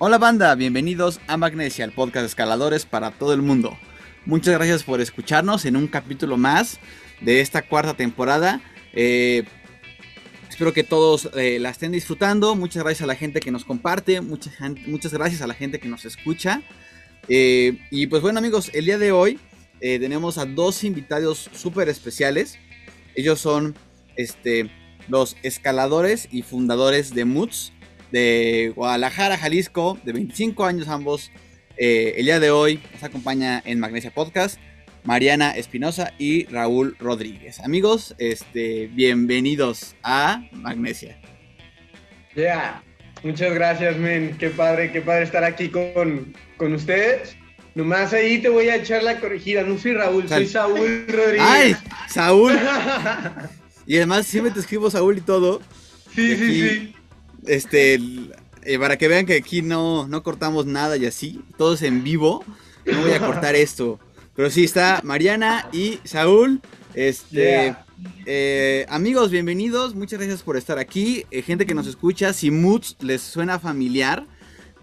Hola 0.00 0.18
banda, 0.18 0.52
bienvenidos 0.56 1.20
a 1.28 1.36
Magnesia, 1.36 1.84
el 1.84 1.92
podcast 1.92 2.22
de 2.22 2.26
escaladores 2.26 2.86
para 2.86 3.12
todo 3.12 3.32
el 3.32 3.42
mundo. 3.42 3.78
Muchas 4.26 4.54
gracias 4.54 4.82
por 4.82 5.00
escucharnos 5.00 5.64
en 5.64 5.76
un 5.76 5.86
capítulo 5.86 6.36
más 6.36 6.80
de 7.20 7.40
esta 7.40 7.62
cuarta 7.62 7.94
temporada. 7.94 8.60
Eh, 8.94 9.44
Espero 10.50 10.72
que 10.74 10.82
todos 10.82 11.30
eh, 11.36 11.58
la 11.60 11.70
estén 11.70 11.92
disfrutando. 11.92 12.56
Muchas 12.56 12.82
gracias 12.82 13.02
a 13.02 13.06
la 13.06 13.14
gente 13.14 13.38
que 13.38 13.52
nos 13.52 13.64
comparte. 13.64 14.20
Muchas, 14.20 14.52
muchas 14.88 15.12
gracias 15.14 15.42
a 15.42 15.46
la 15.46 15.54
gente 15.54 15.78
que 15.78 15.88
nos 15.88 16.04
escucha. 16.04 16.60
Eh, 17.28 17.78
y 17.90 18.08
pues 18.08 18.20
bueno 18.20 18.40
amigos, 18.40 18.70
el 18.74 18.84
día 18.84 18.98
de 18.98 19.12
hoy 19.12 19.38
eh, 19.80 20.00
tenemos 20.00 20.38
a 20.38 20.46
dos 20.46 20.82
invitados 20.82 21.48
súper 21.54 21.88
especiales. 21.88 22.58
Ellos 23.14 23.38
son 23.40 23.76
este, 24.16 24.68
los 25.08 25.36
escaladores 25.44 26.28
y 26.32 26.42
fundadores 26.42 27.14
de 27.14 27.24
MUTS 27.24 27.72
de 28.10 28.72
Guadalajara, 28.74 29.38
Jalisco, 29.38 29.98
de 30.04 30.12
25 30.12 30.64
años 30.64 30.88
ambos. 30.88 31.30
el 31.76 32.24
día 32.24 32.40
de 32.40 32.50
hoy 32.50 32.80
nos 32.92 33.04
acompaña 33.04 33.62
en 33.64 33.78
Magnesia 33.78 34.12
Podcast. 34.12 34.58
Mariana 35.04 35.52
Espinosa 35.52 36.12
y 36.18 36.46
Raúl 36.46 36.96
Rodríguez. 36.98 37.60
Amigos, 37.60 38.14
este, 38.18 38.88
bienvenidos 38.88 39.94
a 40.02 40.42
Magnesia. 40.52 41.18
Ya, 42.36 42.82
muchas 43.22 43.54
gracias, 43.54 43.96
men. 43.96 44.36
Qué 44.38 44.50
padre, 44.50 44.92
qué 44.92 45.00
padre 45.00 45.24
estar 45.24 45.44
aquí 45.44 45.68
con, 45.68 46.34
con 46.56 46.74
ustedes. 46.74 47.36
Nomás 47.74 48.12
ahí 48.12 48.40
te 48.40 48.48
voy 48.48 48.68
a 48.68 48.76
echar 48.76 49.02
la 49.02 49.20
corregida. 49.20 49.62
No 49.62 49.78
soy 49.78 49.94
Raúl, 49.94 50.28
soy 50.28 50.46
Saúl 50.46 51.06
Rodríguez. 51.08 51.40
¡Ay! 51.40 51.76
Saúl. 52.08 52.52
y 53.86 53.96
además 53.96 54.26
siempre 54.26 54.52
te 54.52 54.60
escribo 54.60 54.90
Saúl 54.90 55.18
y 55.18 55.22
todo. 55.22 55.60
Sí, 56.14 56.36
sí, 56.36 56.60
sí. 56.60 56.94
Este, 57.46 57.98
eh, 58.62 58.78
para 58.78 58.98
que 58.98 59.08
vean 59.08 59.24
que 59.24 59.36
aquí 59.36 59.62
no, 59.62 60.08
no 60.08 60.22
cortamos 60.22 60.66
nada 60.66 60.96
y 60.96 61.06
así. 61.06 61.40
Todo 61.56 61.74
es 61.74 61.82
en 61.82 62.02
vivo. 62.02 62.44
No 62.84 63.02
voy 63.02 63.12
a 63.12 63.20
cortar 63.20 63.54
esto. 63.54 64.00
Pero 64.34 64.50
sí 64.50 64.64
está 64.64 65.00
Mariana 65.02 65.68
y 65.72 65.98
Saúl. 66.04 66.60
Este, 66.94 67.74
eh, 68.26 68.86
amigos, 68.88 69.30
bienvenidos. 69.30 69.94
Muchas 69.94 70.20
gracias 70.20 70.42
por 70.42 70.56
estar 70.56 70.78
aquí. 70.78 71.24
Eh, 71.30 71.42
gente 71.42 71.66
que 71.66 71.74
nos 71.74 71.86
escucha, 71.86 72.32
si 72.32 72.50
Moods 72.50 72.96
les 73.00 73.22
suena 73.22 73.58
familiar, 73.58 74.26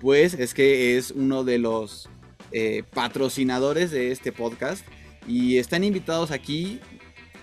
pues 0.02 0.34
es 0.34 0.54
que 0.54 0.98
es 0.98 1.12
uno 1.12 1.46
de 1.46 1.60
los 1.60 2.10
eh, 2.52 2.84
patrocinadores 2.94 3.90
de 3.92 4.12
este 4.12 4.32
podcast. 4.34 4.86
Y 5.28 5.58
están 5.58 5.84
invitados 5.84 6.32
aquí, 6.32 6.80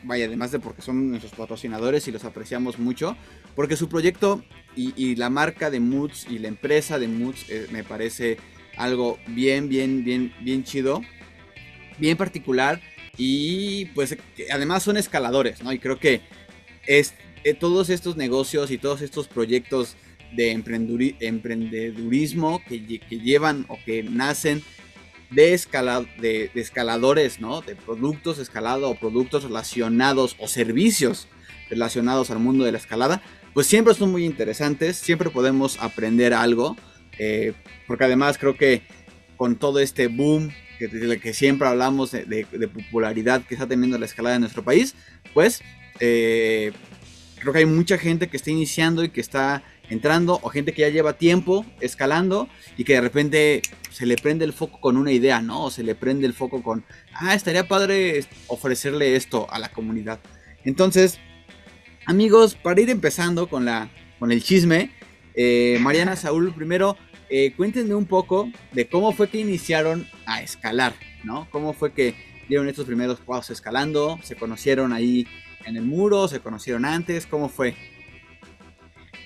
vaya, 0.03 0.27
además 0.27 0.53
de 0.53 0.59
porque 0.59 0.83
son 0.83 1.11
nuestros 1.11 1.33
patrocinadores 1.33 2.07
y 2.07 2.13
los 2.13 2.25
apreciamos 2.25 2.79
mucho, 2.79 3.17
porque 3.57 3.77
su 3.77 3.89
proyecto 3.89 4.43
y, 4.77 5.17
la 5.17 5.31
marca 5.31 5.71
de 5.71 5.81
Moods 5.81 6.27
y 6.31 6.39
la 6.39 6.49
empresa 6.49 6.99
de 6.99 7.09
Moods 7.09 7.47
me 7.71 7.85
parece 7.85 8.39
algo 8.77 9.19
bien, 9.29 9.69
bien, 9.69 10.03
bien, 10.03 10.35
bien 10.43 10.65
chido 10.65 11.03
bien 11.99 12.17
particular 12.17 12.81
y 13.17 13.87
pues 13.87 14.17
además 14.51 14.83
son 14.83 14.97
escaladores, 14.97 15.63
¿no? 15.63 15.73
Y 15.73 15.79
creo 15.79 15.99
que 15.99 16.21
es, 16.87 17.15
eh, 17.45 17.55
todos 17.55 17.91
estos 17.91 18.17
negocios 18.17 18.71
y 18.71 18.79
todos 18.79 19.03
estos 19.03 19.29
proyectos 19.29 19.97
de 20.33 20.51
emprendedurismo 20.51 22.61
que, 22.67 22.81
llevan 22.81 23.67
o 23.69 23.79
que 23.85 24.03
nacen 24.03 24.63
de, 25.31 25.61
de, 26.19 26.51
escaladores, 26.55 27.41
¿no? 27.41 27.61
De 27.61 27.77
productos 27.77 28.39
escalados 28.39 28.91
o 28.91 28.99
productos 28.99 29.45
relacionados 29.45 30.37
o 30.39 30.49
servicios 30.49 31.29
relacionados 31.71 32.31
al 32.31 32.41
mundo 32.41 32.65
de 32.65 32.73
la 32.73 32.79
escalada, 32.79 33.23
pues 33.53 33.67
siempre 33.67 33.95
son 33.95 34.11
muy 34.11 34.25
interesantes, 34.25 34.97
siempre 34.97 35.31
podemos 35.31 35.79
aprender 35.81 36.35
algo, 36.35 36.77
eh, 37.19 37.53
porque 37.87 38.05
además 38.05 38.39
creo 38.39 38.57
que 38.57 38.83
con 39.37 39.57
todo 39.57 39.79
este 39.79 40.09
boom 40.09 40.51
que, 40.79 41.35
siempre 41.35 41.69
hablamos 41.69 42.13
de, 42.13 42.47
popularidad 42.73 43.43
que 43.43 43.55
está 43.55 43.67
teniendo 43.67 43.99
la 43.99 44.07
escalada 44.07 44.37
en 44.37 44.43
nuestro 44.43 44.63
país, 44.63 44.95
pues 45.33 45.63
eh, 46.01 46.73
creo 47.39 47.53
que 47.53 47.61
hay 47.61 47.67
mucha 47.67 47.99
gente 47.99 48.29
que 48.29 48.37
está 48.37 48.51
iniciando 48.51 49.05
y 49.05 49.11
que 49.11 49.21
está 49.21 49.63
entrando, 49.91 50.39
o 50.43 50.49
gente 50.49 50.73
que 50.73 50.83
ya 50.83 50.89
lleva 50.89 51.19
tiempo 51.19 51.65
escalando 51.81 52.49
y 52.77 52.85
que 52.85 52.95
de 52.95 53.01
repente 53.03 53.63
se 53.91 54.07
le 54.07 54.17
prende 54.17 54.45
el 54.45 54.53
foco 54.53 54.81
con 54.81 54.97
una 54.97 55.13
idea, 55.13 55.41
¿no? 55.41 55.65
O 55.65 55.71
se 55.71 55.83
le 55.83 55.95
prende 55.95 56.27
el 56.27 56.33
foco 56.33 56.63
con, 56.63 56.85
ah, 57.13 57.35
estaría 57.35 57.69
padre 57.69 58.25
ofrecerle 58.47 59.15
esto 59.17 59.47
a 59.51 59.59
la 59.59 59.69
comunidad. 59.71 60.21
Entonces, 60.65 61.21
amigos, 62.07 62.55
para 62.55 62.81
ir 62.81 62.91
empezando 62.91 63.49
con, 63.49 63.65
la, 63.65 63.91
con 64.19 64.33
el 64.33 64.43
chisme, 64.43 64.91
eh, 65.35 65.79
Mariana 65.81 66.17
Saúl, 66.17 66.55
primero, 66.55 66.97
eh, 67.37 67.53
cuéntenme 67.57 67.97
un 67.97 68.07
poco 68.07 68.49
de 68.71 68.87
cómo 68.87 69.11
fue 69.11 69.29
que 69.29 69.39
iniciaron 69.39 70.07
a 70.25 70.41
escalar, 70.41 70.93
¿no? 71.25 71.49
¿Cómo 71.51 71.73
fue 71.73 71.93
que 71.93 72.15
dieron 72.49 72.69
estos 72.69 72.87
primeros 72.87 73.19
pasos 73.19 73.51
escalando? 73.51 74.21
¿Se 74.23 74.37
conocieron 74.37 74.93
ahí 74.93 75.27
en 75.65 75.77
el 75.77 75.83
muro? 75.83 76.29
¿Se 76.29 76.39
conocieron 76.39 76.85
antes? 76.85 77.27
¿Cómo 77.27 77.49
fue? 77.49 77.75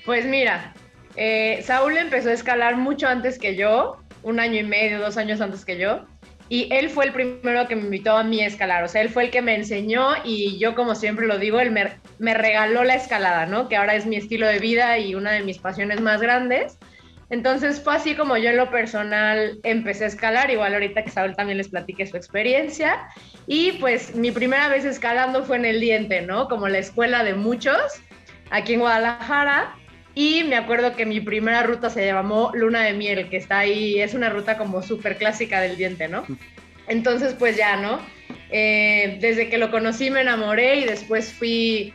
Pues 0.06 0.24
mira, 0.24 0.72
eh, 1.16 1.60
Saúl 1.62 1.98
empezó 1.98 2.30
a 2.30 2.32
escalar 2.32 2.78
mucho 2.78 3.06
antes 3.06 3.38
que 3.38 3.56
yo, 3.56 3.98
un 4.22 4.40
año 4.40 4.58
y 4.58 4.64
medio, 4.64 5.00
dos 5.00 5.18
años 5.18 5.42
antes 5.42 5.66
que 5.66 5.76
yo. 5.76 6.06
Y 6.48 6.72
él 6.72 6.88
fue 6.88 7.04
el 7.04 7.12
primero 7.12 7.68
que 7.68 7.76
me 7.76 7.82
invitó 7.82 8.16
a 8.16 8.24
mí 8.24 8.40
a 8.40 8.46
escalar, 8.46 8.84
o 8.84 8.88
sea, 8.88 9.02
él 9.02 9.10
fue 9.10 9.24
el 9.24 9.30
que 9.30 9.42
me 9.42 9.54
enseñó 9.54 10.12
y 10.24 10.58
yo 10.58 10.74
como 10.74 10.94
siempre 10.94 11.26
lo 11.26 11.38
digo, 11.38 11.60
él 11.60 11.72
me, 11.72 11.98
me 12.18 12.32
regaló 12.32 12.84
la 12.84 12.94
escalada, 12.94 13.44
¿no? 13.44 13.68
Que 13.68 13.76
ahora 13.76 13.96
es 13.96 14.06
mi 14.06 14.16
estilo 14.16 14.46
de 14.46 14.60
vida 14.60 14.98
y 14.98 15.14
una 15.14 15.32
de 15.32 15.42
mis 15.42 15.58
pasiones 15.58 16.00
más 16.00 16.22
grandes. 16.22 16.78
Entonces 17.30 17.80
fue 17.80 17.94
así 17.94 18.14
como 18.14 18.36
yo 18.36 18.50
en 18.50 18.56
lo 18.56 18.70
personal 18.70 19.58
empecé 19.62 20.04
a 20.04 20.08
escalar, 20.08 20.50
igual 20.50 20.72
ahorita 20.74 21.04
que 21.04 21.10
Saúl 21.10 21.36
también 21.36 21.58
les 21.58 21.68
platique 21.68 22.06
su 22.06 22.16
experiencia. 22.16 23.08
Y 23.46 23.72
pues 23.72 24.14
mi 24.14 24.30
primera 24.30 24.68
vez 24.68 24.84
escalando 24.84 25.44
fue 25.44 25.56
en 25.56 25.66
el 25.66 25.80
diente, 25.80 26.22
¿no? 26.22 26.48
Como 26.48 26.68
la 26.68 26.78
escuela 26.78 27.24
de 27.24 27.34
muchos. 27.34 27.76
aquí 28.50 28.74
en 28.74 28.80
Guadalajara. 28.80 29.74
Y 30.14 30.42
me 30.44 30.56
acuerdo 30.56 30.96
que 30.96 31.06
mi 31.06 31.20
primera 31.20 31.62
ruta 31.62 31.90
se 31.90 32.04
llamó 32.06 32.50
Luna 32.54 32.82
de 32.82 32.92
Miel, 32.94 33.28
que 33.28 33.36
está 33.36 33.58
ahí, 33.60 34.00
es 34.00 34.14
una 34.14 34.30
ruta 34.30 34.58
como 34.58 34.82
súper 34.82 35.16
clásica 35.16 35.60
del 35.60 35.76
diente, 35.76 36.08
¿no? 36.08 36.24
Entonces, 36.88 37.34
pues 37.34 37.56
ya, 37.56 37.76
¿no? 37.76 38.00
Eh, 38.50 39.18
desde 39.20 39.48
que 39.48 39.58
lo 39.58 39.70
conocí 39.70 40.10
me 40.10 40.22
enamoré 40.22 40.76
y 40.76 40.84
después 40.84 41.32
fui 41.32 41.92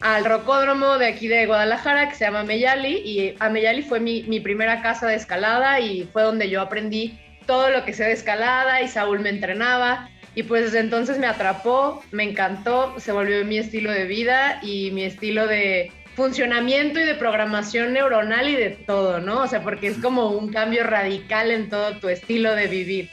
al 0.00 0.24
rocódromo 0.24 0.98
de 0.98 1.06
aquí 1.06 1.28
de 1.28 1.46
Guadalajara 1.46 2.08
que 2.08 2.14
se 2.14 2.24
llama 2.24 2.44
Meyali 2.44 2.98
y 3.04 3.34
Ameyali 3.40 3.82
fue 3.82 4.00
mi, 4.00 4.22
mi, 4.24 4.40
primera 4.40 4.82
casa 4.82 5.06
de 5.06 5.14
escalada 5.14 5.80
y 5.80 6.04
fue 6.12 6.22
donde 6.22 6.50
yo 6.50 6.60
aprendí 6.60 7.18
todo 7.46 7.70
lo 7.70 7.84
que 7.84 7.92
sé 7.92 8.04
de 8.04 8.12
escalada 8.12 8.82
y 8.82 8.88
Saúl 8.88 9.20
me 9.20 9.30
entrenaba 9.30 10.10
y 10.34 10.42
pues 10.42 10.64
desde 10.64 10.80
entonces 10.80 11.18
me 11.18 11.26
atrapó, 11.26 12.02
me 12.12 12.22
encantó, 12.22 12.94
se 12.98 13.10
volvió 13.10 13.42
mi 13.44 13.56
estilo 13.56 13.90
de 13.90 14.04
vida 14.04 14.60
y 14.62 14.90
mi 14.90 15.04
estilo 15.04 15.46
de 15.46 15.90
funcionamiento 16.14 17.00
y 17.00 17.04
de 17.04 17.14
programación 17.14 17.94
neuronal 17.94 18.48
y 18.48 18.56
de 18.56 18.70
todo, 18.70 19.18
¿no? 19.18 19.42
O 19.42 19.46
sea, 19.46 19.62
porque 19.62 19.86
es 19.86 19.98
como 19.98 20.30
un 20.30 20.52
cambio 20.52 20.84
radical 20.84 21.50
en 21.50 21.70
todo 21.70 21.98
tu 21.98 22.08
estilo 22.08 22.54
de 22.54 22.66
vivir. 22.66 23.10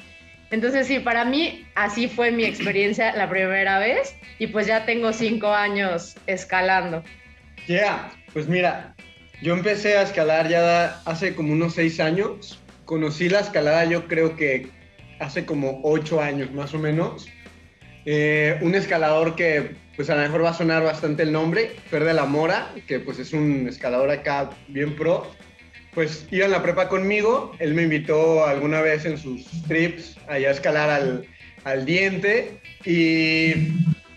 Entonces 0.54 0.86
sí, 0.86 1.00
para 1.00 1.26
mí 1.26 1.66
así 1.74 2.08
fue 2.08 2.30
mi 2.30 2.46
experiencia 2.46 3.16
la 3.16 3.28
primera 3.28 3.80
vez 3.80 4.16
y 4.38 4.46
pues 4.46 4.68
ya 4.68 4.86
tengo 4.86 5.12
cinco 5.12 5.48
años 5.48 6.14
escalando. 6.28 7.04
Ya, 7.68 8.12
pues 8.34 8.48
mira, 8.48 8.94
yo 9.42 9.56
empecé 9.56 9.98
a 9.98 10.04
escalar 10.04 10.50
ya 10.50 11.02
hace 11.06 11.34
como 11.34 11.54
unos 11.54 11.74
seis 11.74 12.00
años. 12.00 12.62
Conocí 12.86 13.30
la 13.30 13.40
escalada 13.40 13.86
yo 13.86 14.08
creo 14.08 14.36
que 14.36 14.68
hace 15.20 15.44
como 15.44 15.82
ocho 15.84 16.22
años 16.22 16.52
más 16.52 16.72
o 16.76 16.78
menos. 16.78 17.28
Eh, 18.06 18.60
un 18.62 18.76
escalador 18.76 19.36
que 19.36 19.72
pues 19.96 20.12
a 20.12 20.16
lo 20.16 20.22
mejor 20.22 20.46
va 20.46 20.52
a 20.52 20.54
sonar 20.54 20.84
bastante 20.84 21.24
el 21.24 21.32
nombre, 21.32 21.72
Fer 21.90 22.04
de 22.04 22.14
la 22.14 22.26
Mora, 22.26 22.76
que 22.88 23.00
pues 23.00 23.18
es 23.18 23.34
un 23.34 23.68
escalador 23.68 24.12
acá 24.12 24.52
bien 24.68 24.96
pro 24.96 25.32
pues 25.94 26.28
iba 26.32 26.46
en 26.46 26.52
la 26.52 26.64
prepa 26.64 26.90
conmigo, 26.90 27.52
él 27.60 27.74
me 27.74 27.84
invitó 27.84 28.46
alguna 28.46 28.82
vez 28.82 29.06
en 29.06 29.18
sus 29.18 29.46
trips 29.68 30.18
allá 30.28 30.50
a 30.50 30.52
escalar 30.52 30.90
al, 30.90 31.28
al 31.64 31.86
diente 31.86 32.60
y 32.84 33.54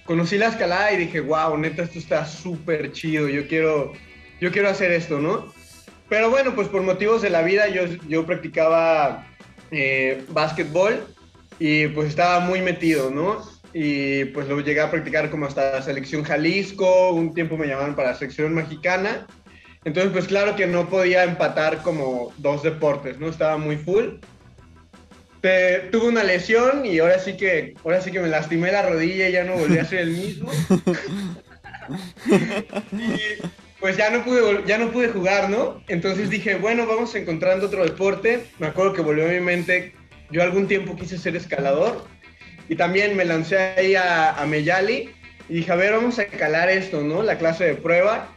conocí 0.05 0.38
la 0.38 0.49
escalada 0.49 0.93
y 0.93 0.96
dije, 0.99 1.20
wow, 1.20 1.56
neta, 1.58 1.82
esto 1.82 1.99
está 1.99 2.25
súper 2.25 2.93
chido, 2.93 3.28
yo 3.28 3.46
quiero, 3.46 3.93
yo 4.40 4.50
quiero 4.50 4.69
hacer 4.69 4.93
esto, 4.93 5.19
¿no? 5.20 5.52
Pero 6.08 6.31
bueno, 6.31 6.55
pues 6.55 6.69
por 6.69 6.82
motivos 6.82 7.23
de 7.23 7.31
la 7.31 7.43
vida 7.43 7.69
yo, 7.69 7.84
yo 8.08 8.25
practicaba 8.25 9.26
eh, 9.70 10.25
básquetbol 10.29 11.05
y 11.58 11.88
pues 11.88 12.08
estaba 12.08 12.40
muy 12.40 12.62
metido, 12.62 13.11
¿no? 13.11 13.43
Y 13.75 14.26
pues 14.26 14.49
lo 14.49 14.61
llegué 14.61 14.81
a 14.81 14.90
practicar 14.90 15.31
como 15.31 15.46
hasta 15.46 15.72
la 15.72 15.82
selección 15.82 16.22
Jalisco, 16.22 17.11
un 17.11 17.34
tiempo 17.34 17.58
me 17.58 17.67
llamaron 17.67 17.94
para 17.94 18.12
la 18.12 18.14
selección 18.17 18.55
mexicana 18.55 19.26
entonces, 19.86 20.12
pues 20.12 20.26
claro 20.26 20.56
que 20.56 20.66
no 20.66 20.88
podía 20.88 21.22
empatar 21.22 21.80
como 21.82 22.32
dos 22.38 22.64
deportes, 22.64 23.20
¿no? 23.20 23.28
Estaba 23.28 23.56
muy 23.56 23.76
full. 23.76 24.16
tuve 25.40 26.08
una 26.08 26.24
lesión 26.24 26.84
y 26.84 26.98
ahora 26.98 27.20
sí 27.20 27.36
que 27.36 27.74
ahora 27.84 28.00
sí 28.00 28.10
que 28.10 28.18
me 28.18 28.26
lastimé 28.26 28.72
la 28.72 28.82
rodilla 28.82 29.28
y 29.28 29.32
ya 29.32 29.44
no 29.44 29.56
volví 29.56 29.78
a 29.78 29.84
ser 29.84 30.00
el 30.00 30.10
mismo. 30.10 30.50
y 32.90 33.46
pues 33.78 33.96
ya 33.96 34.10
no 34.10 34.24
pude 34.24 34.64
ya 34.66 34.76
no 34.76 34.90
pude 34.90 35.10
jugar, 35.10 35.50
¿no? 35.50 35.80
Entonces 35.86 36.30
dije, 36.30 36.56
bueno, 36.56 36.84
vamos 36.84 37.14
encontrando 37.14 37.66
otro 37.66 37.84
deporte. 37.84 38.42
Me 38.58 38.66
acuerdo 38.66 38.92
que 38.92 39.02
volvió 39.02 39.26
a 39.26 39.28
mi 39.28 39.40
mente, 39.40 39.94
yo 40.32 40.42
algún 40.42 40.66
tiempo 40.66 40.96
quise 40.96 41.16
ser 41.16 41.36
escalador 41.36 42.04
y 42.68 42.74
también 42.74 43.16
me 43.16 43.24
lancé 43.24 43.56
ahí 43.56 43.94
a, 43.94 44.32
a 44.32 44.46
Meyali 44.46 45.10
y 45.48 45.54
dije, 45.54 45.70
a 45.70 45.76
ver, 45.76 45.92
vamos 45.92 46.18
a 46.18 46.24
escalar 46.24 46.70
esto, 46.70 47.02
¿no? 47.02 47.22
La 47.22 47.38
clase 47.38 47.66
de 47.66 47.74
prueba 47.76 48.32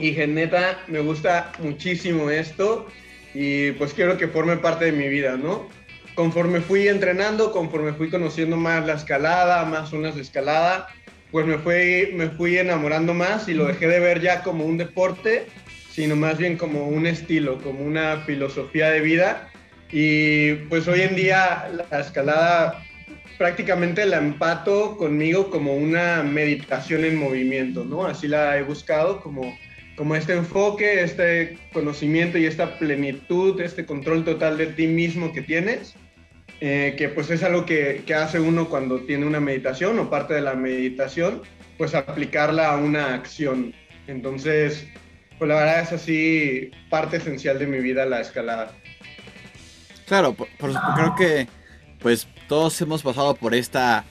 y 0.00 0.12
neta, 0.26 0.82
me 0.88 1.00
gusta 1.00 1.52
muchísimo 1.58 2.30
esto 2.30 2.86
y 3.34 3.72
pues 3.72 3.94
quiero 3.94 4.16
que 4.16 4.28
forme 4.28 4.56
parte 4.56 4.86
de 4.86 4.92
mi 4.92 5.08
vida, 5.08 5.36
¿no? 5.36 5.68
Conforme 6.14 6.60
fui 6.60 6.88
entrenando, 6.88 7.52
conforme 7.52 7.92
fui 7.92 8.10
conociendo 8.10 8.56
más 8.56 8.84
la 8.86 8.94
escalada, 8.94 9.64
más 9.64 9.90
zonas 9.90 10.16
de 10.16 10.22
escalada, 10.22 10.88
pues 11.30 11.46
me 11.46 11.58
fui, 11.58 12.12
me 12.14 12.30
fui 12.30 12.58
enamorando 12.58 13.14
más 13.14 13.48
y 13.48 13.54
lo 13.54 13.66
dejé 13.66 13.86
de 13.86 14.00
ver 14.00 14.20
ya 14.20 14.42
como 14.42 14.64
un 14.64 14.76
deporte, 14.76 15.46
sino 15.90 16.16
más 16.16 16.38
bien 16.38 16.56
como 16.56 16.88
un 16.88 17.06
estilo, 17.06 17.58
como 17.58 17.84
una 17.84 18.18
filosofía 18.26 18.90
de 18.90 19.00
vida. 19.00 19.50
Y 19.92 20.54
pues 20.68 20.88
hoy 20.88 21.02
en 21.02 21.16
día 21.16 21.70
la 21.90 22.00
escalada 22.00 22.82
prácticamente 23.40 24.04
la 24.04 24.18
empato 24.18 24.98
conmigo 24.98 25.48
como 25.50 25.74
una 25.74 26.22
meditación 26.22 27.06
en 27.06 27.16
movimiento, 27.16 27.86
¿no? 27.86 28.04
Así 28.04 28.28
la 28.28 28.58
he 28.58 28.62
buscado 28.62 29.22
como 29.22 29.56
como 30.00 30.16
este 30.16 30.32
enfoque, 30.32 31.02
este 31.02 31.58
conocimiento 31.74 32.38
y 32.38 32.46
esta 32.46 32.78
plenitud, 32.78 33.60
este 33.60 33.84
control 33.84 34.24
total 34.24 34.56
de 34.56 34.68
ti 34.68 34.86
mismo 34.86 35.30
que 35.30 35.42
tienes, 35.42 35.92
eh, 36.62 36.94
que 36.96 37.10
pues 37.10 37.28
es 37.28 37.42
algo 37.42 37.66
que, 37.66 38.02
que, 38.06 38.14
hace 38.14 38.40
uno 38.40 38.70
cuando 38.70 39.00
tiene 39.00 39.26
una 39.26 39.40
meditación 39.40 39.98
o 39.98 40.08
parte 40.08 40.32
de 40.32 40.40
la 40.40 40.54
meditación, 40.54 41.42
pues 41.76 41.94
aplicarla 41.94 42.72
a 42.72 42.78
una 42.78 43.12
acción. 43.12 43.74
Entonces, 44.06 44.86
pues 45.38 45.50
la 45.50 45.56
verdad 45.56 45.82
es 45.82 45.92
así 45.92 46.70
parte 46.88 47.18
esencial 47.18 47.58
de 47.58 47.66
mi 47.66 47.80
vida 47.80 48.06
la 48.06 48.22
escalada. 48.22 48.72
Claro, 50.06 50.32
por, 50.32 50.48
creo 50.58 51.14
que 51.14 51.46
pues 51.98 52.26
todos 52.48 52.80
hemos 52.80 53.02
pasado 53.02 53.34
por 53.34 53.54
esta 53.54 54.06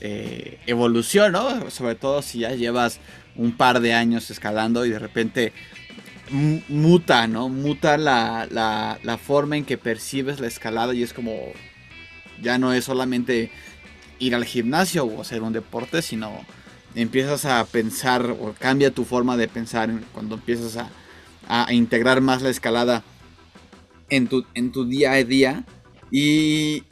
eh, 0.00 0.60
evolución, 0.66 1.32
¿no? 1.32 1.68
Sobre 1.68 1.96
todo 1.96 2.22
si 2.22 2.38
ya 2.38 2.50
llevas 2.50 3.00
un 3.36 3.56
par 3.56 3.80
de 3.80 3.94
años 3.94 4.30
escalando 4.30 4.84
y 4.84 4.90
de 4.90 4.98
repente 4.98 5.52
muta, 6.30 7.26
¿no? 7.26 7.48
Muta 7.48 7.98
la, 7.98 8.46
la, 8.50 9.18
forma 9.18 9.56
en 9.56 9.64
que 9.64 9.76
percibes 9.76 10.40
la 10.40 10.46
escalada 10.46 10.94
y 10.94 11.02
es 11.02 11.12
como, 11.12 11.34
ya 12.40 12.58
no 12.58 12.72
es 12.72 12.84
solamente 12.84 13.50
ir 14.18 14.34
al 14.34 14.44
gimnasio 14.44 15.04
o 15.04 15.20
hacer 15.20 15.42
un 15.42 15.52
deporte, 15.52 16.00
sino 16.00 16.32
empiezas 16.94 17.44
a 17.44 17.64
pensar 17.64 18.30
o 18.30 18.54
cambia 18.58 18.90
tu 18.90 19.04
forma 19.04 19.36
de 19.36 19.48
pensar 19.48 19.90
cuando 20.12 20.36
empiezas 20.36 20.76
a, 20.76 20.90
a 21.48 21.72
integrar 21.72 22.20
más 22.20 22.42
la 22.42 22.50
escalada 22.50 23.02
en 24.08 24.28
tu, 24.28 24.44
en 24.54 24.72
tu 24.72 24.84
día 24.86 25.12
a 25.12 25.24
día. 25.24 25.64
Y, 26.10 26.84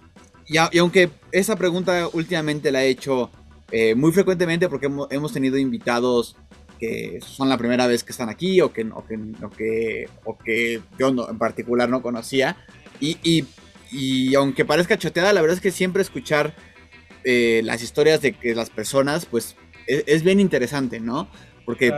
y, 0.46 0.58
y, 0.72 0.78
aunque 0.78 1.10
esa 1.32 1.56
pregunta 1.56 2.08
últimamente 2.12 2.72
la 2.72 2.84
he 2.84 2.88
hecho 2.88 3.30
eh, 3.72 3.94
muy 3.94 4.12
frecuentemente 4.12 4.68
porque 4.68 4.90
hemos, 5.10 5.32
tenido 5.32 5.56
invitados 5.56 6.36
que 6.78 7.20
son 7.20 7.48
la 7.48 7.58
primera 7.58 7.86
vez 7.86 8.02
que 8.02 8.12
están 8.12 8.28
aquí 8.28 8.60
o 8.60 8.72
que, 8.72 8.82
o 8.82 9.04
que, 9.06 9.18
o 9.42 9.50
que, 9.50 10.08
o 10.24 10.38
que 10.38 10.80
yo 10.98 11.08
en 11.08 11.38
particular 11.38 11.88
no 11.88 12.02
conocía. 12.02 12.56
Y, 13.00 13.18
y, 13.22 13.44
y, 13.92 14.34
aunque 14.34 14.64
parezca 14.64 14.98
choteada, 14.98 15.32
la 15.32 15.40
verdad 15.40 15.56
es 15.56 15.62
que 15.62 15.70
siempre 15.70 16.02
escuchar 16.02 16.54
eh, 17.24 17.60
las 17.64 17.82
historias 17.82 18.22
de 18.22 18.32
que 18.32 18.54
las 18.54 18.70
personas, 18.70 19.26
pues 19.26 19.56
es, 19.86 20.22
bien 20.22 20.40
interesante, 20.40 21.00
¿no? 21.00 21.28
Porque 21.64 21.92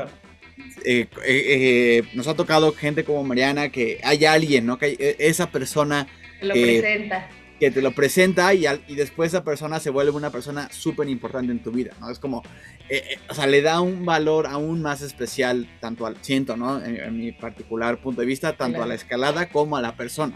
eh, 0.84 2.02
nos 2.14 2.26
ha 2.26 2.34
tocado 2.34 2.72
gente 2.72 3.04
como 3.04 3.22
Mariana 3.22 3.68
que 3.70 4.00
hay 4.02 4.24
alguien, 4.24 4.66
¿no? 4.66 4.78
Que 4.78 4.86
hay 4.86 4.96
esa 5.18 5.50
persona... 5.50 6.08
Lo 6.40 6.54
presenta 6.54 7.28
que 7.62 7.70
te 7.70 7.80
lo 7.80 7.92
presenta 7.92 8.52
y, 8.54 8.66
y 8.88 8.96
después 8.96 9.28
esa 9.28 9.44
persona 9.44 9.78
se 9.78 9.90
vuelve 9.90 10.10
una 10.10 10.30
persona 10.30 10.68
súper 10.72 11.08
importante 11.08 11.52
en 11.52 11.62
tu 11.62 11.70
vida, 11.70 11.92
¿no? 12.00 12.10
Es 12.10 12.18
como, 12.18 12.42
eh, 12.88 13.04
eh, 13.08 13.18
o 13.28 13.34
sea, 13.34 13.46
le 13.46 13.62
da 13.62 13.80
un 13.80 14.04
valor 14.04 14.48
aún 14.48 14.82
más 14.82 15.00
especial, 15.00 15.68
tanto 15.78 16.04
al, 16.04 16.16
siento, 16.22 16.56
¿no? 16.56 16.84
En, 16.84 17.16
mi 17.16 17.30
particular 17.30 18.00
punto 18.00 18.20
de 18.20 18.26
vista, 18.26 18.56
tanto 18.56 18.82
a 18.82 18.86
la 18.86 18.96
escalada 18.96 19.48
como 19.48 19.76
a 19.76 19.80
la 19.80 19.94
persona. 19.96 20.34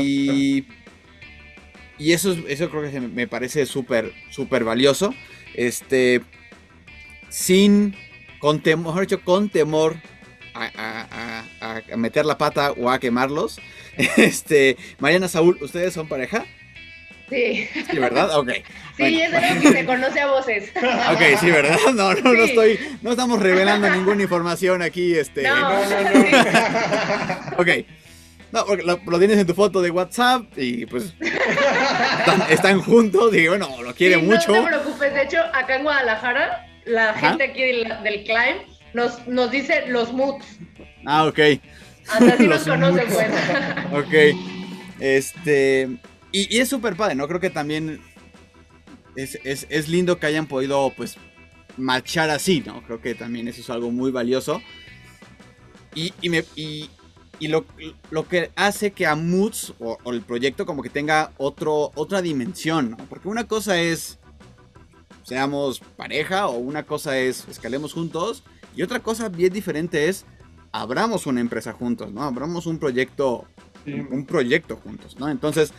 y, 0.00 0.64
y 1.98 2.12
eso, 2.12 2.34
eso 2.48 2.70
creo 2.70 2.90
que 2.90 2.98
me 2.98 3.28
parece 3.28 3.66
súper, 3.66 4.10
súper 4.30 4.64
valioso. 4.64 5.12
Este, 5.52 6.22
sin, 7.28 7.94
con 8.38 8.62
temor, 8.62 8.86
mejor 8.86 9.02
dicho, 9.02 9.22
con 9.22 9.50
temor 9.50 9.96
a, 10.56 11.44
a 11.92 11.96
meter 11.96 12.24
la 12.26 12.38
pata 12.38 12.72
o 12.72 12.90
a 12.90 12.98
quemarlos. 12.98 13.60
Este, 14.16 14.76
Mariana 14.98 15.26
Saúl, 15.26 15.56
¿ustedes 15.62 15.94
son 15.94 16.06
pareja? 16.06 16.44
Sí. 17.28 17.68
Sí, 17.90 17.98
¿verdad? 17.98 18.38
Ok. 18.38 18.50
Sí, 18.96 19.20
es 19.20 19.34
algo 19.34 19.60
que 19.60 19.72
se 19.72 19.84
conoce 19.84 20.20
a 20.20 20.26
voces. 20.26 20.72
Ok, 21.12 21.40
sí, 21.40 21.50
¿verdad? 21.50 21.76
No, 21.94 22.14
no, 22.14 22.32
no 22.32 22.44
estoy, 22.44 22.78
no 23.02 23.10
estamos 23.10 23.40
revelando 23.40 23.90
ninguna 23.90 24.22
información 24.22 24.82
aquí, 24.82 25.14
este. 25.14 25.42
No, 25.42 25.84
no, 25.84 26.00
no. 26.02 26.26
Ok. 27.58 27.68
No, 28.52 28.64
porque 28.64 28.84
lo, 28.84 29.18
tienes 29.18 29.38
en 29.38 29.46
tu 29.46 29.54
foto 29.54 29.82
de 29.82 29.90
WhatsApp 29.90 30.44
y 30.56 30.86
pues 30.86 31.14
están, 32.48 32.80
juntos 32.80 33.34
y 33.34 33.48
bueno, 33.48 33.68
lo 33.82 33.92
quiere 33.92 34.18
mucho. 34.18 34.54
No 34.54 34.62
te 34.62 34.68
preocupes, 34.68 35.14
de 35.14 35.22
hecho, 35.22 35.38
acá 35.52 35.76
en 35.76 35.82
Guadalajara, 35.82 36.66
la 36.84 37.12
gente 37.14 37.44
aquí 37.44 37.62
del, 37.62 37.92
del 38.04 38.24
Climb 38.24 38.75
nos, 38.96 39.28
nos 39.28 39.50
dice 39.50 39.86
los 39.88 40.12
moods. 40.12 40.44
Ah, 41.04 41.26
ok. 41.26 41.38
Hasta 42.08 42.34
así 42.34 42.46
nos 42.48 42.64
conocen, 42.64 43.04
pues. 43.08 43.28
ok. 43.92 44.38
Este. 44.98 45.98
Y, 46.32 46.58
es 46.58 46.68
súper 46.68 46.96
padre, 46.96 47.14
¿no? 47.14 47.28
Creo 47.28 47.38
que 47.38 47.50
también 47.50 48.00
es, 49.14 49.88
lindo 49.88 50.18
que 50.18 50.26
hayan 50.26 50.46
podido, 50.46 50.92
pues, 50.96 51.16
marchar 51.76 52.30
así, 52.30 52.62
¿no? 52.64 52.82
Creo 52.84 53.00
que 53.00 53.14
también 53.14 53.48
eso 53.48 53.60
es 53.60 53.70
algo 53.70 53.90
muy 53.90 54.10
valioso. 54.10 54.62
Y, 55.94 56.12
me, 56.28 56.44
y, 56.56 56.88
lo, 57.40 57.64
lo, 58.10 58.28
que 58.28 58.50
hace 58.56 58.92
que 58.92 59.06
a 59.06 59.14
Moods 59.14 59.74
o, 59.78 59.98
el 60.12 60.22
proyecto 60.22 60.66
como 60.66 60.82
que 60.82 60.90
tenga 60.90 61.32
otro, 61.36 61.92
otra 61.94 62.22
dimensión, 62.22 62.90
¿no? 62.90 62.96
Porque 63.08 63.28
una 63.28 63.46
cosa 63.46 63.80
es 63.80 64.18
seamos 65.22 65.80
pareja 65.96 66.46
o 66.46 66.56
una 66.58 66.84
cosa 66.84 67.18
es 67.18 67.48
escalemos 67.48 67.92
juntos 67.92 68.44
y 68.76 68.82
otra 68.82 69.00
cosa 69.00 69.28
bien 69.28 69.52
diferente 69.52 70.08
es 70.08 70.26
abramos 70.70 71.26
una 71.26 71.40
empresa 71.40 71.72
juntos, 71.72 72.12
¿no? 72.12 72.22
Abramos 72.22 72.66
un 72.66 72.78
proyecto, 72.78 73.46
un 73.86 74.26
proyecto 74.26 74.76
juntos, 74.76 75.18
¿no? 75.18 75.28
Entonces, 75.28 75.72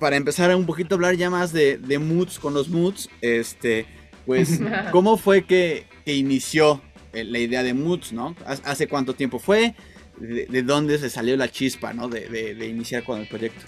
para 0.00 0.16
empezar 0.16 0.54
un 0.54 0.66
poquito 0.66 0.94
a 0.94 0.96
hablar 0.96 1.14
ya 1.14 1.30
más 1.30 1.52
de, 1.52 1.78
de 1.78 1.98
moods 1.98 2.38
con 2.38 2.52
los 2.52 2.68
moods, 2.68 3.08
este, 3.20 3.86
pues, 4.26 4.60
¿cómo 4.92 5.16
fue 5.16 5.44
que, 5.44 5.86
inició 6.04 6.82
eh, 7.12 7.24
la 7.24 7.38
idea 7.38 7.62
de 7.62 7.74
moods, 7.74 8.12
¿no? 8.12 8.34
¿Hace 8.44 8.88
cuánto 8.88 9.14
tiempo 9.14 9.38
fue? 9.38 9.74
¿De, 10.18 10.62
dónde 10.62 10.98
se 10.98 11.10
salió 11.10 11.36
la 11.36 11.48
chispa, 11.48 11.92
¿no? 11.92 12.08
De, 12.08 12.66
iniciar 12.68 13.04
con 13.04 13.20
el 13.20 13.28
proyecto. 13.28 13.64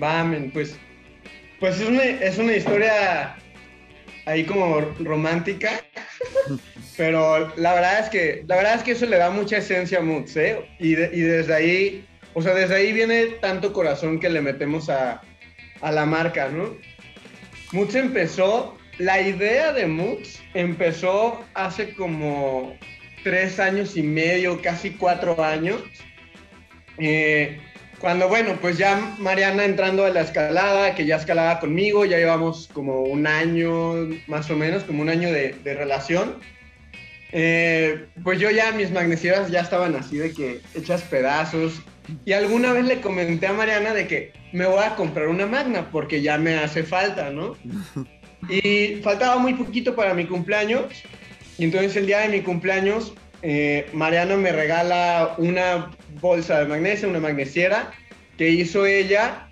Va, 0.00 0.28
pues, 0.52 0.76
pues 1.60 1.80
es 1.80 1.88
una, 1.88 2.02
es 2.02 2.38
una 2.38 2.56
historia 2.56 3.36
ahí 4.28 4.44
como 4.44 4.80
romántica, 5.00 5.82
pero 6.96 7.52
la 7.56 7.74
verdad 7.74 8.00
es 8.00 8.10
que, 8.10 8.44
la 8.46 8.56
verdad 8.56 8.74
es 8.74 8.82
que 8.82 8.92
eso 8.92 9.06
le 9.06 9.16
da 9.16 9.30
mucha 9.30 9.56
esencia 9.56 9.98
a 9.98 10.02
Moods, 10.02 10.36
¿eh? 10.36 10.68
Y, 10.78 10.94
desde 10.94 11.54
ahí, 11.54 12.06
o 12.34 12.42
sea, 12.42 12.54
desde 12.54 12.76
ahí 12.76 12.92
viene 12.92 13.26
tanto 13.40 13.72
corazón 13.72 14.20
que 14.20 14.28
le 14.28 14.42
metemos 14.42 14.90
a, 14.90 15.22
a 15.80 15.92
la 15.92 16.04
marca, 16.04 16.48
¿no? 16.48 16.76
Moods 17.72 17.94
empezó, 17.94 18.76
la 18.98 19.20
idea 19.20 19.72
de 19.72 19.86
Moods 19.86 20.42
empezó 20.52 21.42
hace 21.54 21.94
como 21.94 22.76
tres 23.24 23.58
años 23.58 23.96
y 23.96 24.02
medio, 24.02 24.60
casi 24.60 24.90
cuatro 24.90 25.42
años. 25.42 25.82
Eh, 26.98 27.60
cuando, 28.00 28.28
bueno, 28.28 28.58
pues 28.60 28.78
ya 28.78 29.14
Mariana 29.18 29.64
entrando 29.64 30.04
a 30.04 30.10
la 30.10 30.20
escalada, 30.20 30.94
que 30.94 31.04
ya 31.04 31.16
escalaba 31.16 31.58
conmigo, 31.58 32.04
ya 32.04 32.18
llevamos 32.18 32.68
como 32.72 33.02
un 33.02 33.26
año, 33.26 34.08
más 34.26 34.50
o 34.50 34.56
menos, 34.56 34.84
como 34.84 35.02
un 35.02 35.08
año 35.08 35.32
de, 35.32 35.54
relación. 35.64 36.36
Eh, 37.32 38.06
pues 38.22 38.38
yo 38.38 38.50
ya, 38.50 38.72
mis 38.72 38.90
magnesieras 38.90 39.50
ya 39.50 39.60
estaban 39.60 39.96
así 39.96 40.16
de 40.16 40.32
que 40.32 40.60
hechas 40.74 41.02
pedazos. 41.02 41.82
Y 42.24 42.32
alguna 42.32 42.72
vez 42.72 42.84
le 42.84 43.00
comenté 43.00 43.48
a 43.48 43.52
Mariana 43.52 43.92
de 43.92 44.06
que 44.06 44.32
me 44.52 44.66
voy 44.66 44.82
a 44.82 44.94
comprar 44.94 45.28
una 45.28 45.46
magna 45.46 45.90
porque 45.90 46.22
ya 46.22 46.38
me 46.38 46.54
hace 46.56 46.84
falta, 46.84 47.30
¿no? 47.30 47.56
Y 48.48 49.00
faltaba 49.02 49.36
muy 49.38 49.54
poquito 49.54 49.96
para 49.96 50.14
mi 50.14 50.24
cumpleaños. 50.24 50.84
Y 51.58 51.64
entonces 51.64 51.96
el 51.96 52.06
día 52.06 52.20
de 52.20 52.28
mi 52.28 52.40
cumpleaños 52.42 53.12
eh, 53.42 53.88
Mariana 53.92 54.36
me 54.36 54.52
regala 54.52 55.34
una 55.38 55.90
bolsa 56.20 56.60
de 56.60 56.66
magnesia, 56.66 57.08
una 57.08 57.20
magnesiera, 57.20 57.92
que 58.36 58.48
hizo 58.48 58.86
ella 58.86 59.48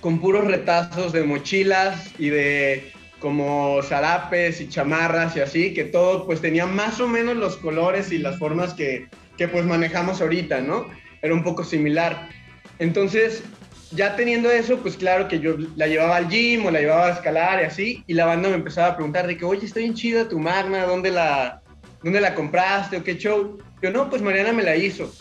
con 0.00 0.20
puros 0.20 0.46
retazos 0.46 1.12
de 1.12 1.22
mochilas 1.24 2.10
y 2.18 2.30
de 2.30 2.92
como 3.18 3.82
zarapes 3.82 4.60
y 4.60 4.68
chamarras 4.68 5.36
y 5.36 5.40
así, 5.40 5.74
que 5.74 5.84
todo 5.84 6.24
pues 6.26 6.40
tenía 6.40 6.66
más 6.66 7.00
o 7.00 7.08
menos 7.08 7.36
los 7.36 7.56
colores 7.58 8.10
y 8.12 8.18
las 8.18 8.38
formas 8.38 8.72
que, 8.72 9.08
que 9.36 9.46
pues 9.46 9.64
manejamos 9.64 10.22
ahorita, 10.22 10.62
¿no? 10.62 10.86
Era 11.20 11.34
un 11.34 11.42
poco 11.42 11.62
similar. 11.62 12.30
Entonces, 12.78 13.42
ya 13.90 14.16
teniendo 14.16 14.50
eso, 14.50 14.78
pues 14.78 14.96
claro 14.96 15.28
que 15.28 15.38
yo 15.38 15.56
la 15.76 15.86
llevaba 15.86 16.16
al 16.16 16.28
gym 16.28 16.64
o 16.64 16.70
la 16.70 16.80
llevaba 16.80 17.08
a 17.08 17.12
escalar 17.12 17.60
y 17.60 17.66
así, 17.66 18.04
y 18.06 18.14
la 18.14 18.24
banda 18.24 18.48
me 18.48 18.54
empezaba 18.54 18.88
a 18.88 18.96
preguntar 18.96 19.26
de 19.26 19.36
que, 19.36 19.44
oye, 19.44 19.66
está 19.66 19.80
bien 19.80 19.94
chida 19.94 20.28
tu 20.28 20.38
magna, 20.38 20.86
¿dónde 20.86 21.10
la, 21.10 21.59
¿dónde 22.02 22.20
la 22.20 22.34
compraste 22.34 22.98
o 22.98 23.04
qué 23.04 23.16
show? 23.16 23.58
Yo, 23.82 23.90
no, 23.90 24.10
pues 24.10 24.22
Mariana 24.22 24.52
me 24.52 24.62
la 24.62 24.76
hizo. 24.76 25.12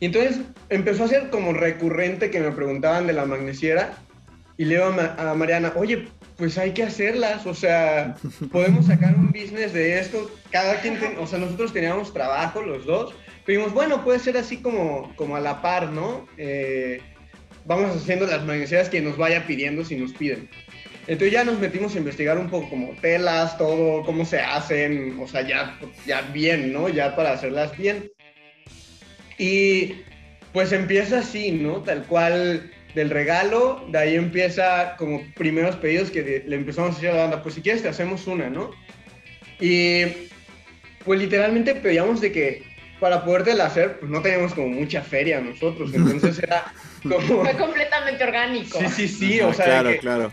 Y 0.00 0.06
entonces 0.06 0.40
empezó 0.68 1.04
a 1.04 1.08
ser 1.08 1.30
como 1.30 1.52
recurrente 1.52 2.30
que 2.30 2.40
me 2.40 2.50
preguntaban 2.50 3.06
de 3.06 3.12
la 3.12 3.24
magnesiera 3.24 3.98
y 4.56 4.64
le 4.64 4.76
digo 4.76 4.86
a, 4.86 5.34
Mariana, 5.34 5.72
oye, 5.76 6.08
pues 6.36 6.58
hay 6.58 6.72
que 6.72 6.82
hacerlas, 6.82 7.46
o 7.46 7.54
sea, 7.54 8.16
podemos 8.52 8.86
sacar 8.86 9.14
un 9.14 9.28
business 9.28 9.72
de 9.72 9.98
esto, 9.98 10.30
cada 10.50 10.80
quien, 10.80 10.98
o 11.18 11.26
sea, 11.26 11.38
nosotros 11.38 11.72
teníamos 11.72 12.12
trabajo 12.12 12.62
los 12.62 12.84
dos, 12.84 13.14
pero 13.44 13.68
bueno, 13.70 14.04
puede 14.04 14.18
ser 14.18 14.36
así 14.36 14.58
como, 14.58 15.14
como 15.16 15.36
a 15.36 15.40
la 15.40 15.62
par, 15.62 15.90
¿no? 15.90 16.26
Eh, 16.36 17.00
vamos 17.64 17.96
haciendo 17.96 18.26
las 18.26 18.44
magnesieras 18.44 18.88
que 18.88 19.00
nos 19.00 19.16
vaya 19.16 19.46
pidiendo 19.46 19.84
si 19.84 19.96
nos 19.96 20.12
piden. 20.12 20.48
Entonces 21.06 21.32
ya 21.32 21.44
nos 21.44 21.58
metimos 21.58 21.94
a 21.94 21.98
investigar 21.98 22.38
un 22.38 22.48
poco 22.48 22.70
como 22.70 22.92
telas, 23.00 23.58
todo, 23.58 24.04
cómo 24.04 24.24
se 24.24 24.38
hacen, 24.38 25.18
o 25.20 25.26
sea, 25.26 25.42
ya, 25.42 25.78
ya 26.06 26.22
bien, 26.32 26.72
¿no? 26.72 26.88
Ya 26.88 27.16
para 27.16 27.32
hacerlas 27.32 27.76
bien. 27.76 28.10
Y 29.36 29.96
pues 30.52 30.70
empieza 30.72 31.18
así, 31.18 31.50
¿no? 31.50 31.82
Tal 31.82 32.04
cual 32.04 32.70
del 32.94 33.10
regalo, 33.10 33.84
de 33.90 33.98
ahí 33.98 34.14
empieza 34.14 34.94
como 34.96 35.22
primeros 35.34 35.74
pedidos 35.76 36.10
que 36.10 36.44
le 36.46 36.54
empezamos 36.54 36.92
a 36.92 36.94
decir 36.94 37.08
a 37.08 37.14
la 37.14 37.22
banda, 37.22 37.42
pues 37.42 37.56
si 37.56 37.62
quieres 37.62 37.82
te 37.82 37.88
hacemos 37.88 38.26
una, 38.28 38.48
¿no? 38.48 38.70
Y 39.58 40.04
pues 41.04 41.18
literalmente 41.18 41.74
pedíamos 41.74 42.20
de 42.20 42.30
que 42.30 42.62
para 43.00 43.24
podértela 43.24 43.66
hacer, 43.66 43.98
pues 43.98 44.08
no 44.08 44.22
teníamos 44.22 44.54
como 44.54 44.68
mucha 44.68 45.02
feria 45.02 45.40
nosotros, 45.40 45.90
entonces 45.94 46.38
era 46.38 46.72
como... 47.02 47.42
Fue 47.42 47.56
completamente 47.56 48.22
orgánico. 48.22 48.78
Sí, 48.78 48.88
sí, 48.88 49.08
sí, 49.08 49.40
o 49.40 49.52
sea... 49.52 49.64
Claro, 49.64 49.96
claro 49.98 50.32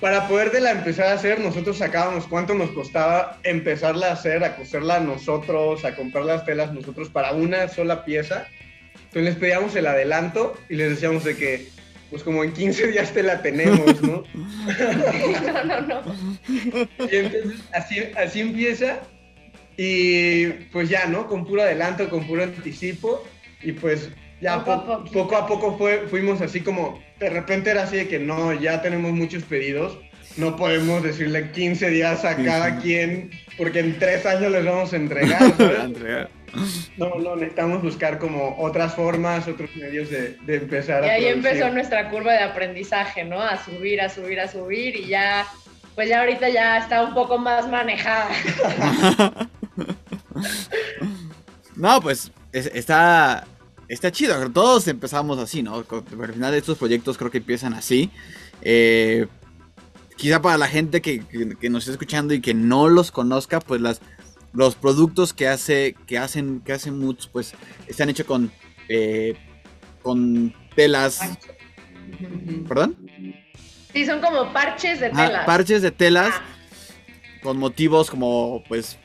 para 0.00 0.26
poder 0.28 0.50
empezar 0.54 1.08
a 1.08 1.12
hacer, 1.12 1.40
nosotros 1.40 1.78
sacábamos 1.78 2.26
cuánto 2.26 2.54
nos 2.54 2.70
costaba 2.70 3.38
empezarla 3.42 4.08
a 4.08 4.12
hacer, 4.12 4.42
a 4.42 4.56
coserla 4.56 4.98
nosotros, 5.00 5.84
a 5.84 5.94
comprar 5.94 6.24
las 6.24 6.44
telas 6.44 6.72
nosotros 6.72 7.10
para 7.10 7.32
una 7.32 7.68
sola 7.68 8.04
pieza. 8.04 8.46
Entonces 8.94 9.24
les 9.24 9.36
pedíamos 9.36 9.76
el 9.76 9.86
adelanto 9.86 10.56
y 10.70 10.76
les 10.76 10.90
decíamos 10.90 11.24
de 11.24 11.36
que, 11.36 11.68
pues 12.08 12.22
como 12.22 12.42
en 12.44 12.52
15 12.52 12.86
días 12.88 13.12
te 13.12 13.22
la 13.22 13.42
tenemos, 13.42 14.00
¿no? 14.00 14.24
no, 15.46 15.64
no, 15.64 15.80
no. 15.82 16.14
Y 17.10 17.16
entonces 17.16 17.60
así, 17.74 18.00
así 18.16 18.40
empieza 18.40 19.00
y 19.76 20.46
pues 20.72 20.88
ya, 20.88 21.06
¿no? 21.06 21.26
Con 21.26 21.44
puro 21.44 21.62
adelanto, 21.62 22.08
con 22.08 22.26
puro 22.26 22.42
anticipo 22.42 23.22
y 23.62 23.72
pues 23.72 24.08
ya 24.40 24.64
poco, 24.64 25.36
a, 25.36 25.46
poco 25.46 25.76
fue, 25.76 26.06
fuimos 26.08 26.40
así 26.40 26.60
como, 26.60 27.02
de 27.18 27.30
repente 27.30 27.70
era 27.70 27.82
así 27.82 27.96
de 27.96 28.08
que 28.08 28.18
no, 28.18 28.52
ya 28.54 28.80
tenemos 28.80 29.12
muchos 29.12 29.42
pedidos, 29.44 29.98
no 30.36 30.56
podemos 30.56 31.02
decirle 31.02 31.50
15 31.50 31.90
días 31.90 32.24
a 32.24 32.36
cada 32.36 32.78
quien, 32.78 33.30
porque 33.58 33.80
en 33.80 33.98
tres 33.98 34.24
años 34.24 34.52
les 34.52 34.64
vamos 34.64 34.92
a 34.94 34.96
entregar. 34.96 36.30
No, 36.96 37.14
no, 37.16 37.36
necesitamos 37.36 37.82
buscar 37.82 38.18
como 38.18 38.56
otras 38.58 38.94
formas, 38.94 39.46
otros 39.46 39.70
medios 39.76 40.10
de, 40.10 40.36
de 40.46 40.56
empezar 40.56 41.04
y 41.04 41.08
ahí 41.08 41.26
empezó 41.26 41.70
nuestra 41.70 42.10
curva 42.10 42.32
de 42.32 42.40
aprendizaje, 42.40 43.24
¿no? 43.24 43.40
A 43.40 43.62
subir, 43.62 44.00
a 44.00 44.08
subir, 44.08 44.40
a 44.40 44.48
subir 44.48 44.96
y 44.96 45.06
ya, 45.06 45.46
pues 45.94 46.08
ya 46.08 46.20
ahorita 46.20 46.48
ya 46.48 46.78
está 46.78 47.04
un 47.04 47.14
poco 47.14 47.38
más 47.38 47.68
manejada. 47.68 48.30
no, 51.76 52.00
pues 52.00 52.32
está 52.52 53.46
está 53.90 54.12
chido. 54.12 54.50
Todos 54.50 54.88
empezamos 54.88 55.38
así, 55.38 55.62
¿no? 55.62 55.74
Al 55.76 56.32
final 56.32 56.52
de 56.52 56.58
estos 56.58 56.78
proyectos 56.78 57.18
creo 57.18 57.30
que 57.30 57.38
empiezan 57.38 57.74
así. 57.74 58.10
Eh, 58.62 59.26
quizá 60.16 60.40
para 60.40 60.56
la 60.56 60.68
gente 60.68 61.02
que, 61.02 61.24
nos 61.68 61.82
está 61.82 61.92
escuchando 61.92 62.32
y 62.32 62.40
que 62.40 62.54
no 62.54 62.88
los 62.88 63.10
conozca, 63.10 63.58
pues 63.60 63.80
las, 63.80 64.00
los 64.52 64.76
productos 64.76 65.34
que, 65.34 65.48
hace, 65.48 65.96
que 66.06 66.18
hacen, 66.18 66.60
que 66.60 66.72
hacen 66.72 66.98
Moods, 66.98 67.26
pues 67.26 67.54
están 67.88 68.08
hechos 68.08 68.26
con, 68.26 68.52
eh, 68.88 69.34
con 70.02 70.54
telas. 70.76 71.20
¿Perdón? 72.68 72.96
Sí, 73.92 74.06
son 74.06 74.20
como 74.20 74.52
parches 74.52 75.00
de 75.00 75.10
telas. 75.10 75.44
parches 75.46 75.82
de 75.82 75.90
telas 75.90 76.32
ah. 76.32 76.42
con 77.42 77.58
motivos 77.58 78.08
como, 78.08 78.62
pues, 78.68 78.98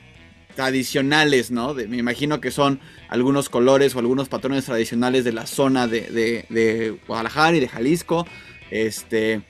tradicionales, 0.56 1.50
¿no? 1.50 1.74
me 1.74 1.98
imagino 1.98 2.40
que 2.40 2.50
son 2.50 2.80
algunos 3.08 3.48
colores 3.48 3.94
o 3.94 4.00
algunos 4.00 4.28
patrones 4.28 4.64
tradicionales 4.64 5.22
de 5.22 5.32
la 5.32 5.46
zona 5.46 5.86
de, 5.86 6.98
Guadalajara 7.06 7.56
y 7.56 7.60
de 7.60 7.68
Jalisco. 7.68 8.26
Este. 8.70 9.42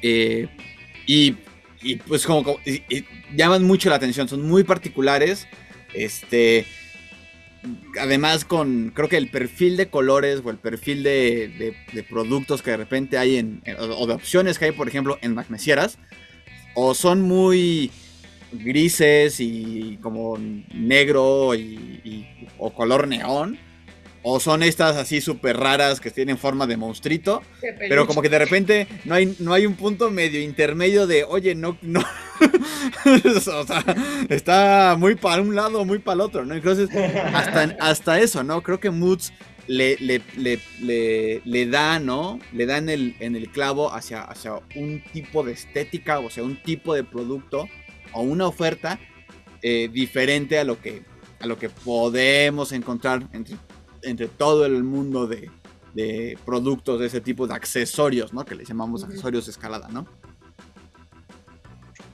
Eh, 0.00 0.48
y, 1.06 1.32
pues 2.08 2.24
como, 2.24 2.58
llaman 3.34 3.64
mucho 3.64 3.90
la 3.90 3.96
atención, 3.96 4.28
son 4.28 4.46
muy 4.48 4.64
particulares. 4.64 5.46
Este. 5.92 6.64
Además 8.00 8.44
con, 8.44 8.92
creo 8.94 9.08
que 9.08 9.16
el 9.16 9.28
perfil 9.28 9.76
de 9.76 9.88
colores 9.88 10.40
o 10.44 10.50
el 10.50 10.58
perfil 10.58 11.02
de, 11.02 11.74
productos 12.08 12.62
que 12.62 12.70
de 12.70 12.76
repente 12.76 13.18
hay 13.18 13.38
en, 13.38 13.60
o 13.76 14.06
de 14.06 14.14
opciones 14.14 14.56
que 14.56 14.66
hay, 14.66 14.72
por 14.72 14.86
ejemplo, 14.86 15.18
en 15.20 15.34
magnesieras, 15.34 15.98
o 16.74 16.94
son 16.94 17.22
muy 17.22 17.90
grises 18.52 19.40
y 19.40 19.98
como 20.02 20.36
negro 20.74 21.54
y, 21.54 22.26
o 22.58 22.72
color 22.72 23.08
neón, 23.08 23.58
o 24.22 24.40
son 24.40 24.62
estas 24.62 24.96
así 24.96 25.20
súper 25.20 25.56
raras 25.56 26.00
que 26.00 26.10
tienen 26.10 26.36
forma 26.36 26.66
de 26.66 26.76
monstruito. 26.76 27.42
Pero 27.78 28.06
como 28.06 28.22
que 28.22 28.28
de 28.28 28.38
repente 28.38 28.88
no 29.04 29.14
hay, 29.14 29.36
no 29.38 29.52
hay 29.52 29.66
un 29.66 29.74
punto 29.74 30.10
medio 30.10 30.40
intermedio 30.40 31.06
de, 31.06 31.24
oye, 31.24 31.54
no, 31.54 31.78
no. 31.82 32.00
o 33.04 33.40
sea, 33.40 33.84
está 34.28 34.96
muy 34.98 35.14
para 35.14 35.42
un 35.42 35.54
lado, 35.54 35.84
muy 35.84 35.98
para 35.98 36.14
el 36.16 36.20
otro, 36.22 36.44
¿no? 36.44 36.54
Entonces, 36.54 36.88
hasta, 37.32 37.76
hasta 37.80 38.20
eso, 38.20 38.42
¿no? 38.42 38.62
Creo 38.62 38.80
que 38.80 38.90
Moods 38.90 39.32
le, 39.68 39.96
le, 40.00 40.20
le, 40.36 41.40
le, 41.44 41.66
da, 41.66 41.98
¿no? 41.98 42.38
Le 42.52 42.66
da 42.66 42.78
en 42.78 42.88
el, 42.88 43.16
en 43.20 43.36
el 43.36 43.50
clavo 43.50 43.92
hacia, 43.92 44.22
hacia 44.22 44.54
un 44.74 45.02
tipo 45.12 45.42
de 45.42 45.52
estética, 45.52 46.18
o 46.18 46.30
sea, 46.30 46.44
un 46.44 46.60
tipo 46.62 46.94
de 46.94 47.04
producto 47.04 47.68
o 48.16 48.22
una 48.22 48.46
oferta 48.46 48.98
eh, 49.62 49.88
diferente 49.92 50.58
a 50.58 50.64
lo 50.64 50.80
que 50.80 51.02
a 51.38 51.46
lo 51.46 51.58
que 51.58 51.68
podemos 51.68 52.72
encontrar 52.72 53.28
entre 53.32 53.56
entre 54.06 54.28
todo 54.28 54.64
el 54.66 54.82
mundo 54.82 55.26
de, 55.26 55.50
productos 56.44 57.00
de 57.00 57.06
ese 57.06 57.20
tipo 57.20 57.46
de 57.46 57.54
accesorios, 57.54 58.32
¿no? 58.32 58.44
Que 58.44 58.54
le 58.54 58.64
llamamos 58.64 59.04
accesorios 59.04 59.46
de 59.46 59.52
escalada, 59.52 59.88
¿no? 59.88 60.06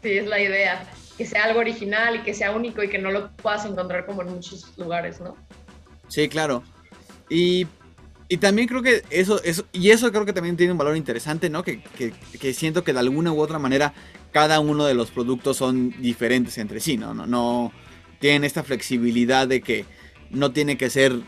Sí, 0.02 0.10
es 0.10 0.26
la 0.26 0.40
idea. 0.40 0.88
Que 1.18 1.26
sea 1.26 1.44
algo 1.44 1.60
original 1.60 2.16
y 2.16 2.22
que 2.22 2.34
sea 2.34 2.52
único 2.52 2.82
y 2.82 2.88
que 2.88 2.98
no 2.98 3.10
lo 3.10 3.30
puedas 3.36 3.64
encontrar 3.66 4.06
como 4.06 4.22
en 4.22 4.30
muchos 4.30 4.72
lugares, 4.78 5.20
¿no? 5.20 5.36
Sí, 6.08 6.28
claro. 6.28 6.62
Y, 7.28 7.66
también 8.40 8.66
creo 8.66 8.82
que 8.82 9.02
eso, 9.10 9.42
eso, 9.42 9.66
y 9.72 9.90
eso 9.90 10.10
creo 10.10 10.24
que 10.24 10.32
también 10.32 10.56
tiene 10.56 10.72
un 10.72 10.78
valor 10.78 10.96
interesante, 10.96 11.50
¿no? 11.50 11.62
Que, 11.62 11.82
que, 11.82 12.54
siento 12.54 12.82
que 12.82 12.94
de 12.94 12.98
alguna 12.98 13.30
u 13.30 13.40
otra 13.40 13.58
manera 13.58 13.92
cada 14.32 14.60
uno 14.60 14.86
de 14.86 14.94
los 14.94 15.10
productos 15.10 15.58
son 15.58 15.94
diferentes 16.00 16.58
entre 16.58 16.80
sí, 16.80 16.96
¿no? 16.96 17.14
No, 17.14 17.26
no 17.26 17.72
tienen 18.18 18.44
esta 18.44 18.62
flexibilidad 18.62 19.46
de 19.46 19.60
que 19.60 19.84
no 20.30 20.52
tiene 20.52 20.76
que 20.76 20.90
ser 20.90 21.20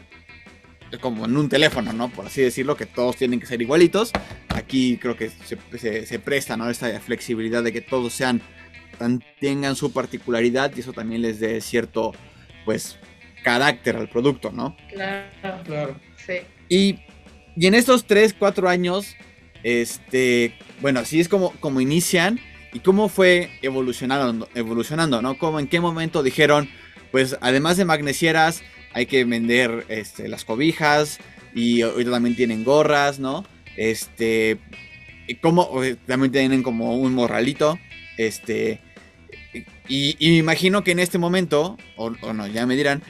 como 1.01 1.25
en 1.25 1.37
un 1.37 1.49
teléfono, 1.49 1.93
¿no? 1.93 2.09
Por 2.09 2.27
así 2.27 2.41
decirlo, 2.41 2.77
que 2.77 2.87
todos 2.87 3.17
tienen 3.17 3.41
que 3.41 3.47
ser 3.47 3.61
igualitos. 3.61 4.13
Aquí 4.49 4.99
creo 4.99 5.17
que 5.17 5.31
se, 5.31 6.07
se, 6.07 6.19
presta, 6.19 6.57
¿no? 6.57 6.71
Esta 6.71 7.01
flexibilidad 7.01 7.63
de 7.63 7.73
que 7.73 7.81
todos 7.81 8.13
sean, 8.13 8.41
tengan 9.41 9.77
su 9.77 9.93
particularidad 9.93 10.73
y 10.77 10.81
eso 10.81 10.93
también 10.93 11.23
les 11.23 11.41
dé 11.41 11.61
cierto, 11.61 12.13
pues, 12.65 12.97
carácter 13.43 13.97
al 13.97 14.09
producto, 14.09 14.53
¿no? 14.53 14.77
Claro, 14.91 15.63
claro. 15.65 16.01
Sí. 16.25 16.35
Y, 16.69 16.99
y 17.57 17.67
en 17.67 17.75
estos 17.75 18.07
3, 18.07 18.35
4 18.39 18.69
años, 18.69 19.17
este, 19.63 20.55
bueno, 20.81 21.01
así 21.01 21.21
es 21.21 21.29
como, 21.29 21.51
como 21.61 21.81
inician 21.81 22.41
y 22.75 22.81
cómo 22.81 23.09
fue 23.09 23.51
evolucionando, 23.63 24.49
evolucionando, 24.55 25.23
¿no? 25.23 25.39
Como 25.39 25.61
en 25.61 25.69
qué 25.69 25.81
momento 25.81 26.23
dijeron, 26.23 26.69
pues, 27.13 27.39
además 27.41 27.77
de 27.77 27.85
magnesieras, 27.85 28.63
hay 28.93 29.07
que 29.07 29.25
vender 29.25 29.87
este, 29.89 30.29
las 30.29 30.45
cobijas 30.45 31.21
y 31.55 31.83
ahorita 31.83 32.11
también 32.11 32.35
tienen 32.35 32.65
gorras, 32.65 33.21
¿no? 33.21 33.47
Este, 33.77 34.59
como 35.41 35.71
también 36.07 36.33
tienen 36.33 36.63
como 36.65 36.97
un 36.97 37.15
morralito, 37.15 37.79
este, 38.19 38.81
y, 39.89 40.17
me 40.21 40.37
imagino 40.37 40.83
que 40.83 40.91
en 40.91 40.99
este 40.99 41.19
momento, 41.19 41.79
o, 41.97 42.11
no, 42.11 42.47
ya 42.49 42.67
me 42.67 42.75
dirán, 42.75 43.03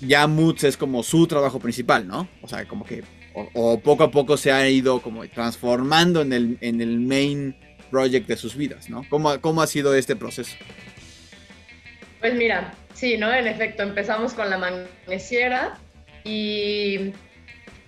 ya 0.00 0.28
Moods 0.28 0.62
es 0.62 0.76
como 0.76 1.02
su 1.02 1.26
trabajo 1.26 1.58
principal, 1.58 2.06
¿no? 2.06 2.28
O 2.40 2.48
sea, 2.48 2.66
como 2.68 2.84
que, 2.84 3.02
o, 3.34 3.80
poco 3.80 4.04
a 4.04 4.12
poco 4.12 4.36
se 4.36 4.52
ha 4.52 4.68
ido 4.68 5.02
como 5.02 5.26
transformando 5.26 6.22
en 6.22 6.32
el, 6.32 6.58
en 6.60 6.80
el 6.80 7.00
main 7.00 7.56
project 7.90 8.26
de 8.26 8.36
sus 8.36 8.56
vidas, 8.56 8.88
¿no? 8.90 9.04
¿Cómo, 9.08 9.40
cómo 9.40 9.62
ha 9.62 9.66
sido 9.66 9.94
este 9.94 10.16
proceso? 10.16 10.56
Pues 12.20 12.34
mira, 12.34 12.72
Sí, 12.96 13.18
¿no? 13.18 13.30
En 13.30 13.46
efecto, 13.46 13.82
empezamos 13.82 14.32
con 14.32 14.48
la 14.48 14.56
magnesiera 14.56 15.76
y 16.24 17.12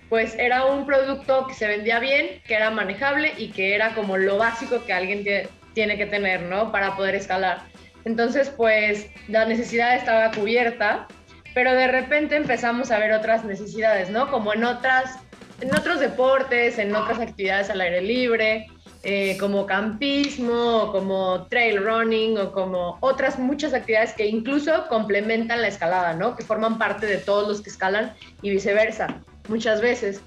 pues 0.07 0.35
era 0.37 0.65
un 0.65 0.85
producto 0.85 1.47
que 1.47 1.55
se 1.55 1.67
vendía 1.67 1.99
bien, 1.99 2.43
que 2.45 2.53
era 2.53 2.69
manejable 2.69 3.33
y 3.35 3.49
que 3.49 3.73
era 3.73 3.95
como 3.95 4.17
lo 4.17 4.37
básico 4.37 4.85
que 4.85 4.93
alguien 4.93 5.25
tiene 5.73 5.97
que 5.97 6.05
tener, 6.05 6.43
¿no? 6.43 6.71
Para 6.71 6.95
poder 6.95 7.15
escalar. 7.15 7.63
Entonces, 8.05 8.51
pues 8.55 9.07
la 9.27 9.45
necesidad 9.45 9.95
estaba 9.95 10.29
cubierta, 10.29 11.07
pero 11.55 11.73
de 11.73 11.87
repente 11.87 12.35
empezamos 12.35 12.91
a 12.91 12.99
ver 12.99 13.11
otras 13.11 13.43
necesidades, 13.43 14.11
¿no? 14.11 14.29
Como 14.29 14.53
en 14.53 14.63
otras, 14.63 15.17
en 15.59 15.73
otros 15.75 15.99
deportes, 15.99 16.77
en 16.77 16.95
otras 16.95 17.19
actividades 17.19 17.71
al 17.71 17.81
aire 17.81 18.01
libre, 18.01 18.67
eh, 19.03 19.37
como 19.39 19.65
campismo, 19.65 20.91
como 20.91 21.47
trail 21.47 21.81
running 21.83 22.37
o 22.37 22.51
como 22.51 22.97
otras 22.99 23.39
muchas 23.39 23.73
actividades 23.73 24.13
que 24.13 24.25
incluso 24.25 24.87
complementan 24.89 25.61
la 25.61 25.69
escalada, 25.69 26.13
¿no? 26.13 26.35
Que 26.35 26.43
forman 26.43 26.77
parte 26.77 27.05
de 27.05 27.17
todos 27.17 27.47
los 27.47 27.61
que 27.61 27.69
escalan 27.69 28.13
y 28.41 28.49
viceversa, 28.49 29.21
muchas 29.47 29.81
veces. 29.81 30.21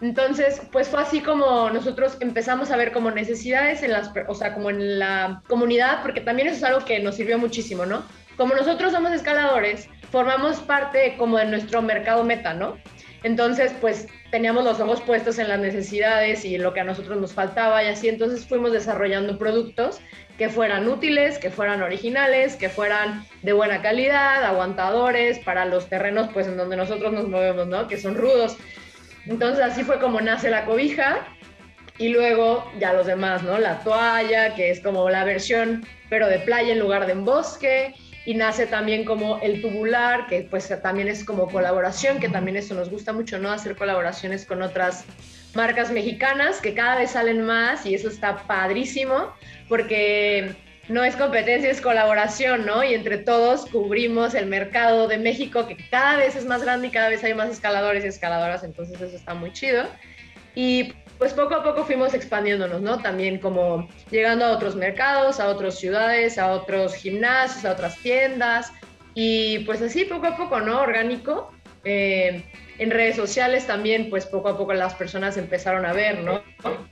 Entonces, 0.00 0.60
pues 0.70 0.88
fue 0.88 1.00
así 1.00 1.20
como 1.20 1.70
nosotros 1.70 2.18
empezamos 2.20 2.70
a 2.70 2.76
ver 2.76 2.92
como 2.92 3.10
necesidades 3.10 3.82
en 3.82 3.92
las, 3.92 4.12
o 4.28 4.34
sea, 4.34 4.54
como 4.54 4.70
en 4.70 4.98
la 4.98 5.42
comunidad, 5.48 6.02
porque 6.02 6.20
también 6.20 6.48
eso 6.48 6.58
es 6.58 6.64
algo 6.64 6.84
que 6.84 7.00
nos 7.00 7.16
sirvió 7.16 7.38
muchísimo, 7.38 7.86
¿no? 7.86 8.04
Como 8.36 8.54
nosotros 8.54 8.92
somos 8.92 9.12
escaladores, 9.12 9.88
formamos 10.12 10.58
parte 10.58 11.16
como 11.18 11.38
de 11.38 11.46
nuestro 11.46 11.82
mercado 11.82 12.22
meta, 12.22 12.54
¿no? 12.54 12.76
Entonces, 13.22 13.74
pues 13.80 14.06
teníamos 14.30 14.64
los 14.64 14.78
ojos 14.80 15.00
puestos 15.00 15.38
en 15.38 15.48
las 15.48 15.58
necesidades 15.58 16.44
y 16.44 16.56
lo 16.58 16.72
que 16.72 16.80
a 16.80 16.84
nosotros 16.84 17.20
nos 17.20 17.32
faltaba 17.32 17.82
y 17.82 17.88
así, 17.88 18.08
entonces 18.08 18.46
fuimos 18.46 18.72
desarrollando 18.72 19.38
productos 19.38 20.00
que 20.36 20.48
fueran 20.48 20.86
útiles, 20.88 21.38
que 21.38 21.50
fueran 21.50 21.82
originales, 21.82 22.54
que 22.54 22.68
fueran 22.68 23.24
de 23.42 23.52
buena 23.52 23.82
calidad, 23.82 24.44
aguantadores 24.44 25.40
para 25.40 25.64
los 25.64 25.88
terrenos 25.88 26.28
pues 26.32 26.46
en 26.46 26.56
donde 26.56 26.76
nosotros 26.76 27.12
nos 27.12 27.28
movemos, 27.28 27.66
¿no? 27.66 27.88
Que 27.88 27.98
son 27.98 28.14
rudos. 28.14 28.56
Entonces 29.26 29.64
así 29.64 29.82
fue 29.82 29.98
como 29.98 30.20
nace 30.20 30.48
la 30.48 30.64
cobija 30.64 31.26
y 31.98 32.10
luego 32.10 32.70
ya 32.78 32.92
los 32.92 33.06
demás, 33.06 33.42
¿no? 33.42 33.58
La 33.58 33.80
toalla, 33.80 34.54
que 34.54 34.70
es 34.70 34.80
como 34.80 35.10
la 35.10 35.24
versión 35.24 35.84
pero 36.08 36.28
de 36.28 36.38
playa 36.38 36.72
en 36.72 36.78
lugar 36.78 37.06
de 37.06 37.12
en 37.12 37.24
bosque 37.24 37.94
y 38.28 38.34
nace 38.34 38.66
también 38.66 39.06
como 39.06 39.40
el 39.40 39.62
tubular, 39.62 40.26
que 40.26 40.42
pues 40.42 40.70
también 40.82 41.08
es 41.08 41.24
como 41.24 41.48
colaboración, 41.48 42.20
que 42.20 42.28
también 42.28 42.58
eso 42.58 42.74
nos 42.74 42.90
gusta 42.90 43.14
mucho, 43.14 43.38
¿no? 43.38 43.50
Hacer 43.50 43.74
colaboraciones 43.74 44.44
con 44.44 44.60
otras 44.60 45.06
marcas 45.54 45.90
mexicanas 45.90 46.60
que 46.60 46.74
cada 46.74 46.96
vez 46.96 47.12
salen 47.12 47.40
más 47.40 47.86
y 47.86 47.94
eso 47.94 48.10
está 48.10 48.46
padrísimo 48.46 49.32
porque 49.66 50.54
no 50.90 51.04
es 51.04 51.16
competencia, 51.16 51.70
es 51.70 51.80
colaboración, 51.80 52.66
¿no? 52.66 52.84
Y 52.84 52.92
entre 52.92 53.16
todos 53.16 53.64
cubrimos 53.64 54.34
el 54.34 54.44
mercado 54.44 55.08
de 55.08 55.16
México 55.16 55.66
que 55.66 55.78
cada 55.90 56.18
vez 56.18 56.36
es 56.36 56.44
más 56.44 56.62
grande 56.62 56.88
y 56.88 56.90
cada 56.90 57.08
vez 57.08 57.24
hay 57.24 57.32
más 57.32 57.48
escaladores 57.48 58.04
y 58.04 58.08
escaladoras, 58.08 58.62
entonces 58.62 59.00
eso 59.00 59.16
está 59.16 59.32
muy 59.32 59.54
chido. 59.54 59.86
Y 60.54 60.92
pues 61.18 61.32
poco 61.32 61.56
a 61.56 61.62
poco 61.62 61.84
fuimos 61.84 62.14
expandiéndonos, 62.14 62.80
¿no? 62.80 62.98
También 62.98 63.38
como 63.38 63.88
llegando 64.10 64.44
a 64.44 64.52
otros 64.52 64.76
mercados, 64.76 65.40
a 65.40 65.48
otras 65.48 65.78
ciudades, 65.78 66.38
a 66.38 66.52
otros 66.52 66.94
gimnasios, 66.94 67.64
a 67.64 67.72
otras 67.72 67.96
tiendas 67.98 68.72
y 69.14 69.60
pues 69.60 69.82
así 69.82 70.04
poco 70.04 70.28
a 70.28 70.36
poco, 70.36 70.60
¿no? 70.60 70.80
Orgánico. 70.80 71.50
Eh, 71.84 72.44
en 72.78 72.90
redes 72.92 73.16
sociales 73.16 73.66
también, 73.66 74.08
pues 74.08 74.24
poco 74.26 74.48
a 74.48 74.56
poco 74.56 74.72
las 74.72 74.94
personas 74.94 75.36
empezaron 75.36 75.84
a 75.84 75.92
ver, 75.92 76.20
¿no? 76.20 76.40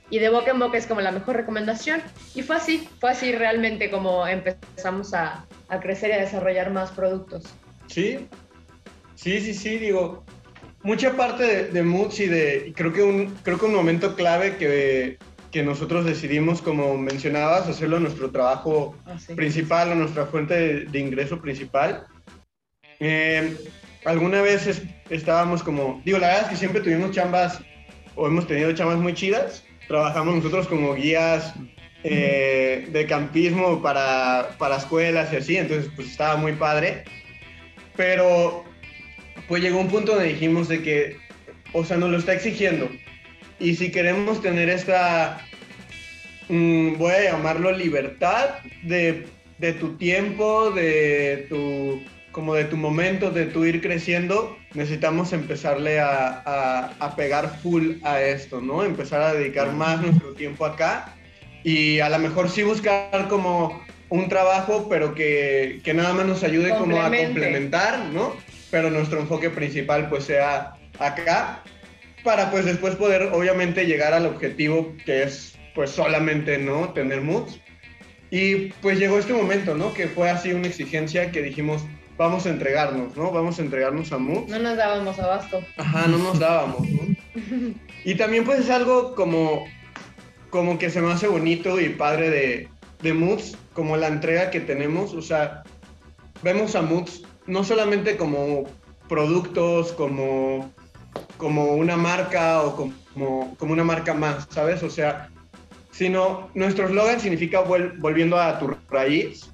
Y 0.09 0.19
de 0.19 0.27
boca 0.29 0.51
en 0.51 0.59
boca 0.59 0.77
es 0.77 0.85
como 0.85 0.99
la 0.99 1.11
mejor 1.11 1.37
recomendación. 1.37 2.01
Y 2.35 2.41
fue 2.41 2.57
así, 2.57 2.89
fue 2.99 3.11
así 3.11 3.31
realmente 3.31 3.89
como 3.89 4.27
empezamos 4.27 5.13
a, 5.13 5.45
a 5.69 5.79
crecer 5.79 6.09
y 6.09 6.13
a 6.13 6.19
desarrollar 6.19 6.71
más 6.71 6.91
productos. 6.91 7.45
Sí, 7.87 8.27
sí, 9.15 9.39
sí, 9.39 9.53
sí, 9.53 9.77
digo, 9.77 10.25
mucha 10.87 11.17
parte 11.17 11.43
de, 11.43 11.63
de 11.65 11.83
Moods 11.83 12.21
y 12.21 12.27
de, 12.27 12.73
creo 12.73 12.93
que 12.93 13.03
un, 13.03 13.35
creo 13.43 13.59
que 13.59 13.65
un 13.65 13.73
momento 13.73 14.15
clave 14.15 14.55
que, 14.55 15.17
que 15.51 15.61
nosotros 15.61 16.05
decidimos, 16.05 16.61
como 16.61 16.97
mencionabas, 16.97 17.67
hacerlo 17.67 17.99
nuestro 17.99 18.31
trabajo 18.31 18.95
ah, 19.05 19.17
principal 19.35 19.91
o 19.91 19.95
nuestra 19.95 20.27
fuente 20.27 20.85
de, 20.85 20.99
ingreso 20.99 21.41
principal. 21.41 22.07
Eh, 23.01 23.57
alguna 24.05 24.41
vez 24.41 24.81
estábamos 25.09 25.61
como, 25.61 26.01
digo, 26.05 26.19
la 26.19 26.27
verdad 26.27 26.43
es 26.43 26.49
que 26.51 26.55
siempre 26.55 26.79
tuvimos 26.79 27.11
chambas 27.11 27.59
o 28.15 28.25
hemos 28.25 28.47
tenido 28.47 28.71
chambas 28.71 28.97
muy 28.97 29.13
chidas. 29.13 29.65
Trabajamos 29.89 30.35
nosotros 30.35 30.69
como 30.69 30.93
guías 30.93 31.53
eh, 32.05 32.87
de 32.93 33.05
campismo 33.07 33.81
para, 33.81 34.55
para 34.57 34.77
escuelas 34.77 35.33
y 35.33 35.35
así, 35.35 35.57
entonces 35.57 35.91
pues 35.97 36.11
estaba 36.11 36.37
muy 36.37 36.53
padre. 36.53 37.03
Pero 37.97 38.63
pues 39.47 39.61
llegó 39.61 39.79
un 39.79 39.89
punto 39.89 40.13
donde 40.13 40.29
dijimos 40.29 40.67
de 40.67 40.81
que, 40.81 41.17
o 41.73 41.83
sea, 41.83 41.97
nos 41.97 42.09
lo 42.09 42.17
está 42.17 42.33
exigiendo. 42.33 42.89
Y 43.59 43.75
si 43.75 43.91
queremos 43.91 44.41
tener 44.41 44.69
esta, 44.69 45.45
mm, 46.49 46.97
voy 46.97 47.11
a 47.11 47.31
llamarlo 47.31 47.71
libertad 47.71 48.59
de, 48.83 49.25
de, 49.57 49.73
tu 49.73 49.97
tiempo, 49.97 50.71
de 50.71 51.47
tu, 51.49 52.03
como 52.31 52.53
de 52.53 52.65
tu 52.65 52.77
momento, 52.77 53.31
de 53.31 53.45
tu 53.45 53.65
ir 53.65 53.81
creciendo, 53.81 54.57
necesitamos 54.73 55.33
empezarle 55.33 55.99
a, 55.99 56.43
a, 56.45 56.93
a 56.99 57.15
pegar 57.15 57.59
full 57.61 57.93
a 58.03 58.21
esto, 58.21 58.61
¿no? 58.61 58.83
Empezar 58.83 59.21
a 59.21 59.33
dedicar 59.33 59.73
más 59.73 60.01
nuestro 60.01 60.33
tiempo 60.33 60.65
acá 60.65 61.15
y 61.63 61.99
a 61.99 62.09
lo 62.09 62.19
mejor 62.19 62.49
sí 62.49 62.63
buscar 62.63 63.27
como 63.27 63.83
un 64.09 64.29
trabajo, 64.29 64.87
pero 64.89 65.13
que, 65.13 65.81
que 65.83 65.93
nada 65.93 66.13
más 66.13 66.25
nos 66.25 66.43
ayude 66.43 66.69
como 66.77 67.01
a 67.01 67.11
complementar, 67.11 68.05
¿no? 68.13 68.35
Pero 68.71 68.89
nuestro 68.89 69.19
enfoque 69.19 69.49
principal 69.49 70.09
pues 70.09 70.25
sea 70.25 70.73
acá 70.99 71.63
para 72.23 72.51
pues 72.51 72.65
después 72.65 72.95
poder 72.95 73.29
obviamente 73.33 73.85
llegar 73.85 74.13
al 74.13 74.25
objetivo 74.25 74.93
que 75.05 75.23
es 75.23 75.57
pues 75.75 75.91
solamente 75.91 76.57
no 76.57 76.89
tener 76.89 77.21
moods. 77.21 77.59
Y 78.31 78.69
pues 78.81 78.99
llegó 78.99 79.19
este 79.19 79.33
momento, 79.33 79.75
¿no? 79.75 79.93
Que 79.93 80.07
fue 80.07 80.29
así 80.29 80.51
una 80.51 80.67
exigencia 80.67 81.31
que 81.31 81.41
dijimos, 81.41 81.83
vamos 82.17 82.45
a 82.45 82.49
entregarnos, 82.49 83.15
¿no? 83.15 83.31
Vamos 83.31 83.59
a 83.59 83.61
entregarnos 83.61 84.11
a 84.11 84.17
moods. 84.17 84.49
No 84.49 84.59
nos 84.59 84.75
dábamos 84.75 85.19
abasto. 85.19 85.61
Ajá, 85.77 86.07
no 86.07 86.17
nos 86.17 86.39
dábamos, 86.39 86.81
¿no? 86.89 87.15
Y 88.03 88.15
también 88.15 88.45
pues 88.45 88.59
es 88.59 88.69
algo 88.69 89.15
como, 89.15 89.65
como 90.49 90.79
que 90.79 90.89
se 90.89 91.01
me 91.01 91.11
hace 91.11 91.27
bonito 91.27 91.79
y 91.79 91.89
padre 91.89 92.29
de, 92.29 92.69
de 93.01 93.13
moods, 93.13 93.57
como 93.73 93.97
la 93.97 94.07
entrega 94.07 94.49
que 94.49 94.61
tenemos, 94.61 95.13
o 95.13 95.21
sea, 95.21 95.63
vemos 96.41 96.75
a 96.75 96.81
moods 96.81 97.23
no 97.47 97.63
solamente 97.63 98.17
como 98.17 98.65
productos, 99.07 99.93
como 99.93 100.71
como 101.37 101.75
una 101.75 101.97
marca 101.97 102.61
o 102.63 102.75
como, 102.75 103.55
como 103.57 103.73
una 103.73 103.83
marca 103.83 104.13
más, 104.13 104.47
¿sabes? 104.49 104.83
O 104.83 104.89
sea, 104.89 105.29
sino 105.91 106.49
nuestro 106.53 106.87
eslogan 106.87 107.19
significa 107.19 107.61
volviendo 107.61 108.39
a 108.39 108.59
tu 108.59 108.75
raíz, 108.89 109.49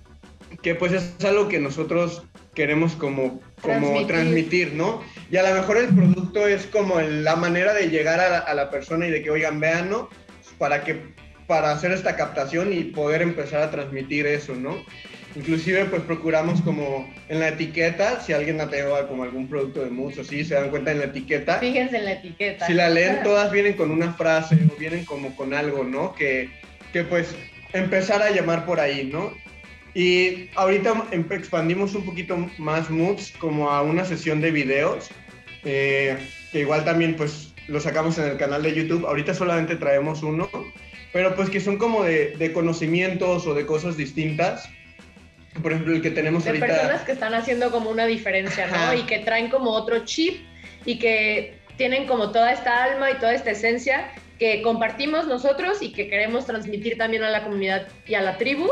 que 0.62 0.76
pues 0.76 0.94
es 0.94 1.14
algo 1.26 1.48
que 1.48 1.60
nosotros 1.60 2.24
queremos 2.54 2.94
como, 2.94 3.42
como 3.62 4.06
transmitir. 4.08 4.74
¿no? 4.74 5.02
Y 5.30 5.38
a 5.38 5.44
lo 5.44 5.56
mejor 5.56 5.78
el 5.78 5.90
producto 5.90 6.48
es 6.48 6.66
como 6.68 7.00
la 7.02 7.36
manera 7.36 7.74
de 7.74 7.90
llegar 7.90 8.20
a 8.20 8.30
la, 8.30 8.38
a 8.40 8.54
la 8.54 8.70
persona 8.70 9.08
y 9.08 9.12
de 9.12 9.24
que, 9.24 9.32
oigan, 9.32 9.60
vean, 9.60 9.90
¿no? 9.90 10.10
Para 10.58 10.84
que 10.84 11.14
para 11.48 11.72
hacer 11.72 11.92
esta 11.92 12.16
captación 12.16 12.72
y 12.72 12.86
poder 12.86 13.22
empezar 13.22 13.62
a 13.62 13.70
transmitir 13.70 14.26
eso, 14.26 14.56
¿no? 14.56 14.78
Inclusive 15.36 15.86
pues 15.86 16.04
procuramos 16.04 16.62
como 16.62 17.12
en 17.28 17.40
la 17.40 17.50
etiqueta, 17.50 18.22
si 18.22 18.34
alguien 18.34 18.58
tenido 18.70 19.08
como 19.08 19.24
algún 19.24 19.48
producto 19.48 19.84
de 19.84 19.90
Moods 19.90 20.20
o 20.20 20.24
sí, 20.24 20.46
se 20.46 20.54
dan 20.54 20.70
cuenta 20.70 20.92
en 20.92 21.00
la 21.00 21.06
etiqueta. 21.06 21.58
Fíjense 21.58 21.98
en 21.98 22.06
la 22.06 22.12
etiqueta. 22.14 22.68
Si 22.68 22.74
la 22.74 22.90
leen 22.90 23.24
todas 23.24 23.52
vienen 23.52 23.74
con 23.74 23.90
una 23.90 24.14
frase 24.14 24.56
o 24.72 24.80
vienen 24.80 25.06
como 25.06 25.36
con 25.36 25.54
algo, 25.54 25.84
¿no? 25.84 26.14
Que, 26.14 26.50
que 26.92 27.04
pues 27.04 27.36
empezar 27.74 28.22
a 28.22 28.30
llamar 28.30 28.66
por 28.66 28.80
ahí, 28.80 29.10
¿no? 29.12 29.34
Y 29.96 30.50
ahorita 30.56 31.06
expandimos 31.32 31.96
un 31.96 32.06
poquito 32.06 32.38
más 32.60 32.90
Moods 32.92 33.34
como 33.40 33.72
a 33.72 33.82
una 33.82 34.06
sesión 34.06 34.40
de 34.40 34.52
videos, 34.52 35.10
eh, 35.66 36.18
que 36.52 36.60
igual 36.60 36.86
también 36.86 37.16
pues 37.16 37.54
lo 37.68 37.80
sacamos 37.80 38.20
en 38.20 38.26
el 38.26 38.38
canal 38.38 38.62
de 38.62 38.76
YouTube. 38.76 39.08
Ahorita 39.08 39.34
solamente 39.34 39.78
traemos 39.78 40.22
uno, 40.22 40.48
pero 41.12 41.36
pues 41.36 41.50
que 41.50 41.60
son 41.60 41.78
como 41.78 42.04
de, 42.04 42.36
de 42.38 42.54
conocimientos 42.54 43.48
o 43.48 43.56
de 43.56 43.66
cosas 43.66 43.98
distintas 43.98 44.70
por 45.62 45.72
ejemplo, 45.72 45.96
el 45.96 46.02
que 46.02 46.12
tenemos 46.12 46.44
de 46.44 46.52
ahorita. 46.52 46.66
personas 46.66 47.02
que 47.02 47.12
están 47.12 47.34
haciendo 47.34 47.72
como 47.72 47.90
una 47.90 48.06
diferencia, 48.06 48.68
¿no? 48.68 48.94
Y 48.94 49.04
que 49.04 49.20
traen 49.20 49.50
como 49.50 49.72
otro 49.72 50.04
chip 50.06 50.42
y 50.86 51.00
que 51.00 51.60
tienen 51.78 52.08
como 52.08 52.32
toda 52.32 52.52
esta 52.52 52.84
alma 52.84 53.12
y 53.12 53.16
toda 53.16 53.34
esta 53.34 53.52
esencia 53.52 54.12
que 54.40 54.62
compartimos 54.62 55.28
nosotros 55.28 55.82
y 55.82 55.92
que 55.92 56.10
queremos 56.10 56.46
transmitir 56.46 56.98
también 56.98 57.24
a 57.24 57.30
la 57.30 57.44
comunidad 57.44 57.88
y 58.08 58.16
a 58.16 58.22
la 58.22 58.38
tribu. 58.38 58.68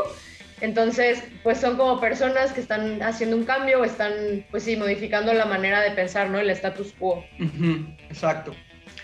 Entonces, 0.60 1.24
pues 1.42 1.58
son 1.58 1.76
como 1.76 2.00
personas 2.00 2.52
que 2.52 2.60
están 2.60 3.02
haciendo 3.02 3.36
un 3.36 3.44
cambio 3.44 3.80
o 3.80 3.84
están, 3.84 4.44
pues 4.50 4.62
sí, 4.62 4.76
modificando 4.76 5.32
la 5.32 5.44
manera 5.44 5.80
de 5.80 5.90
pensar, 5.90 6.30
¿no? 6.30 6.38
El 6.38 6.50
status 6.50 6.92
quo. 6.98 7.24
exacto. 8.08 8.54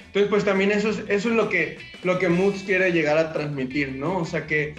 Entonces, 0.06 0.30
pues 0.30 0.44
también 0.44 0.70
eso 0.70 0.90
es, 0.90 0.98
eso 1.08 1.28
es 1.28 1.34
lo 1.34 1.48
que, 1.48 1.78
lo 2.02 2.18
que 2.18 2.28
Moods 2.28 2.62
quiere 2.62 2.92
llegar 2.92 3.18
a 3.18 3.32
transmitir, 3.32 3.92
¿no? 3.92 4.18
O 4.18 4.24
sea, 4.24 4.46
que 4.46 4.74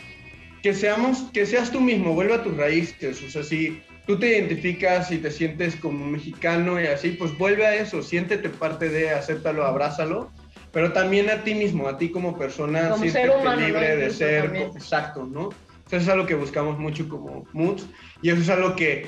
que 0.62 0.74
seamos, 0.74 1.24
que 1.34 1.45
seas 1.45 1.72
tú 1.72 1.80
mismo, 1.80 2.13
vuelve 2.13 2.34
a 2.34 2.43
tus 2.43 2.56
raíces, 2.58 3.22
o 3.24 3.30
sea, 3.30 3.43
si 3.43 3.82
tú 4.06 4.17
te 4.19 4.28
identificas 4.38 5.12
y 5.12 5.19
te 5.19 5.32
sientes 5.32 5.76
como 5.76 6.06
mexicano 6.06 6.82
y 6.82 6.88
así, 6.88 7.12
pues 7.12 7.38
vuelve 7.38 7.65
a 7.65 7.76
eso, 7.76 8.02
siéntete 8.02 8.50
parte 8.50 8.89
de, 8.89 9.12
acéptalo, 9.12 9.65
abrázalo, 9.65 10.32
pero 10.72 10.91
también 10.93 11.30
a 11.30 11.43
ti 11.43 11.56
mismo, 11.56 11.88
a 11.88 11.98
ti 11.98 12.10
como 12.10 12.38
persona, 12.38 12.89
como 12.89 13.10
ser 13.10 13.30
humano, 13.30 13.62
libre 13.62 13.95
de 13.95 14.10
ser, 14.10 14.56
exacto, 14.56 15.26
¿no? 15.26 15.50
Eso 15.88 15.98
es 15.98 16.08
algo 16.08 16.28
que 16.28 16.36
buscamos 16.36 16.78
mucho 16.78 17.10
como 17.10 17.48
moods 17.54 17.88
y 18.22 18.30
eso 18.30 18.41
es 18.41 18.50
algo 18.50 18.76
que, 18.76 19.08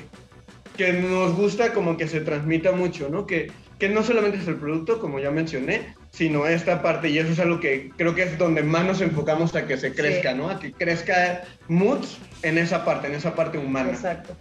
que 0.78 0.94
nos 0.94 1.36
gusta 1.36 1.74
como 1.74 1.98
que 1.98 2.08
se 2.08 2.22
transmita 2.22 2.72
mucho, 2.72 3.10
¿no? 3.10 3.28
Que, 3.28 3.52
que 3.78 3.90
no 3.90 4.04
solamente 4.04 4.38
es 4.38 4.48
el 4.48 4.56
producto, 4.56 5.00
como 5.00 5.20
ya 5.20 5.30
mencioné, 5.30 5.96
sino 6.12 6.46
esta 6.46 6.82
parte, 6.82 7.10
y 7.10 7.18
eso 7.18 7.32
es 7.32 7.40
algo 7.40 7.60
que 7.60 7.90
creo 7.98 8.14
que 8.14 8.24
es 8.24 8.38
donde 8.38 8.64
más 8.64 8.86
nos 8.86 9.02
enfocamos 9.02 9.56
a 9.56 9.66
que 9.66 9.78
se 9.78 9.94
crezca, 9.94 10.34
¿no? 10.34 10.50
A 10.50 10.60
que 10.60 10.74
crezca 10.74 11.44
Moods 11.68 12.18
en 12.44 12.58
esa 12.58 12.84
parte, 12.84 13.08
en 13.08 13.16
esa 13.16 13.34
parte 13.34 13.58
humana. 13.58 13.90
Exacto. 13.90 14.38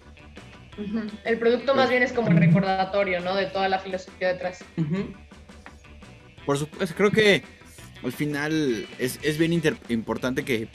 El 1.24 1.38
producto 1.38 1.74
más 1.74 1.90
bien 1.90 2.02
es 2.02 2.12
como 2.12 2.28
el 2.28 2.36
recordatorio, 2.36 3.20
¿no? 3.20 3.36
De 3.36 3.46
toda 3.46 3.68
la 3.68 3.78
filosofía 3.78 4.28
detrás. 4.28 4.64
Por 6.44 6.58
supuesto, 6.58 6.94
creo 6.96 7.10
que 7.10 7.42
al 8.02 8.12
final 8.12 8.86
es, 8.98 9.38
bien 9.38 9.62
importante 9.88 10.44
que, 10.44 10.68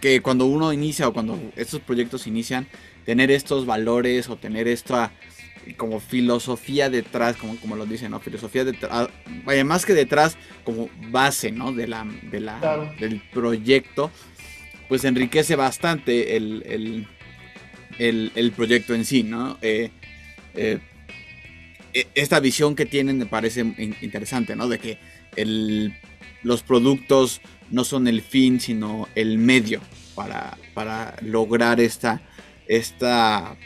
que 0.00 0.20
cuando 0.20 0.46
uno 0.46 0.72
inicia 0.72 1.08
o 1.08 1.12
cuando 1.12 1.38
estos 1.56 1.80
proyectos 1.80 2.26
inician, 2.26 2.68
tener 3.04 3.30
estos 3.30 3.66
valores 3.66 4.28
o 4.28 4.36
tener 4.36 4.68
esta 4.68 5.12
como 5.76 6.00
filosofía 6.00 6.90
detrás, 6.90 7.36
como, 7.36 7.56
como 7.56 7.76
lo 7.76 7.86
dicen, 7.86 8.10
¿no? 8.10 8.20
Filosofía 8.20 8.64
detrás, 8.64 8.90
ah, 8.92 9.08
vaya, 9.44 9.64
más 9.64 9.86
que 9.86 9.94
detrás, 9.94 10.36
como 10.64 10.88
base, 11.10 11.52
¿no? 11.52 11.72
De 11.72 11.86
la, 11.86 12.06
de 12.30 12.40
la, 12.40 12.94
del 12.98 13.20
proyecto, 13.32 14.10
pues 14.88 15.04
enriquece 15.04 15.56
bastante 15.56 16.36
el, 16.36 17.06
el, 17.98 18.52
proyecto 18.52 18.94
en 18.94 19.04
sí, 19.04 19.22
¿no? 19.22 19.58
Eh, 19.62 19.90
eh, 20.54 20.78
e, 21.94 22.06
esta 22.14 22.40
visión 22.40 22.74
que 22.74 22.86
tienen 22.86 23.18
me 23.18 23.26
parece 23.26 23.60
interesante, 24.00 24.56
¿no? 24.56 24.68
De 24.68 24.78
que 24.78 24.98
el, 25.36 25.94
los 26.42 26.62
productos 26.62 27.40
no 27.70 27.84
son 27.84 28.06
el 28.06 28.22
fin, 28.22 28.60
sino 28.60 29.08
el 29.14 29.38
medio 29.38 29.80
para, 30.14 30.58
para 30.74 31.16
lograr 31.22 31.80
esta, 31.80 32.20
esta 32.66 33.56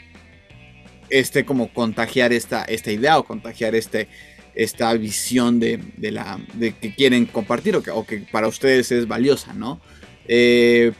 este 1.09 1.45
como 1.45 1.73
contagiar 1.73 2.33
esta, 2.33 2.63
esta 2.63 2.91
idea 2.91 3.17
o 3.17 3.23
contagiar 3.23 3.75
este, 3.75 4.07
esta 4.55 4.91
visión 4.93 5.59
de, 5.59 5.79
la, 5.99 6.39
de 6.53 6.73
que 6.73 6.93
quieren 6.93 7.25
compartir 7.25 7.75
o 7.75 8.05
que, 8.05 8.19
para 8.31 8.47
ustedes 8.47 8.91
es 8.91 9.07
valiosa, 9.07 9.53
¿no? 9.53 9.79
Eh, 10.27 10.91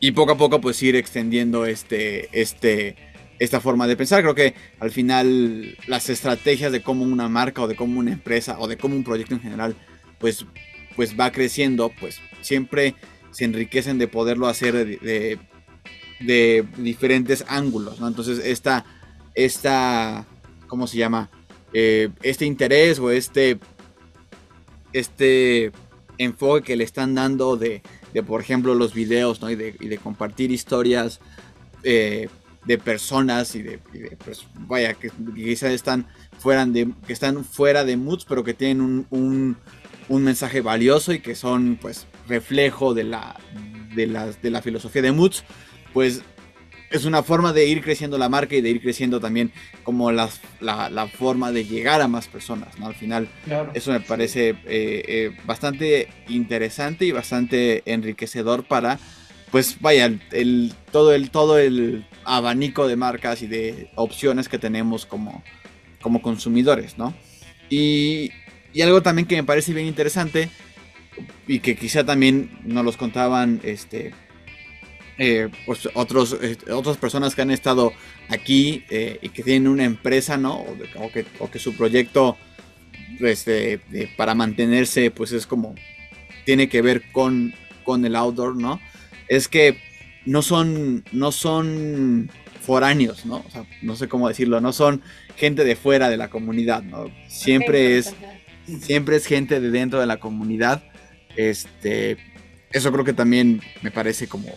y 0.00 0.12
poco 0.12 0.32
a 0.32 0.36
poco 0.36 0.60
pues 0.60 0.82
ir 0.82 0.96
extendiendo 0.96 1.64
este, 1.64 2.28
este, 2.38 2.94
esta 3.38 3.60
forma 3.60 3.86
de 3.86 3.96
pensar. 3.96 4.20
Creo 4.22 4.34
que 4.34 4.54
al 4.78 4.90
final 4.90 5.78
las 5.86 6.10
estrategias 6.10 6.72
de 6.72 6.82
cómo 6.82 7.04
una 7.04 7.28
marca 7.28 7.62
o 7.62 7.68
de 7.68 7.74
cómo 7.74 7.98
una 7.98 8.12
empresa 8.12 8.58
o 8.58 8.68
de 8.68 8.76
cómo 8.76 8.96
un 8.96 9.04
proyecto 9.04 9.34
en 9.34 9.40
general 9.40 9.74
pues, 10.18 10.44
pues 10.94 11.18
va 11.18 11.32
creciendo, 11.32 11.90
pues 11.98 12.20
siempre 12.42 12.94
se 13.30 13.46
enriquecen 13.46 13.98
de 13.98 14.08
poderlo 14.08 14.46
hacer 14.46 14.74
de 14.74 14.98
de 14.98 15.38
diferentes 16.20 17.44
ángulos. 17.48 17.98
Entonces, 18.00 18.40
esta, 18.44 18.84
esta, 19.34 20.24
¿cómo 20.66 20.86
se 20.86 20.98
llama? 20.98 21.30
Eh, 21.72 22.08
este 22.22 22.46
interés 22.46 22.98
o 22.98 23.10
este, 23.10 23.58
este 24.92 25.72
enfoque 26.18 26.62
que 26.62 26.76
le 26.76 26.84
están 26.84 27.14
dando 27.14 27.56
de, 27.56 27.82
de 28.12 28.22
por 28.22 28.40
ejemplo, 28.40 28.74
los 28.74 28.94
videos, 28.94 29.40
¿no? 29.40 29.50
Y 29.50 29.56
de, 29.56 29.74
y 29.80 29.88
de 29.88 29.98
compartir 29.98 30.52
historias 30.52 31.20
eh, 31.82 32.28
de 32.64 32.78
personas 32.78 33.54
y 33.56 33.62
de, 33.62 33.78
pues, 34.24 34.46
vaya, 34.60 34.94
que 34.94 35.10
quizás 35.34 35.72
están 35.72 36.06
fuera 36.38 36.64
de, 36.64 36.92
que 37.06 37.12
están 37.12 37.44
fuera 37.44 37.84
de 37.84 37.96
moods, 37.96 38.24
pero 38.24 38.44
que 38.44 38.54
tienen 38.54 39.06
un, 39.10 39.56
un, 40.08 40.24
mensaje 40.24 40.60
valioso 40.60 41.12
y 41.12 41.20
que 41.20 41.34
son, 41.34 41.76
pues, 41.80 42.06
reflejo 42.28 42.94
de 42.94 43.04
la, 43.04 43.38
de, 43.94 44.06
de 44.40 44.50
la 44.50 44.62
filosofía 44.62 45.02
de 45.02 45.12
moods 45.12 45.44
pues 45.94 46.22
es 46.90 47.06
una 47.06 47.22
forma 47.22 47.52
de 47.52 47.66
ir 47.66 47.82
creciendo 47.82 48.18
la 48.18 48.28
marca 48.28 48.54
y 48.54 48.60
de 48.60 48.70
ir 48.70 48.80
creciendo 48.80 49.18
también 49.18 49.50
como 49.82 50.12
la, 50.12 50.28
forma 51.18 51.50
de 51.50 51.64
llegar 51.64 52.00
a 52.00 52.08
más 52.08 52.28
personas, 52.28 52.78
¿no? 52.78 52.86
Al 52.86 52.94
final, 52.94 53.28
eso 53.74 53.90
me 53.90 54.00
parece 54.00 54.50
eh, 54.50 54.56
eh, 54.66 55.36
bastante 55.44 56.08
interesante 56.28 57.04
y 57.04 57.12
bastante 57.12 57.82
enriquecedor 57.86 58.64
para, 58.64 58.98
pues 59.50 59.80
vaya, 59.80 60.12
el, 60.30 60.72
todo, 60.92 61.12
el, 61.14 61.30
todo 61.30 61.58
el 61.58 62.06
abanico 62.24 62.86
de 62.86 62.96
marcas 62.96 63.42
y 63.42 63.46
de 63.46 63.90
opciones 63.96 64.48
que 64.48 64.58
tenemos 64.58 65.04
como, 65.04 65.42
como 66.00 66.22
consumidores, 66.22 66.96
¿no? 66.96 67.12
Y, 67.70 68.30
y 68.72 68.82
algo 68.82 69.02
también 69.02 69.26
que 69.26 69.36
me 69.36 69.44
parece 69.44 69.72
bien 69.72 69.86
interesante 69.86 70.48
y 71.48 71.58
que 71.58 71.76
quizá 71.76 72.04
también 72.04 72.56
nos 72.64 72.84
los 72.84 72.96
contaban, 72.96 73.60
este, 73.64 74.14
eh, 75.16 75.48
pues 75.64 75.88
otros, 75.94 76.36
eh, 76.42 76.56
otras 76.72 76.96
personas 76.96 77.34
que 77.34 77.42
han 77.42 77.52
estado 77.52 77.92
aquí 78.28 78.84
eh, 78.90 79.18
y 79.22 79.28
que 79.28 79.44
tienen 79.44 79.68
una 79.68 79.84
empresa, 79.84 80.36
¿no? 80.36 80.64
O, 80.96 81.12
que, 81.12 81.24
o 81.38 81.50
que, 81.50 81.58
su 81.60 81.76
proyecto 81.76 82.36
este, 83.20 83.80
para 84.16 84.34
mantenerse, 84.34 85.12
pues 85.12 85.30
es 85.30 85.46
como, 85.46 85.76
tiene 86.44 86.68
que 86.68 86.82
ver 86.82 87.12
con, 87.12 87.54
con 87.84 88.04
el 88.04 88.16
outdoor, 88.16 88.56
¿no? 88.56 88.80
Es 89.28 89.46
que 89.46 89.78
no 90.26 90.42
son, 90.42 91.04
no 91.12 91.30
son 91.30 92.28
foráneos, 92.60 93.24
¿no? 93.24 93.44
O 93.46 93.50
sea, 93.50 93.64
no 93.82 93.94
sé 93.94 94.08
cómo 94.08 94.28
decirlo, 94.28 94.60
no 94.60 94.72
son 94.72 95.00
gente 95.36 95.62
de 95.64 95.76
fuera 95.76 96.08
de 96.08 96.16
la 96.16 96.28
comunidad, 96.28 96.82
¿no? 96.82 97.06
Siempre 97.28 97.98
es, 97.98 98.14
siempre 98.80 99.16
es 99.16 99.26
gente 99.26 99.60
de 99.60 99.70
dentro 99.70 100.00
de 100.00 100.06
la 100.06 100.18
comunidad. 100.18 100.82
Este, 101.36 102.16
eso 102.72 102.90
creo 102.90 103.04
que 103.04 103.12
también 103.12 103.60
me 103.82 103.92
parece 103.92 104.26
como 104.26 104.48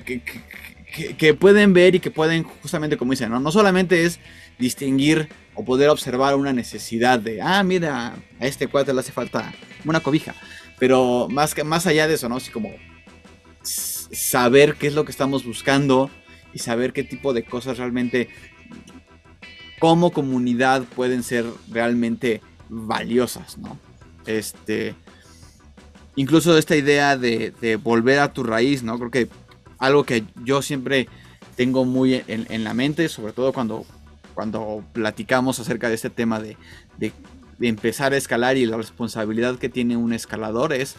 que, 0.00 1.34
pueden 1.34 1.72
ver 1.72 1.94
y 1.94 2.00
que 2.00 2.10
pueden, 2.10 2.44
justamente 2.44 2.96
como 2.96 3.12
dicen, 3.12 3.30
¿no? 3.30 3.40
No 3.40 3.52
solamente 3.52 4.04
es 4.04 4.18
distinguir 4.58 5.28
o 5.54 5.64
poder 5.64 5.88
observar 5.90 6.34
una 6.34 6.52
necesidad 6.52 7.18
de, 7.18 7.40
ah, 7.40 7.62
mira, 7.62 8.14
a 8.40 8.46
este 8.46 8.66
cuate 8.66 8.92
le 8.92 9.00
hace 9.00 9.12
falta 9.12 9.52
una 9.84 10.00
cobija, 10.00 10.34
pero 10.78 11.28
más, 11.30 11.54
que, 11.54 11.64
más 11.64 11.86
allá 11.86 12.08
de 12.08 12.14
eso, 12.14 12.28
¿no? 12.28 12.36
Así 12.36 12.50
como 12.50 12.70
saber 13.62 14.74
qué 14.74 14.88
es 14.88 14.94
lo 14.94 15.04
que 15.04 15.10
estamos 15.10 15.44
buscando 15.44 16.10
y 16.52 16.58
saber 16.58 16.92
qué 16.92 17.02
tipo 17.02 17.32
de 17.32 17.44
cosas 17.44 17.78
realmente 17.78 18.28
como 19.78 20.12
comunidad 20.12 20.84
pueden 20.84 21.22
ser 21.22 21.44
realmente 21.68 22.40
valiosas, 22.68 23.58
¿no? 23.58 23.78
Este, 24.26 24.94
incluso 26.14 26.56
esta 26.56 26.76
idea 26.76 27.16
de, 27.16 27.52
de, 27.60 27.76
volver 27.76 28.20
a 28.20 28.32
tu 28.32 28.44
raíz, 28.44 28.82
¿no? 28.82 28.96
Creo 28.98 29.10
que 29.10 29.28
algo 29.82 30.04
que 30.04 30.22
yo 30.44 30.62
siempre 30.62 31.08
tengo 31.56 31.84
muy 31.84 32.22
en, 32.28 32.64
la 32.64 32.72
mente, 32.72 33.08
sobre 33.08 33.32
todo 33.32 33.52
cuando, 33.52 33.84
cuando 34.32 34.84
platicamos 34.92 35.58
acerca 35.58 35.88
de 35.88 35.96
este 35.96 36.08
tema 36.08 36.38
de, 36.40 36.56
de, 36.98 37.12
empezar 37.60 38.12
a 38.12 38.16
escalar 38.16 38.56
y 38.56 38.64
la 38.64 38.76
responsabilidad 38.76 39.58
que 39.58 39.68
tiene 39.68 39.96
un 39.96 40.12
escalador 40.12 40.72
es, 40.72 40.94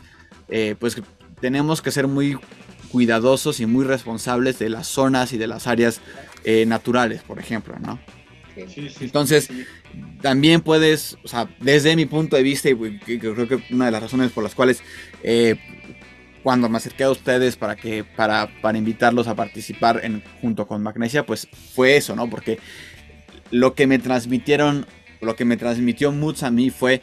eh, 0.50 0.76
pues 0.78 1.02
tenemos 1.39 1.82
que 1.82 1.91
ser 1.91 2.08
muy 2.08 2.38
cuidadosos 2.91 3.62
y 3.62 3.65
muy 3.65 3.86
responsables 3.86 4.60
de 4.60 4.67
las 4.67 4.88
zonas 4.88 5.32
y 5.32 5.38
de 5.38 5.48
las 5.48 5.65
áreas 5.65 6.02
eh, 6.43 6.65
naturales, 6.65 7.22
por 7.24 7.39
ejemplo, 7.39 7.80
¿no? 7.80 8.00
Entonces, 8.56 9.50
también 10.22 10.62
puedes, 10.62 11.17
o 11.24 11.28
sea, 11.28 11.48
desde 11.60 11.96
mi 11.96 12.06
punto 12.06 12.36
de 12.36 12.43
vista, 12.43 12.69
y 12.69 12.76
creo 12.76 13.48
que 13.48 13.63
una 13.72 13.86
de 13.86 13.91
las 13.91 14.04
razones 14.04 14.32
por 14.32 14.43
las 14.43 14.54
cuales 14.54 14.84
eh, 15.24 15.56
cuando 16.43 16.67
me 16.69 16.77
acerqué 16.77 17.06
a 17.06 17.10
ustedes 17.10 17.56
para 17.56 17.75
que 17.75 18.03
para, 18.03 18.49
para 18.62 18.77
invitarlos 18.77 19.27
a 19.27 19.36
participar 19.36 20.01
en, 20.03 20.21
junto 20.41 20.67
con 20.67 20.84
Magnesia, 20.84 21.25
pues 21.25 21.47
fue 21.73 21.95
eso, 21.95 22.15
¿no? 22.15 22.29
Porque 22.29 22.60
lo 23.49 23.73
que 23.73 23.88
me 23.88 23.97
transmitieron, 23.97 24.86
lo 25.21 25.36
que 25.36 25.45
me 25.45 25.58
transmitió 25.58 26.12
Moods 26.12 26.43
a 26.43 26.51
mí 26.51 26.69
fue 26.69 27.01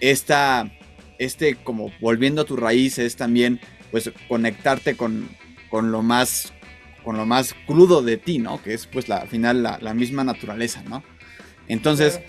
esta, 0.00 0.70
este 1.18 1.56
como 1.56 1.90
volviendo 2.00 2.42
a 2.42 2.44
tu 2.44 2.56
raíz 2.56 2.98
es 2.98 3.16
también 3.16 3.60
pues 3.90 4.10
conectarte 4.28 4.96
con, 4.96 5.28
con 5.68 5.90
lo 5.90 6.02
más 6.02 6.52
con 7.04 7.16
lo 7.16 7.26
más 7.26 7.54
crudo 7.66 8.02
de 8.02 8.18
ti, 8.18 8.38
¿no? 8.38 8.62
Que 8.62 8.74
es 8.74 8.86
pues 8.86 9.08
la, 9.08 9.16
al 9.16 9.28
final 9.28 9.62
la, 9.62 9.94
misma 9.94 10.22
naturaleza, 10.22 10.82
¿no? 10.82 11.02
Entonces, 11.66 12.20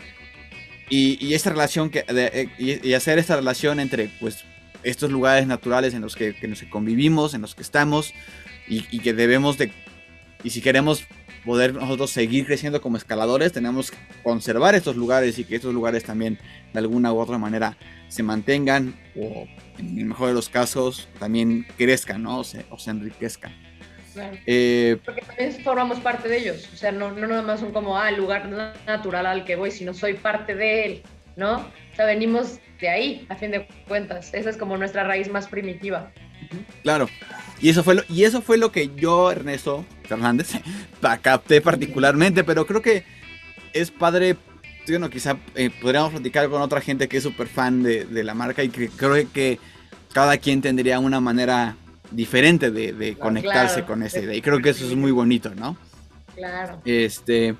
y, 0.89 1.23
y, 1.25 1.33
esta 1.33 1.49
relación 1.49 1.89
que, 1.89 2.05
eh, 2.07 2.47
y, 2.57 2.93
hacer 2.93 3.19
esta 3.19 3.35
relación 3.35 3.81
entre 3.81 4.09
pues 4.19 4.45
estos 4.83 5.11
lugares 5.11 5.47
naturales 5.47 5.93
en 5.93 6.01
los 6.01 6.15
que, 6.15 6.35
nos 6.47 6.63
convivimos, 6.63 7.33
en 7.33 7.41
los 7.41 7.55
que 7.55 7.61
estamos 7.61 8.13
y, 8.67 8.85
y, 8.91 8.99
que 8.99 9.13
debemos 9.13 9.57
de, 9.57 9.71
y 10.43 10.49
si 10.49 10.61
queremos 10.61 11.05
poder 11.45 11.73
nosotros 11.73 12.11
seguir 12.11 12.45
creciendo 12.45 12.81
como 12.81 12.97
escaladores, 12.97 13.51
tenemos 13.51 13.91
que 13.91 13.97
conservar 14.23 14.75
estos 14.75 14.95
lugares 14.95 15.39
y 15.39 15.43
que 15.43 15.55
estos 15.55 15.73
lugares 15.73 16.03
también 16.03 16.37
de 16.73 16.79
alguna 16.79 17.11
u 17.13 17.19
otra 17.19 17.37
manera 17.37 17.77
se 18.07 18.23
mantengan 18.23 18.95
o 19.15 19.47
en 19.77 19.97
el 19.97 20.05
mejor 20.05 20.29
de 20.29 20.33
los 20.33 20.49
casos 20.49 21.07
también 21.19 21.65
crezcan, 21.77 22.23
¿no? 22.23 22.39
O 22.39 22.43
se, 22.43 22.65
o 22.69 22.77
se 22.77 22.91
enriquezcan. 22.91 23.53
Eh, 24.45 24.97
Porque 25.05 25.21
también 25.21 25.63
formamos 25.63 25.99
parte 25.99 26.27
de 26.27 26.37
ellos, 26.37 26.69
o 26.73 26.75
sea, 26.75 26.91
no, 26.91 27.11
no 27.11 27.27
nada 27.27 27.41
más 27.43 27.61
son 27.61 27.71
como, 27.71 27.97
ah, 27.97 28.09
el 28.09 28.17
lugar 28.17 28.49
natural 28.85 29.25
al 29.25 29.45
que 29.45 29.55
voy, 29.55 29.71
sino 29.71 29.93
soy 29.93 30.15
parte 30.15 30.53
de 30.53 30.85
él, 30.85 31.03
¿no? 31.37 31.59
O 31.59 31.95
sea, 31.95 32.05
venimos 32.05 32.59
de 32.81 32.89
ahí, 32.89 33.25
a 33.29 33.35
fin 33.35 33.51
de 33.51 33.67
cuentas, 33.87 34.33
esa 34.33 34.49
es 34.49 34.57
como 34.57 34.77
nuestra 34.77 35.03
raíz 35.03 35.29
más 35.29 35.47
primitiva. 35.47 36.11
Claro, 36.83 37.07
y 37.61 37.69
eso 37.69 37.83
fue 37.83 37.95
lo, 37.95 38.03
y 38.09 38.23
eso 38.23 38.41
fue 38.41 38.57
lo 38.57 38.71
que 38.71 38.91
yo, 38.95 39.31
Ernesto 39.31 39.85
Fernández, 40.03 40.53
capté 41.21 41.61
particularmente, 41.61 42.43
pero 42.43 42.65
creo 42.65 42.81
que 42.81 43.03
es 43.73 43.91
padre 43.91 44.35
bueno, 44.87 45.09
quizá 45.09 45.37
eh, 45.55 45.69
podríamos 45.69 46.11
platicar 46.11 46.49
con 46.49 46.61
otra 46.61 46.81
gente 46.81 47.07
que 47.07 47.17
es 47.17 47.23
súper 47.23 47.47
fan 47.47 47.83
de, 47.83 48.03
de, 48.03 48.23
la 48.23 48.33
marca 48.33 48.63
y 48.63 48.69
que 48.69 48.89
creo 48.89 49.13
que 49.31 49.59
cada 50.11 50.37
quien 50.37 50.61
tendría 50.61 50.99
una 50.99 51.21
manera 51.21 51.77
diferente 52.11 52.71
de, 52.71 53.15
conectarse 53.17 53.83
con 53.83 54.03
esa 54.03 54.19
idea. 54.19 54.35
Y 54.35 54.41
creo 54.41 54.61
que 54.61 54.69
eso 54.69 54.85
es 54.85 54.95
muy 54.95 55.11
bonito, 55.11 55.53
¿no? 55.55 55.77
Claro. 56.35 56.81
Este. 56.85 57.55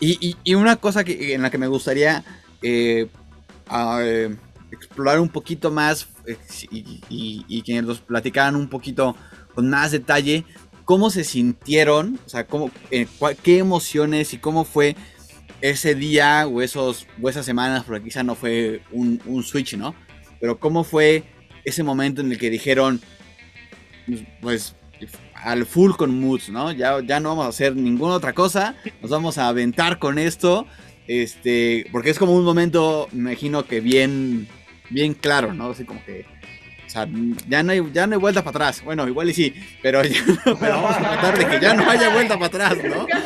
Y, 0.00 0.36
y, 0.44 0.54
una 0.54 0.76
cosa 0.76 1.04
que, 1.04 1.34
en 1.34 1.42
la 1.42 1.50
que 1.50 1.58
me 1.58 1.66
gustaría 1.66 2.24
eh, 2.62 3.08
eh, 4.02 4.36
explorar 4.70 5.20
un 5.20 5.28
poquito 5.28 5.70
más 5.70 6.08
eh, 6.26 6.36
y, 7.08 7.62
que 7.62 7.80
nos 7.82 8.00
platicaran 8.00 8.56
un 8.56 8.68
poquito 8.68 9.16
con 9.54 9.68
más 9.70 9.92
detalle 9.92 10.44
cómo 10.84 11.10
se 11.10 11.24
sintieron, 11.24 12.18
o 12.24 12.28
sea, 12.28 12.46
cómo, 12.46 12.70
qué 13.42 13.58
emociones 13.58 14.32
y 14.32 14.38
cómo 14.38 14.64
fue 14.64 14.96
ese 15.60 15.94
día 15.94 16.46
o, 16.46 16.62
esos, 16.62 17.06
esas 17.22 17.44
semanas, 17.44 17.84
porque 17.84 18.04
quizá 18.04 18.22
no 18.22 18.34
fue 18.34 18.82
un, 18.90 19.20
un 19.26 19.42
switch, 19.42 19.76
¿no? 19.76 19.94
Pero 20.40 20.58
cómo 20.58 20.84
fue 20.84 21.24
ese 21.64 21.82
momento 21.82 22.20
en 22.22 22.32
el 22.32 22.38
que 22.38 22.48
dijeron, 22.48 23.00
pues 24.40 24.74
al 25.34 25.66
full 25.66 25.92
con 25.92 26.18
moods, 26.18 26.48
¿no? 26.48 26.72
Ya, 26.72 27.00
ya 27.04 27.20
no 27.20 27.30
vamos 27.30 27.46
a 27.46 27.48
hacer 27.48 27.76
ninguna 27.76 28.14
otra 28.14 28.32
cosa, 28.32 28.74
nos 29.00 29.10
vamos 29.10 29.38
a 29.38 29.48
aventar 29.48 29.98
con 29.98 30.18
esto, 30.18 30.66
este, 31.08 31.86
porque 31.90 32.10
es 32.10 32.18
como 32.18 32.34
un 32.34 32.44
momento, 32.44 33.08
me 33.12 33.32
imagino 33.32 33.66
que 33.66 33.80
bien, 33.80 34.46
bien 34.90 35.14
claro, 35.14 35.52
¿no? 35.52 35.70
Así 35.70 35.84
como 35.84 36.04
que, 36.04 36.26
o 36.86 36.90
sea, 36.90 37.08
ya 37.48 37.62
no 37.62 37.72
hay, 37.72 37.82
ya 37.92 38.06
no 38.06 38.14
hay 38.14 38.20
vuelta 38.20 38.44
para 38.44 38.66
atrás, 38.66 38.84
bueno, 38.84 39.08
igual 39.08 39.30
y 39.30 39.34
sí, 39.34 39.54
pero, 39.82 40.02
pero 40.44 40.76
vamos 40.76 40.96
a 40.96 41.00
tratar 41.00 41.38
de 41.38 41.46
que 41.48 41.60
ya 41.60 41.74
no 41.74 41.90
haya 41.90 42.12
vuelta 42.12 42.34
para 42.38 42.46
atrás, 42.46 42.78
¿no? 42.84 43.06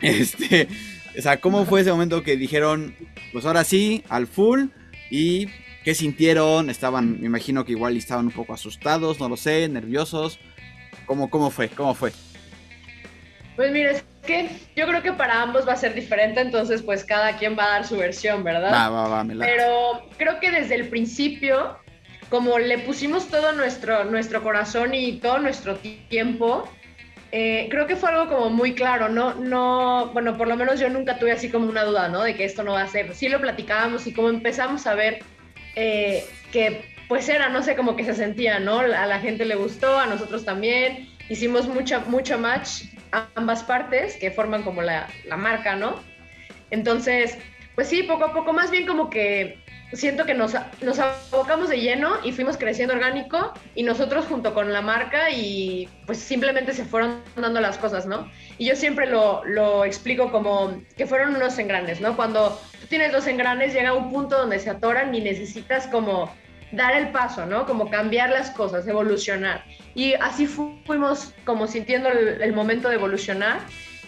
Este, 0.00 0.68
o 1.16 1.22
sea, 1.22 1.40
¿cómo 1.40 1.64
fue 1.64 1.80
ese 1.80 1.90
momento 1.90 2.22
que 2.22 2.36
dijeron, 2.36 2.94
pues 3.32 3.44
ahora 3.44 3.64
sí, 3.64 4.04
al 4.08 4.26
full 4.26 4.66
y 5.10 5.48
¿Qué 5.84 5.96
sintieron? 5.96 6.70
Estaban, 6.70 7.20
me 7.20 7.26
imagino 7.26 7.64
que 7.64 7.72
igual 7.72 7.96
estaban 7.96 8.26
un 8.26 8.32
poco 8.32 8.54
asustados, 8.54 9.18
no 9.18 9.28
lo 9.28 9.36
sé, 9.36 9.68
nerviosos. 9.68 10.38
¿Cómo, 11.06 11.28
cómo 11.28 11.50
fue? 11.50 11.68
¿Cómo 11.68 11.94
fue? 11.94 12.12
Pues 13.56 13.70
mira, 13.70 13.90
es 13.90 14.04
que 14.24 14.48
yo 14.76 14.86
creo 14.86 15.02
que 15.02 15.12
para 15.12 15.42
ambos 15.42 15.66
va 15.66 15.72
a 15.72 15.76
ser 15.76 15.94
diferente, 15.94 16.40
entonces 16.40 16.82
pues 16.82 17.04
cada 17.04 17.36
quien 17.36 17.56
va 17.58 17.64
a 17.64 17.70
dar 17.70 17.86
su 17.86 17.96
versión, 17.96 18.44
¿verdad? 18.44 18.72
Va, 18.72 18.88
va, 18.88 19.08
va, 19.08 19.24
me 19.24 19.36
Pero 19.36 20.08
creo 20.16 20.40
que 20.40 20.50
desde 20.50 20.76
el 20.76 20.88
principio, 20.88 21.76
como 22.30 22.58
le 22.58 22.78
pusimos 22.78 23.28
todo 23.28 23.52
nuestro, 23.52 24.04
nuestro 24.04 24.42
corazón 24.42 24.94
y 24.94 25.18
todo 25.18 25.38
nuestro 25.38 25.76
tiempo, 26.08 26.68
eh, 27.34 27.66
creo 27.70 27.86
que 27.86 27.96
fue 27.96 28.10
algo 28.10 28.28
como 28.28 28.50
muy 28.50 28.74
claro, 28.74 29.08
no, 29.08 29.34
no, 29.34 30.10
bueno, 30.12 30.36
por 30.36 30.48
lo 30.48 30.56
menos 30.56 30.78
yo 30.78 30.90
nunca 30.90 31.18
tuve 31.18 31.32
así 31.32 31.50
como 31.50 31.66
una 31.66 31.82
duda, 31.82 32.08
¿no? 32.08 32.22
De 32.22 32.34
que 32.34 32.44
esto 32.44 32.62
no 32.62 32.72
va 32.72 32.82
a 32.82 32.88
ser. 32.88 33.14
Sí 33.14 33.28
lo 33.28 33.40
platicábamos 33.40 34.06
y 34.06 34.12
como 34.12 34.28
empezamos 34.28 34.86
a 34.86 34.94
ver 34.94 35.20
eh, 35.74 36.24
que 36.52 36.92
pues 37.08 37.28
era, 37.28 37.48
no 37.48 37.62
sé, 37.62 37.76
como 37.76 37.96
que 37.96 38.04
se 38.04 38.14
sentía, 38.14 38.58
¿no? 38.58 38.80
A 38.80 39.06
la 39.06 39.20
gente 39.20 39.44
le 39.44 39.54
gustó, 39.54 39.98
a 39.98 40.06
nosotros 40.06 40.44
también. 40.44 41.08
Hicimos 41.28 41.66
mucho, 41.66 42.00
mucho 42.02 42.38
match 42.38 42.84
ambas 43.34 43.62
partes 43.62 44.16
que 44.16 44.30
forman 44.30 44.62
como 44.62 44.82
la, 44.82 45.08
la 45.26 45.36
marca, 45.36 45.76
¿no? 45.76 46.00
Entonces, 46.70 47.38
pues 47.74 47.88
sí, 47.88 48.02
poco 48.02 48.24
a 48.24 48.32
poco, 48.32 48.52
más 48.52 48.70
bien 48.70 48.86
como 48.86 49.10
que 49.10 49.62
siento 49.92 50.24
que 50.24 50.34
nos, 50.34 50.54
nos 50.80 50.98
abocamos 50.98 51.68
de 51.68 51.80
lleno 51.80 52.14
y 52.24 52.32
fuimos 52.32 52.56
creciendo 52.56 52.94
orgánico 52.94 53.52
y 53.74 53.82
nosotros 53.82 54.26
junto 54.26 54.54
con 54.54 54.72
la 54.72 54.80
marca 54.80 55.30
y 55.30 55.88
pues 56.06 56.18
simplemente 56.18 56.72
se 56.72 56.84
fueron 56.84 57.22
dando 57.36 57.60
las 57.60 57.78
cosas, 57.78 58.06
¿no? 58.06 58.30
Y 58.58 58.66
yo 58.66 58.76
siempre 58.76 59.06
lo, 59.06 59.44
lo 59.44 59.84
explico 59.84 60.32
como 60.32 60.82
que 60.96 61.06
fueron 61.06 61.36
unos 61.36 61.58
engranes, 61.58 62.00
¿no? 62.00 62.16
Cuando 62.16 62.58
tú 62.80 62.86
tienes 62.86 63.12
dos 63.12 63.26
engranes 63.26 63.74
llega 63.74 63.92
un 63.92 64.10
punto 64.10 64.38
donde 64.38 64.58
se 64.58 64.70
atoran 64.70 65.14
y 65.14 65.20
necesitas 65.20 65.86
como 65.88 66.32
dar 66.72 66.96
el 66.96 67.10
paso, 67.10 67.46
¿no? 67.46 67.66
Como 67.66 67.90
cambiar 67.90 68.30
las 68.30 68.50
cosas, 68.50 68.86
evolucionar. 68.88 69.64
Y 69.94 70.14
así 70.14 70.46
fuimos 70.46 71.34
como 71.44 71.66
sintiendo 71.66 72.08
el, 72.08 72.52
momento 72.52 72.88
de 72.88 72.96
evolucionar 72.96 73.60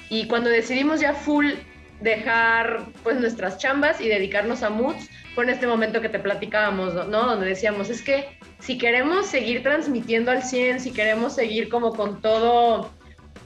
y 0.08 0.26
cuando 0.26 0.50
decidimos 0.50 1.00
ya 1.00 1.14
full 1.14 1.52
dejar 2.00 2.86
pues 3.02 3.20
nuestras 3.20 3.58
chambas 3.58 4.00
y 4.00 4.08
dedicarnos 4.08 4.62
a 4.62 4.70
Moods, 4.70 5.08
fue 5.34 5.44
en 5.44 5.50
este 5.50 5.66
momento 5.66 6.00
que 6.00 6.08
te 6.08 6.18
platicábamos, 6.18 6.94
¿no? 6.94 7.26
Donde 7.26 7.46
decíamos, 7.46 7.90
es 7.90 8.02
que 8.02 8.38
si 8.60 8.78
queremos 8.78 9.26
seguir 9.26 9.62
transmitiendo 9.62 10.30
al 10.30 10.42
100, 10.42 10.80
si 10.80 10.92
queremos 10.92 11.34
seguir 11.34 11.68
como 11.68 11.92
con 11.92 12.20
todo, 12.20 12.90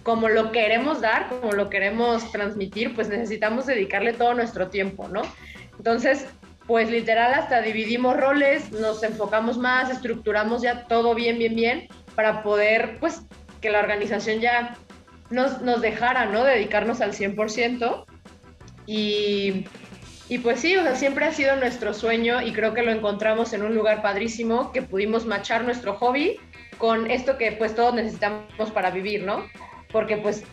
como 0.02 0.28
lo 0.28 0.52
queremos 0.52 1.00
dar, 1.00 1.28
como 1.28 1.52
lo 1.52 1.70
queremos 1.70 2.30
transmitir, 2.30 2.94
pues 2.94 3.08
necesitamos 3.08 3.66
dedicarle 3.66 4.12
todo 4.12 4.34
nuestro 4.34 4.68
tiempo, 4.68 5.08
¿no? 5.08 5.22
Entonces, 5.78 6.26
pues 6.68 6.90
literal 6.90 7.32
hasta 7.32 7.62
dividimos 7.62 8.14
roles, 8.14 8.70
nos 8.72 9.02
enfocamos 9.02 9.56
más, 9.56 9.90
estructuramos 9.90 10.60
ya 10.60 10.84
todo 10.84 11.14
bien, 11.14 11.38
bien, 11.38 11.56
bien, 11.56 11.88
para 12.14 12.42
poder, 12.42 12.98
pues, 13.00 13.22
que 13.62 13.70
la 13.70 13.78
organización 13.80 14.40
ya 14.40 14.76
nos, 15.30 15.62
nos 15.62 15.80
dejara, 15.80 16.26
¿no? 16.26 16.44
Dedicarnos 16.44 17.00
al 17.00 17.14
100%. 17.14 18.04
Y, 18.84 19.64
y 20.28 20.38
pues 20.38 20.60
sí, 20.60 20.76
o 20.76 20.82
sea, 20.82 20.94
siempre 20.94 21.24
ha 21.24 21.32
sido 21.32 21.56
nuestro 21.56 21.94
sueño 21.94 22.42
y 22.42 22.52
creo 22.52 22.74
que 22.74 22.82
lo 22.82 22.92
encontramos 22.92 23.54
en 23.54 23.62
un 23.62 23.74
lugar 23.74 24.02
padrísimo, 24.02 24.70
que 24.70 24.82
pudimos 24.82 25.24
machar 25.24 25.64
nuestro 25.64 25.94
hobby 25.94 26.38
con 26.76 27.10
esto 27.10 27.38
que 27.38 27.52
pues 27.52 27.74
todos 27.74 27.94
necesitamos 27.94 28.70
para 28.74 28.90
vivir, 28.90 29.22
¿no? 29.22 29.42
Porque 29.90 30.18
pues 30.18 30.44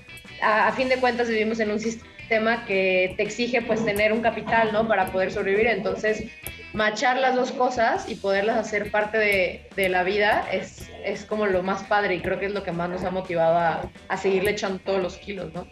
a, 0.41 0.69
a 0.69 0.71
fin 0.71 0.88
de 0.88 0.95
cuentas 0.95 1.28
vivimos 1.28 1.60
en 1.60 1.71
un 1.71 1.80
sistema 1.80 2.14
que 2.28 3.14
te 3.18 3.24
exige 3.24 3.62
pues 3.62 3.84
tener 3.86 4.14
un 4.14 4.22
capital, 4.22 4.72
¿no? 4.72 4.88
Para 4.88 5.12
poder 5.12 5.32
sobrevivir. 5.32 5.68
Entonces, 5.68 6.26
machar 6.74 7.18
las 7.18 7.36
dos 7.36 7.52
cosas 7.52 8.10
y 8.10 8.16
poderlas 8.16 8.58
hacer 8.58 8.92
parte 8.92 9.18
de, 9.18 9.68
de 9.76 9.90
la 9.90 10.04
vida 10.04 10.46
es, 10.52 10.90
es, 11.04 11.26
como 11.26 11.46
lo 11.46 11.64
más 11.64 11.84
padre 11.84 12.16
y 12.16 12.22
creo 12.22 12.40
que 12.40 12.48
es 12.48 12.54
lo 12.54 12.64
que 12.64 12.72
más 12.72 12.90
nos 12.90 13.04
ha 13.04 13.12
motivado 13.12 13.58
a, 13.58 13.92
a 14.10 14.18
seguirle 14.18 14.52
echando 14.52 14.80
todos 14.80 15.02
los 15.02 15.18
kilos, 15.18 15.54
¿no? 15.54 15.68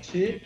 Sí. 0.00 0.40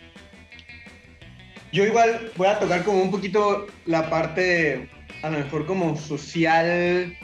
Yo 1.71 1.85
igual 1.85 2.31
voy 2.37 2.47
a 2.47 2.59
tocar 2.59 2.83
como 2.83 3.01
un 3.01 3.09
poquito 3.09 3.65
la 3.85 4.09
parte, 4.09 4.87
a 5.23 5.29
lo 5.29 5.39
mejor 5.39 5.65
como 5.65 5.97
social, 5.97 7.17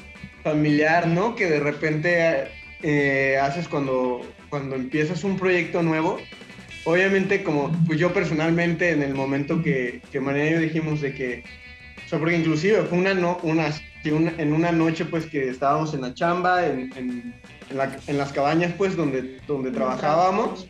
familiar, 0.44 1.08
¿no? 1.08 1.36
Que 1.36 1.46
de 1.46 1.60
repente 1.60 2.48
eh, 2.82 3.38
haces 3.42 3.68
cuando, 3.68 4.22
cuando 4.50 4.76
empiezas 4.76 5.24
un 5.24 5.38
proyecto 5.38 5.84
nuevo. 5.84 6.18
Obviamente, 6.90 7.44
como 7.44 7.72
pues 7.86 8.00
yo 8.00 8.12
personalmente, 8.12 8.90
en 8.90 9.04
el 9.04 9.14
momento 9.14 9.62
que, 9.62 10.02
que 10.12 10.18
y 10.18 10.52
yo 10.52 10.60
dijimos 10.60 11.02
de 11.02 11.14
que, 11.14 11.44
o 12.04 12.10
sea, 12.10 12.18
porque 12.18 12.36
inclusive 12.36 12.82
fue 12.82 12.98
una, 12.98 13.14
no, 13.14 13.40
en 14.04 14.54
una 14.54 14.72
noche 14.72 15.06
pues 15.06 15.28
que 15.28 15.50
estábamos 15.50 15.94
en 15.94 16.02
la 16.02 16.16
chamba, 16.16 16.66
en, 16.66 16.92
en 16.96 18.18
las 18.18 18.34
cabañas 18.34 18.74
pues 18.76 18.96
donde, 18.96 19.38
donde 19.46 19.70
trabajábamos, 19.70 20.68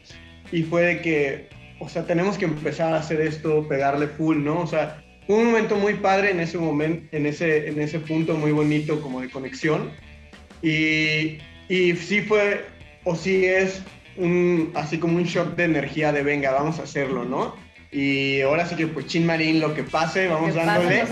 y 0.52 0.64
fue 0.64 0.82
de 0.82 1.02
que, 1.02 1.50
o 1.80 1.88
sea, 1.88 2.06
tenemos 2.06 2.38
que 2.38 2.46
empezar 2.46 2.94
a 2.94 2.98
hacer 2.98 3.22
esto, 3.22 3.66
pegarle 3.70 4.08
full, 4.08 4.44
¿no? 4.44 4.60
O 4.60 4.68
sea, 4.68 5.02
fue 5.26 5.38
un 5.38 5.46
momento 5.46 5.78
muy 5.78 5.94
padre 5.94 6.32
en 6.32 6.42
ese 6.42 6.58
momento, 6.58 7.16
en 7.16 7.28
ese, 7.28 7.70
en 7.70 7.80
ese 7.80 7.98
punto 7.98 8.36
muy 8.36 8.52
bonito 8.52 9.00
como 9.00 9.22
de 9.22 9.30
conexión. 9.30 9.92
Y, 10.62 11.38
y 11.70 11.96
sí 11.96 12.20
fue, 12.20 12.66
o 13.06 13.16
sí 13.16 13.46
es, 13.46 13.82
un, 14.20 14.72
así 14.76 15.00
como 15.00 15.18
un 15.18 15.24
shock 15.24 15.56
de 15.56 15.64
energía 15.64 16.12
de 16.12 16.24
venga, 16.24 16.52
vamos 16.52 16.80
a 16.80 16.84
hacerlo, 16.84 17.26
¿no? 17.26 17.56
Y 17.92 18.42
ahora 18.42 18.68
sí 18.68 18.76
que 18.76 18.86
pues 18.86 19.08
Chin 19.08 19.26
Marín, 19.26 19.60
lo 19.60 19.74
que 19.74 19.84
pase, 19.84 20.28
vamos 20.28 20.54
Que 20.54 20.60
dándole. 20.60 21.04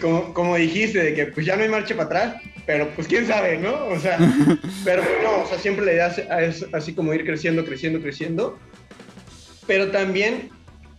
Como, 0.00 0.32
como 0.32 0.56
dijiste, 0.56 1.02
de 1.02 1.14
que 1.14 1.26
pues 1.26 1.44
ya 1.44 1.56
no 1.56 1.62
hay 1.62 1.68
marcha 1.68 1.94
para 1.94 2.06
atrás, 2.06 2.42
pero 2.64 2.88
pues 2.94 3.06
quién 3.06 3.26
sabe, 3.26 3.58
¿no? 3.58 3.86
O 3.86 3.98
sea, 3.98 4.18
pero 4.84 5.02
no, 5.22 5.42
o 5.42 5.46
sea, 5.46 5.58
siempre 5.58 5.84
la 5.84 5.92
idea 5.92 6.06
es, 6.06 6.62
es 6.62 6.74
así 6.74 6.94
como 6.94 7.12
ir 7.12 7.26
creciendo, 7.26 7.64
creciendo, 7.66 8.00
creciendo. 8.00 8.58
Pero 9.66 9.90
también 9.90 10.48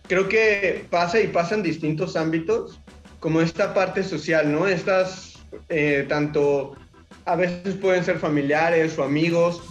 creo 0.06 0.28
que 0.28 0.84
pasa 0.88 1.20
y 1.20 1.26
pasa 1.26 1.56
en 1.56 1.64
distintos 1.64 2.14
ámbitos, 2.14 2.80
como 3.18 3.40
esta 3.40 3.74
parte 3.74 4.04
social, 4.04 4.52
¿no? 4.52 4.68
Estas, 4.68 5.42
eh, 5.68 6.06
tanto 6.08 6.76
a 7.24 7.36
veces 7.36 7.74
pueden 7.74 8.04
ser 8.04 8.18
familiares 8.18 8.98
o 8.98 9.04
amigos, 9.04 9.62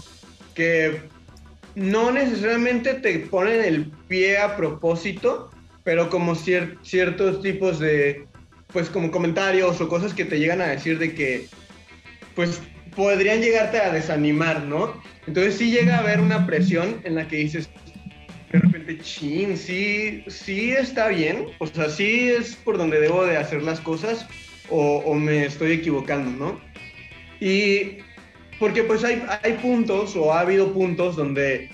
que 0.56 1.02
no 1.75 2.12
necesariamente 2.12 2.95
te 2.95 3.19
ponen 3.19 3.63
el 3.63 3.86
pie 4.07 4.38
a 4.38 4.55
propósito, 4.55 5.49
pero 5.84 6.10
como 6.10 6.36
cier- 6.36 6.77
ciertos 6.84 7.41
tipos 7.41 7.79
de, 7.79 8.25
pues 8.67 8.89
como 8.89 9.12
comentarios 9.12 9.79
o 9.81 9.88
cosas 9.88 10.13
que 10.13 10.25
te 10.25 10.39
llegan 10.39 10.62
a 10.62 10.67
decir 10.67 10.99
de 10.99 11.13
que, 11.13 11.47
pues 12.36 12.62
podrían 12.95 13.41
llegarte 13.41 13.79
a 13.79 13.91
desanimar, 13.91 14.63
¿no? 14.63 15.01
Entonces 15.27 15.55
sí 15.55 15.71
llega 15.71 15.95
a 15.95 15.99
haber 15.99 16.19
una 16.19 16.45
presión 16.45 16.99
en 17.03 17.15
la 17.15 17.27
que 17.27 17.38
dices, 17.38 17.69
de 18.51 18.60
repente, 18.60 18.99
chin, 18.99 19.57
sí, 19.57 20.23
sí 20.27 20.71
está 20.71 21.07
bien, 21.07 21.45
o 21.60 21.67
sea, 21.67 21.89
sí 21.89 22.29
es 22.29 22.55
por 22.57 22.77
donde 22.77 22.99
debo 22.99 23.25
de 23.25 23.38
hacer 23.38 23.63
las 23.63 23.79
cosas 23.79 24.27
o, 24.69 24.97
o 24.97 25.15
me 25.15 25.45
estoy 25.45 25.71
equivocando, 25.71 26.31
¿no? 26.45 26.62
Y 27.39 27.97
porque 28.62 28.84
pues 28.84 29.04
hay, 29.04 29.24
hay 29.41 29.54
puntos 29.54 30.15
o 30.15 30.32
ha 30.32 30.41
habido 30.41 30.71
puntos 30.71 31.15
donde 31.15 31.71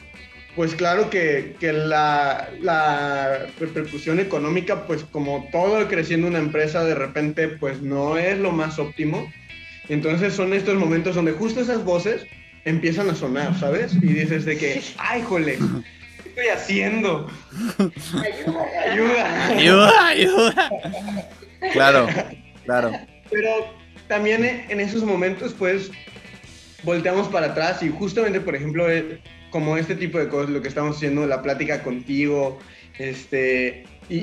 pues 0.55 0.73
claro 0.73 1.09
que, 1.09 1.53
que 1.59 1.73
la, 1.73 2.49
la 2.61 3.45
repercusión 3.59 4.21
económica 4.21 4.87
pues 4.87 5.03
como 5.03 5.49
todo 5.51 5.85
creciendo 5.89 6.27
una 6.27 6.39
empresa 6.39 6.85
de 6.85 6.95
repente 6.95 7.49
pues 7.49 7.81
no 7.81 8.17
es 8.17 8.39
lo 8.39 8.53
más 8.53 8.79
óptimo. 8.79 9.29
Entonces 9.89 10.33
son 10.33 10.53
estos 10.53 10.75
momentos 10.75 11.13
donde 11.13 11.33
justo 11.33 11.59
esas 11.59 11.83
voces 11.83 12.25
empiezan 12.63 13.09
a 13.09 13.15
sonar, 13.15 13.53
¿sabes? 13.59 13.93
Y 13.95 14.07
dices 14.07 14.45
de 14.45 14.57
que, 14.57 14.81
ay, 14.97 15.21
jole, 15.23 15.57
¿qué 16.23 16.29
estoy 16.29 16.47
haciendo? 16.47 17.29
Ayuda. 18.91 19.47
Ayuda, 19.49 20.07
ayuda. 20.07 20.71
Claro, 21.73 22.07
claro. 22.65 22.91
Pero 23.29 23.49
también 24.07 24.65
en 24.69 24.79
esos 24.79 25.03
momentos, 25.03 25.53
pues, 25.53 25.91
volteamos 26.83 27.27
para 27.27 27.47
atrás 27.47 27.81
y 27.83 27.89
justamente, 27.89 28.39
por 28.41 28.55
ejemplo, 28.55 28.89
eh, 28.91 29.19
como 29.49 29.77
este 29.77 29.95
tipo 29.95 30.17
de 30.19 30.27
cosas, 30.27 30.49
lo 30.51 30.61
que 30.61 30.67
estamos 30.67 30.97
haciendo, 30.97 31.25
la 31.25 31.41
plática 31.41 31.81
contigo, 31.83 32.59
este, 32.99 33.83
y, 34.09 34.19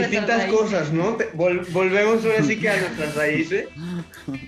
distintas 0.00 0.44
cosas, 0.50 0.92
¿no? 0.92 1.14
Te- 1.16 1.32
vol- 1.32 1.66
volvemos 1.70 2.24
ahora 2.24 2.42
sí 2.42 2.56
que 2.56 2.68
a 2.68 2.76
nuestras 2.80 3.14
raíces 3.14 3.68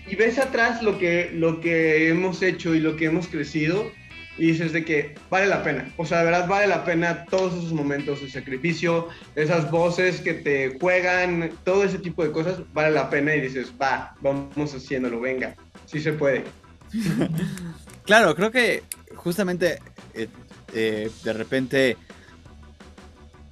y 0.08 0.16
ves 0.16 0.38
atrás 0.38 0.82
lo 0.82 0.98
que, 0.98 1.30
lo 1.34 1.60
que 1.60 2.08
hemos 2.08 2.42
hecho 2.42 2.74
y 2.74 2.80
lo 2.80 2.96
que 2.96 3.06
hemos 3.06 3.28
crecido 3.28 3.90
y 4.38 4.46
dices 4.52 4.72
de 4.72 4.84
que 4.84 5.14
vale 5.28 5.46
la 5.46 5.62
pena. 5.62 5.92
O 5.98 6.06
sea, 6.06 6.18
de 6.20 6.24
verdad 6.26 6.48
vale 6.48 6.66
la 6.66 6.84
pena 6.84 7.24
todos 7.26 7.52
esos 7.58 7.72
momentos 7.72 8.22
de 8.22 8.30
sacrificio, 8.30 9.08
esas 9.36 9.70
voces 9.70 10.20
que 10.20 10.32
te 10.34 10.78
juegan, 10.80 11.50
todo 11.64 11.84
ese 11.84 11.98
tipo 11.98 12.24
de 12.24 12.32
cosas, 12.32 12.60
vale 12.72 12.90
la 12.92 13.10
pena 13.10 13.34
y 13.34 13.40
dices, 13.42 13.72
va, 13.80 14.14
vamos 14.20 14.74
haciéndolo, 14.74 15.20
venga, 15.20 15.54
sí 15.86 16.00
se 16.00 16.12
puede. 16.12 16.44
Claro, 18.05 18.35
creo 18.35 18.50
que 18.50 18.83
justamente 19.14 19.79
eh, 20.14 20.29
eh, 20.74 21.11
de 21.22 21.33
repente 21.33 21.96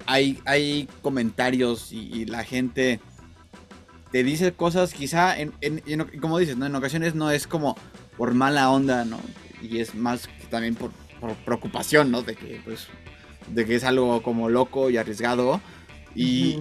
hay, 0.05 0.39
hay 0.45 0.87
comentarios 1.01 1.91
y, 1.91 1.99
y 2.13 2.25
la 2.25 2.43
gente 2.43 2.99
te 4.11 4.23
dice 4.23 4.53
cosas 4.53 4.93
quizá, 4.93 5.37
en, 5.39 5.53
en- 5.61 5.83
en- 5.85 6.19
como 6.19 6.39
dices, 6.39 6.57
¿no? 6.57 6.65
en 6.65 6.75
ocasiones 6.75 7.15
no 7.15 7.29
es 7.31 7.47
como 7.47 7.77
por 8.17 8.33
mala 8.33 8.69
onda, 8.71 9.05
¿no? 9.05 9.19
Y 9.61 9.79
es 9.79 9.93
más 9.95 10.27
que 10.27 10.45
también 10.49 10.75
por, 10.75 10.91
por 11.19 11.35
preocupación, 11.35 12.11
¿no? 12.11 12.21
De 12.23 12.35
que, 12.35 12.59
pues, 12.65 12.87
de 13.47 13.65
que 13.65 13.75
es 13.75 13.83
algo 13.83 14.21
como 14.23 14.49
loco 14.49 14.89
y 14.89 14.97
arriesgado. 14.97 15.61
Y, 16.15 16.59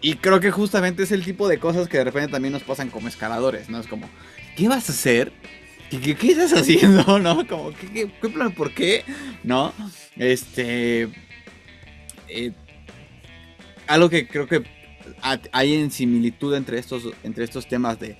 y 0.00 0.14
creo 0.16 0.38
que 0.40 0.52
justamente 0.52 1.02
es 1.02 1.10
el 1.10 1.24
tipo 1.24 1.48
de 1.48 1.58
cosas 1.58 1.88
que 1.88 1.98
de 1.98 2.04
repente 2.04 2.30
también 2.30 2.52
nos 2.52 2.62
pasan 2.62 2.90
como 2.90 3.08
escaladores, 3.08 3.68
¿no? 3.68 3.80
Es 3.80 3.88
como, 3.88 4.08
¿qué 4.56 4.68
vas 4.68 4.88
a 4.88 4.92
hacer? 4.92 5.32
¿Qué, 5.90 6.16
estás 6.32 6.52
haciendo? 6.52 7.18
¿No? 7.20 7.46
Como, 7.46 7.70
¿qué, 7.72 8.10
qué, 8.20 8.28
plan? 8.28 8.52
¿Por 8.52 8.72
qué? 8.72 9.04
¿No? 9.42 9.72
Este... 10.16 11.08
eh, 12.28 12.52
algo 13.86 14.08
que 14.08 14.26
creo 14.26 14.46
que 14.46 14.62
ha- 15.22 15.38
hay 15.52 15.74
en 15.74 15.90
similitud 15.90 16.54
entre 16.54 16.78
estos, 16.78 17.08
entre 17.22 17.44
estos 17.44 17.68
temas 17.68 18.00
de 18.00 18.16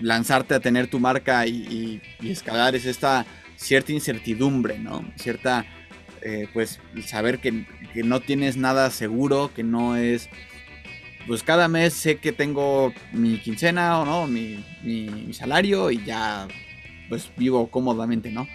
lanzarte 0.00 0.54
a 0.54 0.60
tener 0.60 0.86
tu 0.88 0.98
marca 1.00 1.46
y, 1.46 1.50
y- 1.50 2.02
y 2.26 2.30
escalar 2.30 2.74
es 2.76 2.86
esta 2.86 3.26
cierta 3.56 3.92
incertidumbre, 3.92 4.78
¿no? 4.78 5.04
Cierta, 5.16 5.66
eh, 6.22 6.48
pues, 6.54 6.80
saber 7.04 7.40
que, 7.40 7.66
que 7.92 8.02
no 8.02 8.20
tienes 8.20 8.56
nada 8.56 8.90
seguro, 8.90 9.50
que 9.54 9.62
no 9.64 9.96
es... 9.96 10.28
Pues 11.26 11.42
cada 11.42 11.66
mes 11.66 11.92
sé 11.92 12.18
que 12.18 12.30
tengo 12.30 12.94
mi 13.12 13.38
quincena 13.38 13.98
o 13.98 14.04
no, 14.06 14.28
mi, 14.28 14.64
mi, 14.84 15.08
mi 15.10 15.32
salario 15.34 15.90
y 15.90 16.04
ya 16.04 16.46
pues 17.08 17.30
vivo 17.36 17.68
cómodamente, 17.68 18.30
¿no? 18.30 18.46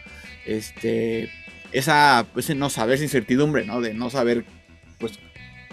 Este, 0.46 1.30
esa, 1.72 2.26
pues 2.34 2.54
no 2.56 2.70
saber 2.70 2.96
esa 2.96 3.04
incertidumbre, 3.04 3.66
¿no? 3.66 3.82
De 3.82 3.94
no 3.94 4.10
saber, 4.10 4.46
pues, 5.00 5.20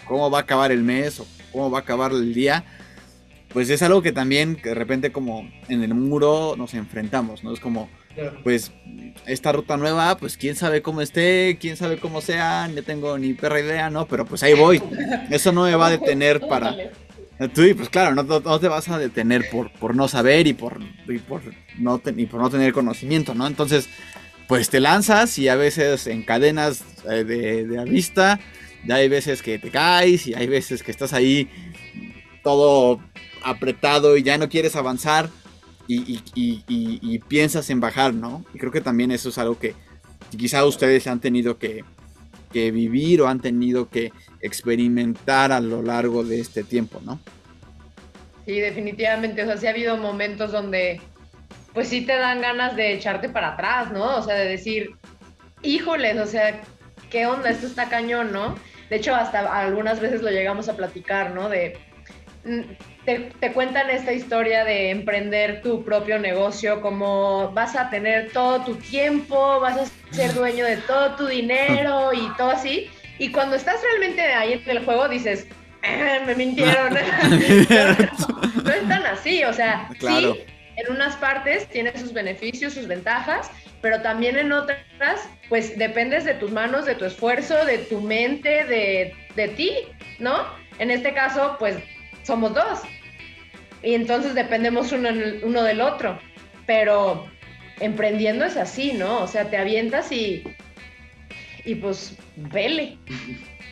cómo 0.04 0.30
va 0.30 0.38
a 0.38 0.42
acabar 0.42 0.72
el 0.72 0.82
mes 0.82 1.20
o 1.20 1.26
cómo 1.52 1.70
va 1.70 1.78
a 1.78 1.82
acabar 1.82 2.12
el 2.12 2.34
día, 2.34 2.64
pues 3.48 3.70
es 3.70 3.82
algo 3.82 4.02
que 4.02 4.12
también 4.12 4.56
que 4.56 4.70
de 4.70 4.74
repente 4.74 5.12
como 5.12 5.48
en 5.68 5.82
el 5.82 5.94
muro 5.94 6.54
nos 6.56 6.74
enfrentamos, 6.74 7.44
¿no? 7.44 7.52
Es 7.52 7.60
como, 7.60 7.88
pues, 8.42 8.72
esta 9.26 9.52
ruta 9.52 9.76
nueva, 9.76 10.16
pues 10.16 10.36
quién 10.36 10.56
sabe 10.56 10.82
cómo 10.82 11.00
esté, 11.00 11.58
quién 11.60 11.76
sabe 11.76 11.98
cómo 11.98 12.20
sea, 12.20 12.68
no 12.68 12.82
tengo 12.82 13.18
ni 13.18 13.34
perra 13.34 13.60
idea, 13.60 13.90
¿no? 13.90 14.06
Pero 14.06 14.24
pues 14.24 14.42
ahí 14.42 14.54
voy. 14.54 14.82
Eso 15.30 15.52
no 15.52 15.64
me 15.64 15.74
va 15.74 15.88
a 15.88 15.90
detener 15.90 16.40
para... 16.40 16.74
Tú, 17.54 17.62
pues 17.76 17.88
claro, 17.88 18.14
no, 18.16 18.22
no- 18.24 18.58
te 18.60 18.66
vas 18.68 18.88
a 18.88 18.98
detener 18.98 19.48
por, 19.50 19.70
por 19.72 19.94
no 19.94 20.08
saber 20.08 20.46
y 20.48 20.54
por, 20.54 20.80
y 21.08 21.18
por 21.18 21.40
no 21.78 22.02
y 22.16 22.26
por 22.26 22.40
no 22.40 22.50
tener 22.50 22.72
conocimiento, 22.72 23.32
¿no? 23.34 23.46
Entonces, 23.46 23.88
pues 24.48 24.70
te 24.70 24.80
lanzas 24.80 25.38
y 25.38 25.48
a 25.48 25.54
veces 25.54 26.06
encadenas 26.08 26.82
eh, 27.08 27.22
de, 27.24 27.66
de 27.66 27.84
vista, 27.84 28.40
y 28.84 28.90
hay 28.90 29.08
veces 29.08 29.42
que 29.42 29.58
te 29.60 29.70
caes 29.70 30.26
y 30.26 30.34
hay 30.34 30.48
veces 30.48 30.82
que 30.82 30.90
estás 30.90 31.12
ahí 31.12 31.48
todo 32.42 33.00
apretado 33.44 34.16
y 34.16 34.22
ya 34.24 34.36
no 34.38 34.48
quieres 34.48 34.74
avanzar 34.74 35.30
y- 35.86 36.20
y- 36.34 36.64
y 36.66 37.18
piensas 37.20 37.70
en 37.70 37.80
bajar, 37.80 38.14
¿no? 38.14 38.44
Y 38.52 38.58
creo 38.58 38.72
que 38.72 38.80
también 38.80 39.10
eso 39.12 39.28
es 39.28 39.38
algo 39.38 39.58
que 39.58 39.74
quizá 40.36 40.64
ustedes 40.64 41.06
han 41.06 41.20
tenido 41.20 41.56
que, 41.58 41.84
que 42.52 42.70
vivir 42.72 43.22
o 43.22 43.28
han 43.28 43.40
tenido 43.40 43.88
que 43.88 44.12
experimentar 44.40 45.52
a 45.52 45.60
lo 45.60 45.82
largo 45.82 46.24
de 46.24 46.40
este 46.40 46.62
tiempo, 46.64 47.00
¿no? 47.04 47.18
Sí, 48.46 48.60
definitivamente. 48.60 49.42
O 49.42 49.46
sea, 49.46 49.56
sí 49.56 49.66
ha 49.66 49.70
habido 49.70 49.96
momentos 49.96 50.52
donde, 50.52 51.00
pues 51.74 51.88
sí 51.88 52.02
te 52.02 52.16
dan 52.16 52.40
ganas 52.40 52.76
de 52.76 52.94
echarte 52.94 53.28
para 53.28 53.54
atrás, 53.54 53.92
¿no? 53.92 54.16
O 54.16 54.22
sea, 54.22 54.34
de 54.36 54.46
decir, 54.48 54.90
híjoles, 55.62 56.18
o 56.18 56.26
sea, 56.26 56.60
¿qué 57.10 57.26
onda? 57.26 57.50
Esto 57.50 57.66
está 57.66 57.88
cañón, 57.88 58.32
¿no? 58.32 58.54
De 58.88 58.96
hecho, 58.96 59.14
hasta 59.14 59.40
algunas 59.60 60.00
veces 60.00 60.22
lo 60.22 60.30
llegamos 60.30 60.68
a 60.68 60.76
platicar, 60.76 61.32
¿no? 61.32 61.48
De, 61.48 61.78
mm, 62.44 62.62
te, 63.40 63.52
cuentan 63.52 63.88
esta 63.90 64.12
historia 64.12 64.64
de 64.64 64.90
emprender 64.90 65.62
tu 65.62 65.84
propio 65.84 66.18
negocio, 66.18 66.80
como 66.80 67.50
vas 67.52 67.76
a 67.76 67.88
tener 67.90 68.32
todo 68.32 68.64
tu 68.64 68.74
tiempo, 68.74 69.60
vas 69.60 69.76
a 69.78 70.14
ser 70.14 70.34
dueño 70.34 70.64
de 70.64 70.76
todo 70.78 71.16
tu 71.16 71.26
dinero 71.26 72.12
y 72.12 72.28
todo 72.36 72.50
así. 72.50 72.90
Y 73.18 73.30
cuando 73.32 73.56
estás 73.56 73.82
realmente 73.82 74.20
ahí 74.20 74.52
en 74.52 74.70
el 74.70 74.84
juego, 74.84 75.08
dices, 75.08 75.46
eh, 75.82 76.20
me 76.26 76.34
mintieron. 76.34 76.94
no, 78.64 78.70
es 78.70 78.88
tan 78.88 79.06
así, 79.06 79.44
o 79.44 79.52
sea, 79.52 79.88
sí, 79.98 80.44
en 80.76 80.92
unas 80.92 81.16
partes 81.16 81.68
tiene 81.68 81.96
sus 81.98 82.12
beneficios, 82.12 82.74
sus 82.74 82.86
ventajas, 82.86 83.50
pero 83.80 84.00
también 84.00 84.36
en 84.36 84.52
otras, 84.52 85.28
pues 85.48 85.76
dependes 85.76 86.24
de 86.24 86.34
tus 86.34 86.50
manos, 86.52 86.86
de 86.86 86.94
tu 86.94 87.04
esfuerzo, 87.04 87.64
de 87.64 87.78
tu 87.78 88.00
mente, 88.00 88.64
de, 88.64 89.14
de 89.34 89.48
ti, 89.48 89.72
¿no? 90.18 90.46
En 90.78 90.90
este 90.90 91.12
caso, 91.12 91.56
pues 91.58 91.76
somos 92.22 92.54
dos. 92.54 92.80
Y 93.82 93.94
entonces 93.94 94.34
dependemos 94.34 94.92
uno, 94.92 95.10
uno 95.42 95.62
del 95.62 95.80
otro. 95.80 96.18
Pero 96.66 97.28
emprendiendo 97.80 98.44
es 98.44 98.56
así, 98.56 98.92
¿no? 98.92 99.22
O 99.22 99.26
sea, 99.26 99.50
te 99.50 99.56
avientas 99.56 100.12
y, 100.12 100.44
y 101.68 101.74
pues 101.74 102.14
vele. 102.36 102.96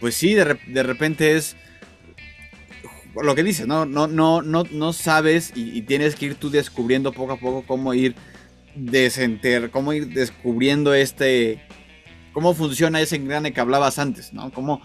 Pues 0.01 0.14
sí, 0.14 0.34
de, 0.34 0.59
de 0.66 0.82
repente 0.82 1.34
es 1.34 1.57
lo 3.22 3.34
que 3.34 3.42
dices, 3.42 3.66
no, 3.66 3.86
no, 3.86 4.07
no, 4.07 4.42
no, 4.42 4.64
no 4.70 4.92
sabes 4.92 5.53
y, 5.55 5.80
tienes 5.82 6.14
que 6.16 6.26
ir 6.26 6.34
tú 6.34 6.51
descubriendo 6.51 7.12
poco 7.12 7.32
a 7.32 7.36
poco 7.38 7.64
cómo 7.66 7.94
ir 7.94 8.14
desenter, 8.74 9.70
cómo 9.70 9.94
ir 9.94 10.09
descubriendo 10.09 10.92
este, 10.92 11.62
cómo 12.34 12.53
funciona 12.53 13.01
ese 13.01 13.16
engrane 13.16 13.55
que 13.55 13.61
hablabas 13.61 13.99
antes, 13.99 14.34
¿no? 14.34 14.53
Cómo, 14.53 14.82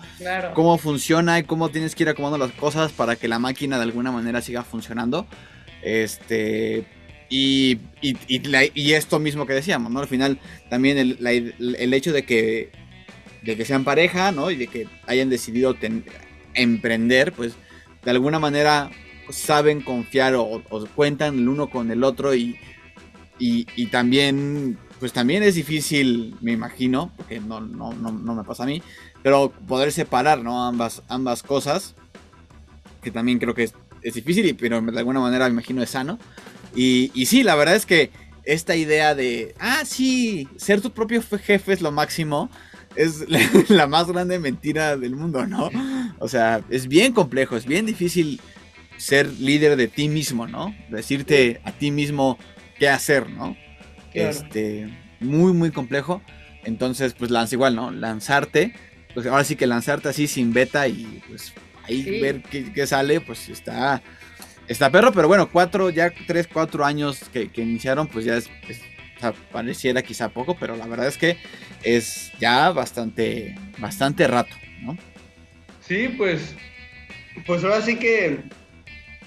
cómo 0.54 0.78
funciona 0.78 1.40
y 1.40 1.44
cómo 1.44 1.68
tienes 1.70 1.94
que 1.94 2.04
ir 2.04 2.10
acomodando 2.10 2.46
las 2.46 2.56
cosas 2.56 2.94
para 2.94 3.18
que 3.18 3.28
la 3.28 3.40
máquina 3.40 3.76
de 3.76 3.84
alguna 3.84 4.14
manera 4.14 4.42
siga 4.42 4.64
funcionando. 4.64 5.28
Este, 5.82 6.86
y, 7.32 7.80
y, 8.02 8.18
y, 8.28 8.92
esto 8.92 9.18
mismo 9.18 9.46
que 9.46 9.54
decíamos, 9.54 9.90
¿no? 9.90 10.02
Al 10.02 10.08
final 10.08 10.38
también 10.70 10.98
el, 10.98 11.94
hecho 11.94 12.12
de 12.12 12.24
que, 12.24 12.72
de 13.42 13.58
que 13.58 13.66
sean 13.66 13.84
pareja, 13.84 14.32
¿no? 14.32 14.52
Y 14.52 14.56
de 14.56 14.68
que 14.68 14.88
hayan 15.08 15.30
decidido 15.30 15.76
emprender, 16.54 17.34
pues 17.34 17.54
de 18.04 18.12
alguna 18.12 18.40
manera 18.40 18.92
saben 19.30 19.82
confiar 19.82 20.36
o, 20.36 20.62
cuentan 20.96 21.40
el 21.40 21.48
uno 21.48 21.70
con 21.70 21.92
el 21.92 22.04
otro 22.04 22.36
y, 22.36 22.58
y, 23.40 23.86
también, 23.88 24.78
pues 25.00 25.14
también 25.14 25.42
es 25.44 25.56
difícil, 25.56 26.36
me 26.42 26.52
imagino, 26.52 27.12
porque 27.18 27.40
no, 27.40 27.60
no, 27.60 27.94
no, 27.94 28.36
me 28.36 28.44
pasa 28.44 28.64
a 28.64 28.68
mí, 28.68 28.84
pero 29.24 29.52
poder 29.68 29.92
separar, 29.92 30.44
¿no? 30.44 30.66
Ambas, 30.66 31.02
ambas 31.08 31.42
cosas, 31.42 31.96
que 33.02 33.10
también 33.10 33.40
creo 33.40 33.56
que 33.56 33.64
es, 33.64 33.74
es 34.04 34.14
difícil, 34.14 34.56
pero 34.60 34.80
de 34.82 35.00
alguna 35.00 35.20
manera 35.20 35.46
me 35.46 35.52
imagino 35.52 35.82
es 35.82 35.90
sano. 35.90 36.20
Y, 36.76 37.12
y 37.14 37.26
sí, 37.26 37.44
la 37.44 37.56
verdad 37.56 37.76
es 37.76 37.86
que 37.86 38.12
esta 38.44 38.76
idea 38.76 39.16
de, 39.16 39.56
ah, 39.60 39.84
sí, 39.86 40.48
ser 40.58 40.82
tu 40.82 40.92
propio 40.92 41.22
jefe 41.22 41.74
es 41.74 41.82
lo 41.82 41.92
máximo, 41.92 42.50
es 42.96 43.26
la, 43.70 43.88
más 43.88 44.08
grande 44.08 44.40
mentira 44.40 44.98
del 44.98 45.16
mundo, 45.16 45.46
¿no? 45.46 45.70
O 46.20 46.28
sea, 46.28 46.62
es 46.70 46.88
bien 46.88 47.14
complejo, 47.14 47.56
es 47.56 47.66
bien 47.66 47.86
difícil 47.86 48.40
ser 48.98 49.28
líder 49.40 49.76
de 49.78 49.88
ti 49.88 50.08
mismo, 50.08 50.48
¿no? 50.48 50.76
Decirte 50.90 51.62
a 51.64 51.72
ti 51.72 51.92
mismo 51.92 52.38
qué 52.78 52.90
hacer, 52.90 53.30
¿no? 53.30 53.56
Este, 54.14 54.90
muy, 55.20 55.54
muy 55.54 55.72
complejo. 55.72 56.22
Entonces, 56.64 57.14
pues 57.14 57.32
lanza 57.32 57.56
igual, 57.56 57.76
¿no? 57.76 57.92
Lanzarte, 57.92 58.74
pues 59.14 59.26
ahora 59.26 59.44
sí 59.44 59.56
que 59.56 59.66
lanzarte 59.66 60.10
así 60.10 60.28
sin 60.28 60.54
beta 60.54 60.88
y 60.88 61.22
pues 61.28 61.54
ahí 61.84 62.22
ver 62.22 62.44
qué, 62.44 62.86
sale, 62.86 63.22
pues 63.22 63.50
está, 63.50 64.04
está 64.68 64.92
perro, 64.92 65.12
pero 65.12 65.28
bueno, 65.28 65.50
cuatro, 65.52 65.90
ya 65.90 66.14
tres, 66.28 66.48
cuatro 66.52 66.86
años 66.86 67.22
que, 67.34 67.50
iniciaron, 67.56 68.08
pues 68.08 68.26
ya 68.26 68.38
es 68.38 68.50
pareciera 69.52 70.02
quizá 70.02 70.30
poco, 70.30 70.58
pero 70.60 70.76
la 70.76 70.88
verdad 70.88 71.08
es 71.08 71.18
que 71.18 71.38
es 71.84 72.32
ya 72.40 72.72
bastante, 72.72 73.56
bastante 73.78 74.28
rato, 74.28 74.56
¿no? 74.82 74.98
Sí, 75.82 76.14
pues, 76.18 76.56
pues 77.46 77.64
ahora 77.64 77.82
sí 77.82 77.98
que 77.98 78.40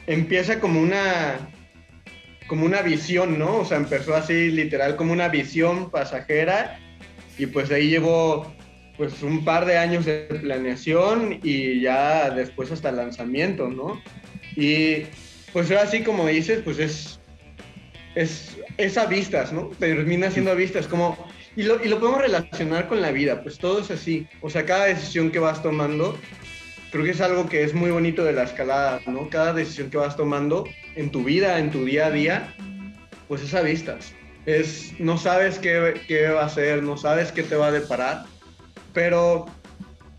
empieza 0.07 0.61
como 0.61 0.81
una, 0.81 1.39
como 2.47 2.67
una 2.67 2.83
visión, 2.83 3.39
¿no? 3.39 3.59
O 3.59 3.65
sea, 3.65 3.77
empezó 3.77 4.15
así 4.15 4.51
literal 4.51 4.97
como 4.97 5.13
una 5.13 5.29
visión 5.29 5.91
pasajera 5.91 6.79
y 7.39 7.47
pues 7.47 7.71
ahí 7.71 7.89
llevó 7.89 8.53
pues 8.97 9.23
un 9.23 9.45
par 9.45 9.67
de 9.67 9.77
años 9.77 10.05
de 10.05 10.29
planeación 10.41 11.41
y 11.43 11.81
ya 11.81 12.31
después 12.31 12.71
hasta 12.71 12.91
el 12.91 12.97
lanzamiento, 12.97 13.69
¿no? 13.69 14.01
Y 14.57 15.07
pues 15.53 15.71
ahora 15.71 15.87
sí 15.87 16.03
como 16.03 16.27
dices, 16.27 16.61
pues 16.65 16.79
es 16.79 17.21
es, 18.15 18.57
es 18.77 18.99
a 18.99 19.07
vistas, 19.07 19.53
¿no? 19.53 19.71
Termina 19.79 20.31
siendo 20.31 20.51
a 20.51 20.55
vistas, 20.55 20.87
como, 20.87 21.17
y 21.57 21.63
lo, 21.63 21.83
y 21.85 21.89
lo 21.89 22.01
podemos 22.01 22.21
relacionar 22.21 22.89
con 22.89 23.01
la 23.01 23.13
vida, 23.13 23.43
pues 23.43 23.59
todo 23.59 23.81
es 23.81 23.91
así, 23.91 24.27
o 24.41 24.51
sea, 24.51 24.65
cada 24.65 24.87
decisión 24.87 25.31
que 25.31 25.39
vas 25.39 25.63
tomando, 25.63 26.19
creo 26.91 27.05
que 27.05 27.11
es 27.11 27.21
algo 27.21 27.49
que 27.49 27.63
es 27.63 27.75
muy 27.75 27.91
bonito 27.91 28.25
de 28.25 28.33
la 28.33 28.45
escalada, 28.45 29.01
¿no? 29.07 29.29
Cada 29.29 29.53
decisión 29.53 29.91
que 29.91 29.97
vas 29.97 30.17
tomando 30.17 30.65
en 30.97 31.11
tu 31.11 31.25
vida, 31.25 31.59
en 31.59 31.71
tu 31.71 31.85
día 31.85 32.07
a 32.07 32.11
día, 32.11 32.55
pues 33.29 33.43
es 33.43 33.55
a 33.55 33.63
vistas. 33.63 34.13
Es, 34.47 34.93
no 34.99 35.17
sabes 35.17 35.59
qué, 35.59 36.03
qué 36.07 36.29
va 36.29 36.45
a 36.45 36.49
ser, 36.49 36.83
no 36.83 36.97
sabes 36.97 37.33
qué 37.33 37.43
te 37.43 37.57
va 37.57 37.69
a 37.69 37.73
deparar, 37.73 38.27
pero 38.93 39.47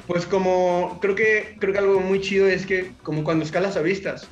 pues 0.07 0.25
como 0.25 0.99
creo 1.01 1.15
que, 1.15 1.55
creo 1.59 1.73
que 1.73 1.79
algo 1.79 1.99
muy 1.99 2.21
chido 2.21 2.47
es 2.47 2.65
que 2.65 2.91
como 3.03 3.23
cuando 3.23 3.45
escalas 3.45 3.77
a 3.77 3.81
vistas, 3.81 4.27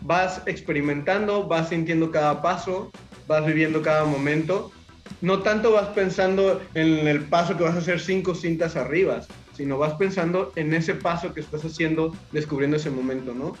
vas 0.00 0.42
experimentando, 0.46 1.46
vas 1.46 1.70
sintiendo 1.70 2.10
cada 2.10 2.42
paso, 2.42 2.90
vas 3.26 3.44
viviendo 3.46 3.82
cada 3.82 4.04
momento. 4.04 4.72
No 5.20 5.40
tanto 5.40 5.72
vas 5.72 5.88
pensando 5.88 6.62
en 6.74 7.06
el 7.06 7.20
paso 7.24 7.56
que 7.56 7.64
vas 7.64 7.74
a 7.74 7.78
hacer 7.78 8.00
cinco 8.00 8.34
cintas 8.34 8.76
arriba, 8.76 9.22
sino 9.54 9.78
vas 9.78 9.94
pensando 9.94 10.52
en 10.56 10.74
ese 10.74 10.94
paso 10.94 11.34
que 11.34 11.40
estás 11.40 11.64
haciendo, 11.64 12.14
descubriendo 12.32 12.76
ese 12.76 12.90
momento, 12.90 13.34
¿no? 13.34 13.56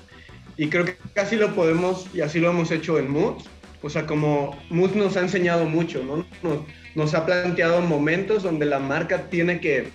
Y 0.56 0.68
creo 0.68 0.84
que 0.84 0.96
casi 1.14 1.36
lo 1.36 1.54
podemos, 1.54 2.06
y 2.14 2.20
así 2.20 2.40
lo 2.40 2.50
hemos 2.50 2.70
hecho 2.70 2.98
en 2.98 3.10
Mood. 3.10 3.42
O 3.82 3.90
sea, 3.90 4.06
como 4.06 4.58
Mood 4.70 4.94
nos 4.94 5.16
ha 5.16 5.20
enseñado 5.20 5.66
mucho, 5.66 6.02
¿no? 6.02 6.26
Nos, 6.42 6.64
nos 6.94 7.14
ha 7.14 7.26
planteado 7.26 7.80
momentos 7.82 8.42
donde 8.42 8.66
la 8.66 8.78
marca 8.78 9.28
tiene 9.28 9.60
que 9.60 9.90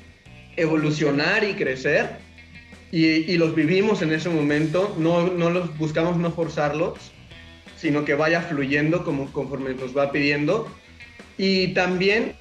evolucionar 0.56 1.44
y 1.44 1.54
crecer 1.54 2.18
y, 2.92 3.38
los 3.38 3.54
vivimos 3.54 4.02
en 4.02 4.12
ese 4.12 4.30
momento, 4.30 4.96
no, 4.98 5.28
no, 5.28 5.50
los 5.52 5.78
buscamos 5.78 6.18
no 6.18 6.32
forzarlos, 6.32 7.12
sino 7.80 8.06
que 8.06 8.14
vaya 8.14 8.42
fluyendo 8.42 9.04
como, 9.04 9.32
conforme 9.32 9.74
nos 9.74 9.98
va 9.98 10.12
pidiendo. 10.12 10.68
Y 11.38 11.70
también, 11.74 12.34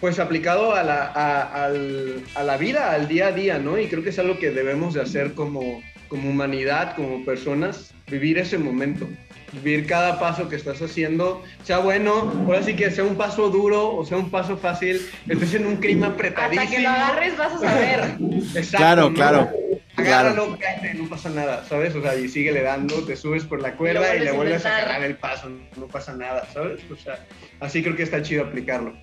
pues 0.00 0.18
aplicado 0.18 0.74
a 0.74 0.82
la, 0.82 1.12
a, 1.14 1.66
a 1.66 2.42
la 2.42 2.56
vida, 2.56 2.92
al 2.92 3.06
día 3.06 3.28
a 3.28 3.32
día, 3.32 3.58
¿no? 3.58 3.78
Y 3.78 3.86
creo 3.86 4.02
que 4.02 4.10
es 4.10 4.18
algo 4.18 4.38
que 4.38 4.50
debemos 4.50 4.94
de 4.94 5.02
hacer 5.02 5.34
como, 5.34 5.82
como 6.08 6.30
humanidad, 6.30 6.96
como 6.96 7.24
personas, 7.24 7.94
vivir 8.08 8.38
ese 8.38 8.58
momento 8.58 9.08
vivir 9.52 9.86
cada 9.86 10.18
paso 10.18 10.48
que 10.48 10.56
estás 10.56 10.82
haciendo, 10.82 11.42
sea 11.62 11.78
bueno, 11.78 12.32
ahora 12.46 12.62
sí 12.62 12.74
que 12.74 12.90
sea 12.90 13.04
un 13.04 13.16
paso 13.16 13.48
duro 13.48 13.94
o 13.94 14.04
sea 14.04 14.18
un 14.18 14.30
paso 14.30 14.56
fácil, 14.56 15.00
estés 15.28 15.54
en 15.54 15.66
un 15.66 15.76
clima 15.76 16.08
apretadísimo. 16.08 16.62
Hasta 16.62 16.76
que 16.76 16.82
lo 16.82 16.88
agarres 16.88 17.36
vas 17.38 17.52
a 17.54 17.58
saber. 17.58 18.00
Exacto, 18.54 18.76
claro, 18.76 19.14
claro. 19.14 19.65
Agárralo, 19.96 20.58
claro. 20.58 20.98
no 21.02 21.08
pasa 21.08 21.30
nada, 21.30 21.64
¿sabes? 21.64 21.94
O 21.94 22.02
sea, 22.02 22.14
y 22.16 22.28
síguele 22.28 22.62
dando, 22.62 23.02
te 23.04 23.16
subes 23.16 23.44
por 23.44 23.62
la 23.62 23.76
cuerda 23.76 24.14
y, 24.14 24.20
le 24.20 24.32
vuelves 24.32 24.66
a 24.66 24.76
agarrar 24.76 25.02
el 25.02 25.16
paso, 25.16 25.50
no 25.76 25.86
pasa 25.88 26.14
nada, 26.14 26.46
¿sabes? 26.52 26.80
O 26.90 26.96
sea, 26.96 27.26
así 27.60 27.82
creo 27.82 27.96
que 27.96 28.02
está 28.02 28.22
chido 28.22 28.44
aplicarlo. 28.44 28.94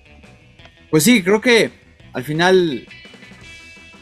Pues 0.90 1.02
sí, 1.02 1.22
creo 1.22 1.40
que 1.40 1.72
al 2.12 2.22
final, 2.22 2.86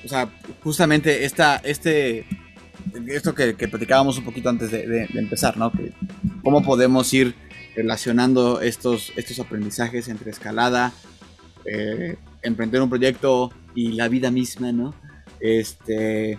o 0.05 0.09
sea, 0.09 0.29
justamente 0.63 1.25
esta, 1.25 1.57
este 1.65 2.27
esto 3.07 3.35
que, 3.35 3.55
platicábamos 3.55 4.19
un 4.19 4.25
poquito 4.25 4.51
antes 4.51 4.71
de, 4.71 5.09
empezar, 5.15 5.57
¿no? 5.57 5.73
Que 5.73 5.93
cómo 6.43 6.63
podemos 6.63 7.13
ir 7.15 7.35
relacionando 7.75 8.61
estos, 8.61 9.13
estos 9.17 9.41
aprendizajes 9.41 10.09
entre 10.09 10.31
escalada, 10.31 10.93
eh, 11.65 12.17
emprender 12.43 12.83
un 12.83 12.91
proyecto 12.91 13.51
y 13.75 13.93
la 13.93 14.09
vida 14.09 14.31
misma, 14.31 14.73
¿no? 14.73 14.95
Este. 15.41 16.39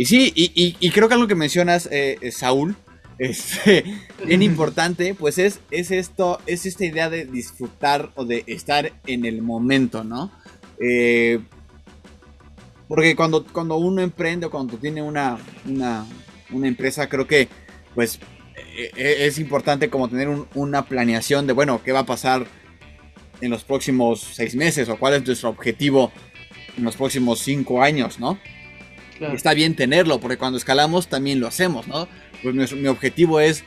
Y 0.00 0.06
sí, 0.06 0.32
y, 0.34 0.90
creo 0.92 1.08
que 1.08 1.14
algo 1.14 1.26
que 1.26 1.34
mencionas, 1.34 1.86
eh, 1.92 2.16
Saúl, 2.32 2.74
este, 3.18 3.84
bien 4.24 4.40
importante, 4.40 5.14
pues 5.14 5.36
es, 5.36 5.60
es 5.70 5.90
esto, 5.90 6.40
es 6.46 6.64
esta 6.64 6.86
idea 6.86 7.10
de 7.10 7.26
disfrutar 7.26 8.10
o 8.14 8.24
de 8.24 8.42
estar 8.46 8.94
en 9.06 9.26
el 9.26 9.42
momento, 9.42 10.02
¿no? 10.02 10.32
Eh, 10.80 11.40
Porque 12.88 13.14
cuando, 13.14 13.44
cuando 13.44 13.76
uno 13.76 14.00
emprende 14.00 14.46
o 14.46 14.50
cuando 14.50 14.78
tiene 14.78 15.02
una, 15.02 15.36
una, 15.66 16.06
empresa, 16.66 17.06
creo 17.06 17.26
que 17.26 17.48
pues 17.94 18.20
e, 18.78 18.92
e, 18.96 19.26
es 19.26 19.38
importante 19.38 19.90
como 19.90 20.08
tener 20.08 20.30
una 20.54 20.86
planeación 20.86 21.46
de, 21.46 21.52
bueno, 21.52 21.82
qué 21.84 21.92
va 21.92 21.98
a 21.98 22.06
pasar 22.06 22.46
en 23.42 23.50
los 23.50 23.64
próximos 23.64 24.20
seis 24.32 24.54
meses 24.54 24.88
o 24.88 24.98
cuál 24.98 25.12
es 25.12 25.26
nuestro 25.26 25.50
objetivo 25.50 26.10
en 26.78 26.84
los 26.84 26.96
próximos 26.96 27.40
cinco 27.40 27.82
años, 27.82 28.18
¿no? 28.18 28.38
Está 29.20 29.54
bien 29.54 29.76
tenerlo, 29.76 30.18
porque 30.18 30.38
cuando 30.38 30.58
escalamos 30.58 31.08
también 31.08 31.40
lo 31.40 31.46
hacemos, 31.46 31.86
¿no? 31.86 32.08
Pues 32.42 32.72
mi 32.72 32.86
objetivo 32.86 33.40
es 33.40 33.64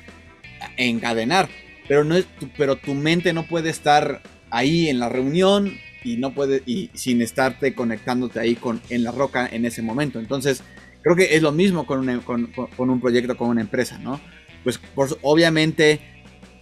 encadenar, 0.77 1.49
pero, 1.87 2.03
no 2.03 2.15
es, 2.15 2.25
pero 2.57 2.75
tu 2.75 2.93
mente 2.95 3.33
no 3.33 3.43
puede 3.43 3.69
estar 3.69 4.21
ahí 4.49 4.89
en 4.89 4.99
la 4.99 5.09
reunión 5.09 5.77
y 6.03 6.17
no 6.17 6.33
puede 6.33 6.63
y 6.65 6.89
sin 6.93 7.21
estarte 7.21 7.73
conectándote 7.73 8.39
ahí 8.39 8.55
con 8.55 8.81
en 8.89 9.03
la 9.03 9.11
roca 9.11 9.47
en 9.51 9.65
ese 9.65 9.81
momento. 9.81 10.19
Entonces, 10.19 10.63
creo 11.01 11.15
que 11.15 11.35
es 11.35 11.41
lo 11.41 11.51
mismo 11.51 11.85
con 11.85 12.07
un, 12.07 12.19
con, 12.21 12.47
con 12.47 12.89
un 12.89 12.99
proyecto, 12.99 13.37
con 13.37 13.49
una 13.49 13.61
empresa, 13.61 13.97
¿no? 13.99 14.19
Pues 14.63 14.79
obviamente 15.21 15.99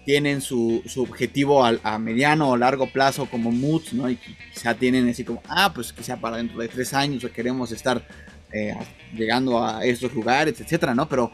tienen 0.06 0.42
su, 0.42 0.82
su 0.88 1.04
objetivo 1.04 1.64
a, 1.64 2.00
mediano 2.00 2.50
o 2.50 2.58
largo 2.58 2.88
plazo 2.88 3.28
como 3.28 3.52
moods, 3.52 3.94
¿no? 3.94 4.10
Y 4.10 4.18
quizá 4.54 4.74
tienen 4.74 5.08
así 5.08 5.24
como, 5.24 5.42
ah, 5.48 5.72
pues 5.74 5.94
quizá 5.94 6.18
para 6.18 6.38
dentro 6.38 6.60
de 6.60 6.68
tres 6.68 6.94
años 6.94 7.26
queremos 7.34 7.72
estar 7.72 8.06
eh, 8.54 8.76
llegando 9.16 9.64
a 9.64 9.86
estos 9.86 10.14
lugares, 10.14 10.60
etcétera, 10.60 10.96
¿no? 10.96 11.08
Pero, 11.08 11.32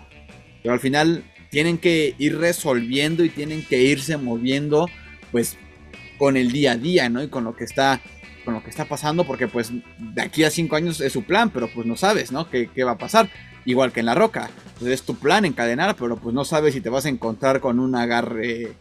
pero 0.61 0.73
al 0.73 0.79
final 0.79 1.23
tienen 1.49 1.77
que 1.77 2.15
ir 2.17 2.37
resolviendo 2.37 3.23
y 3.23 3.29
tienen 3.29 3.63
que 3.63 3.81
irse 3.81 4.17
moviendo, 4.17 4.89
pues 5.31 5.57
con 6.17 6.37
el 6.37 6.51
día 6.51 6.73
a 6.73 6.77
día, 6.77 7.09
¿no? 7.09 7.23
Y 7.23 7.29
con 7.29 7.43
lo 7.43 7.55
que 7.55 7.63
está 7.63 8.01
con 8.43 8.53
lo 8.53 8.63
que 8.63 8.69
está 8.69 8.85
pasando, 8.85 9.25
porque 9.25 9.49
pues 9.49 9.73
de 9.97 10.21
aquí 10.21 10.45
a 10.45 10.49
cinco 10.49 10.77
años 10.77 11.01
es 11.01 11.11
su 11.11 11.23
plan, 11.23 11.49
pero 11.49 11.67
pues 11.67 11.85
no 11.85 11.97
sabes, 11.97 12.31
¿no? 12.31 12.49
¿Qué, 12.49 12.69
qué 12.73 12.85
va 12.85 12.91
a 12.91 12.97
pasar? 12.97 13.29
Igual 13.65 13.91
que 13.91 13.99
en 13.99 14.05
la 14.05 14.15
roca, 14.15 14.49
pues 14.79 14.89
es 14.89 15.03
tu 15.03 15.15
plan 15.15 15.43
encadenar, 15.43 15.97
pero 15.97 16.15
pues 16.15 16.33
no 16.33 16.45
sabes 16.45 16.73
si 16.73 16.79
te 16.79 16.87
vas 16.89 17.05
a 17.05 17.09
encontrar 17.09 17.59
con 17.59 17.77
un 17.77 17.93
agarre 17.93 18.71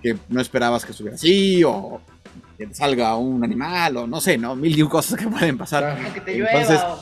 que 0.00 0.16
no 0.28 0.40
esperabas 0.40 0.84
que 0.84 0.92
estuviera 0.92 1.16
así, 1.16 1.64
o 1.64 2.00
que 2.58 2.66
te 2.66 2.74
salga 2.74 3.16
un 3.16 3.44
animal, 3.44 3.96
o 3.96 4.06
no 4.06 4.20
sé, 4.20 4.38
¿no? 4.38 4.56
Mil 4.56 4.76
y 4.76 4.82
un 4.82 4.88
cosas 4.88 5.18
que 5.18 5.28
pueden 5.28 5.58
pasar. 5.58 5.98
que 6.12 6.20
te 6.20 6.38
llueva. 6.38 7.00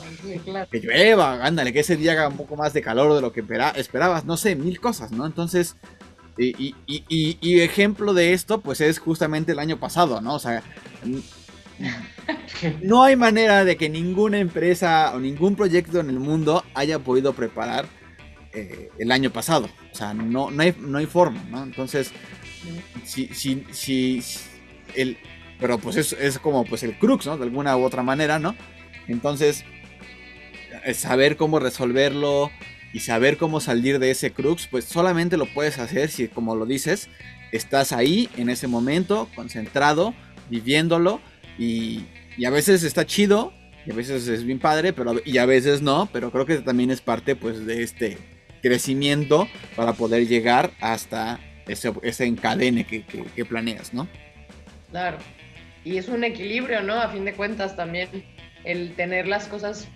Que 0.71 0.79
llueva, 0.79 1.45
ándale, 1.45 1.71
que 1.71 1.79
ese 1.81 1.95
día 1.95 2.13
haga 2.13 2.27
un 2.27 2.37
poco 2.37 2.55
más 2.55 2.73
de 2.73 2.81
calor 2.81 3.13
de 3.13 3.21
lo 3.21 3.31
que 3.31 3.43
esperabas, 3.75 4.25
no 4.25 4.37
sé, 4.37 4.55
mil 4.55 4.79
cosas, 4.79 5.11
¿no? 5.11 5.25
Entonces, 5.25 5.75
y, 6.37 7.59
ejemplo 7.59 8.13
de 8.13 8.33
esto, 8.33 8.61
pues 8.61 8.81
es 8.81 8.99
justamente 8.99 9.53
el 9.53 9.59
año 9.59 9.77
pasado, 9.79 10.21
¿no? 10.21 10.35
O 10.35 10.39
sea, 10.39 10.63
no 12.83 13.03
hay 13.03 13.15
manera 13.15 13.63
de 13.63 13.77
que 13.77 13.89
ninguna 13.89 14.39
empresa 14.39 15.13
o 15.15 15.19
ningún 15.19 15.55
proyecto 15.55 15.99
en 15.99 16.09
el 16.09 16.19
mundo 16.19 16.63
haya 16.73 16.99
podido 16.99 17.33
preparar 17.33 17.85
eh, 18.53 18.89
el 18.97 19.11
año 19.11 19.31
pasado. 19.31 19.69
O 19.91 19.95
sea, 19.95 20.13
no, 20.13 20.51
no, 20.51 20.61
hay, 20.61 20.75
no 20.79 20.97
hay 20.97 21.05
forma, 21.05 21.43
¿no? 21.49 21.63
Entonces, 21.63 22.11
si, 23.05 23.27
si, 23.27 23.65
si, 23.71 24.21
el, 24.95 25.17
pero 25.59 25.77
pues 25.77 25.95
es, 25.95 26.13
es, 26.13 26.39
como 26.39 26.65
pues 26.65 26.83
el 26.83 26.97
crux, 26.97 27.25
¿no? 27.25 27.37
De 27.37 27.43
alguna 27.43 27.75
u 27.77 27.83
otra 27.83 28.03
manera, 28.03 28.39
¿no? 28.39 28.55
Entonces, 29.07 29.63
saber 30.93 31.37
cómo 31.37 31.59
resolverlo, 31.59 32.51
y 32.95 33.01
saber 33.01 33.35
cómo 33.35 33.59
salir 33.59 33.99
de 33.99 34.09
ese 34.09 34.31
crux, 34.31 34.67
pues 34.67 34.85
solamente 34.85 35.35
lo 35.35 35.47
puedes 35.47 35.79
hacer 35.79 36.09
si, 36.09 36.29
como 36.29 36.55
lo 36.55 36.65
dices, 36.65 37.09
estás 37.51 37.91
ahí 37.91 38.29
en 38.37 38.49
ese 38.49 38.69
momento, 38.69 39.27
concentrado, 39.35 40.15
viviéndolo 40.49 41.19
y, 41.59 42.05
a 42.45 42.49
veces 42.49 42.83
está 42.83 43.05
chido 43.05 43.51
y 43.85 43.91
a 43.91 43.95
veces 43.95 44.29
es 44.29 44.45
bien 44.45 44.59
padre, 44.59 44.93
pero 44.93 45.15
y 45.25 45.39
a 45.39 45.45
veces 45.45 45.81
no, 45.81 46.07
pero 46.13 46.31
creo 46.31 46.45
que 46.45 46.59
también 46.59 46.89
es 46.89 47.01
parte 47.01 47.35
pues 47.35 47.65
de 47.65 47.83
este 47.83 48.17
crecimiento 48.61 49.49
para 49.75 49.91
poder 49.91 50.25
llegar 50.25 50.71
hasta 50.79 51.41
ese, 51.67 51.91
ese 52.01 52.23
encadene 52.23 52.85
que, 52.85 53.03
que 53.03 53.43
planeas, 53.43 53.93
¿no? 53.93 54.07
Claro. 54.95 55.17
Y 55.83 55.97
es 55.97 56.07
un 56.07 56.23
equilibrio, 56.23 56.81
¿no? 56.81 56.93
A 56.93 57.09
fin 57.09 57.25
de 57.25 57.33
cuentas 57.33 57.75
también 57.75 58.23
el 58.63 58.95
tener 58.95 59.27
las 59.27 59.45
cosas 59.49 59.89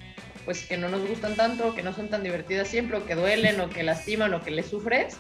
pues 0.44 0.66
que 0.66 0.76
no 0.76 0.90
nos 0.90 1.08
gustan 1.08 1.36
tanto, 1.36 1.74
que 1.74 1.84
no 1.84 1.94
son 1.94 2.10
tan 2.10 2.22
divertidas 2.22 2.68
siempre, 2.68 2.98
o 2.98 3.06
que 3.06 3.16
duelen, 3.16 3.62
o 3.62 3.70
que 3.70 3.82
lastiman, 3.84 4.34
o 4.34 4.44
que 4.44 4.52
le 4.52 4.62
sufres, 4.62 5.16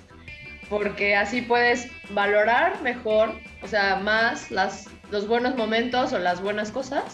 porque 0.69 1.15
así 1.15 1.41
puedes 1.41 1.88
valorar 2.09 2.82
mejor, 2.82 3.39
o 3.61 3.69
sea, 3.69 3.95
más 3.95 4.51
las, 4.51 4.88
los 5.11 5.30
buenos 5.30 5.55
momentos 5.55 6.11
o 6.11 6.19
las 6.19 6.41
buenas 6.41 6.71
cosas, 6.71 7.05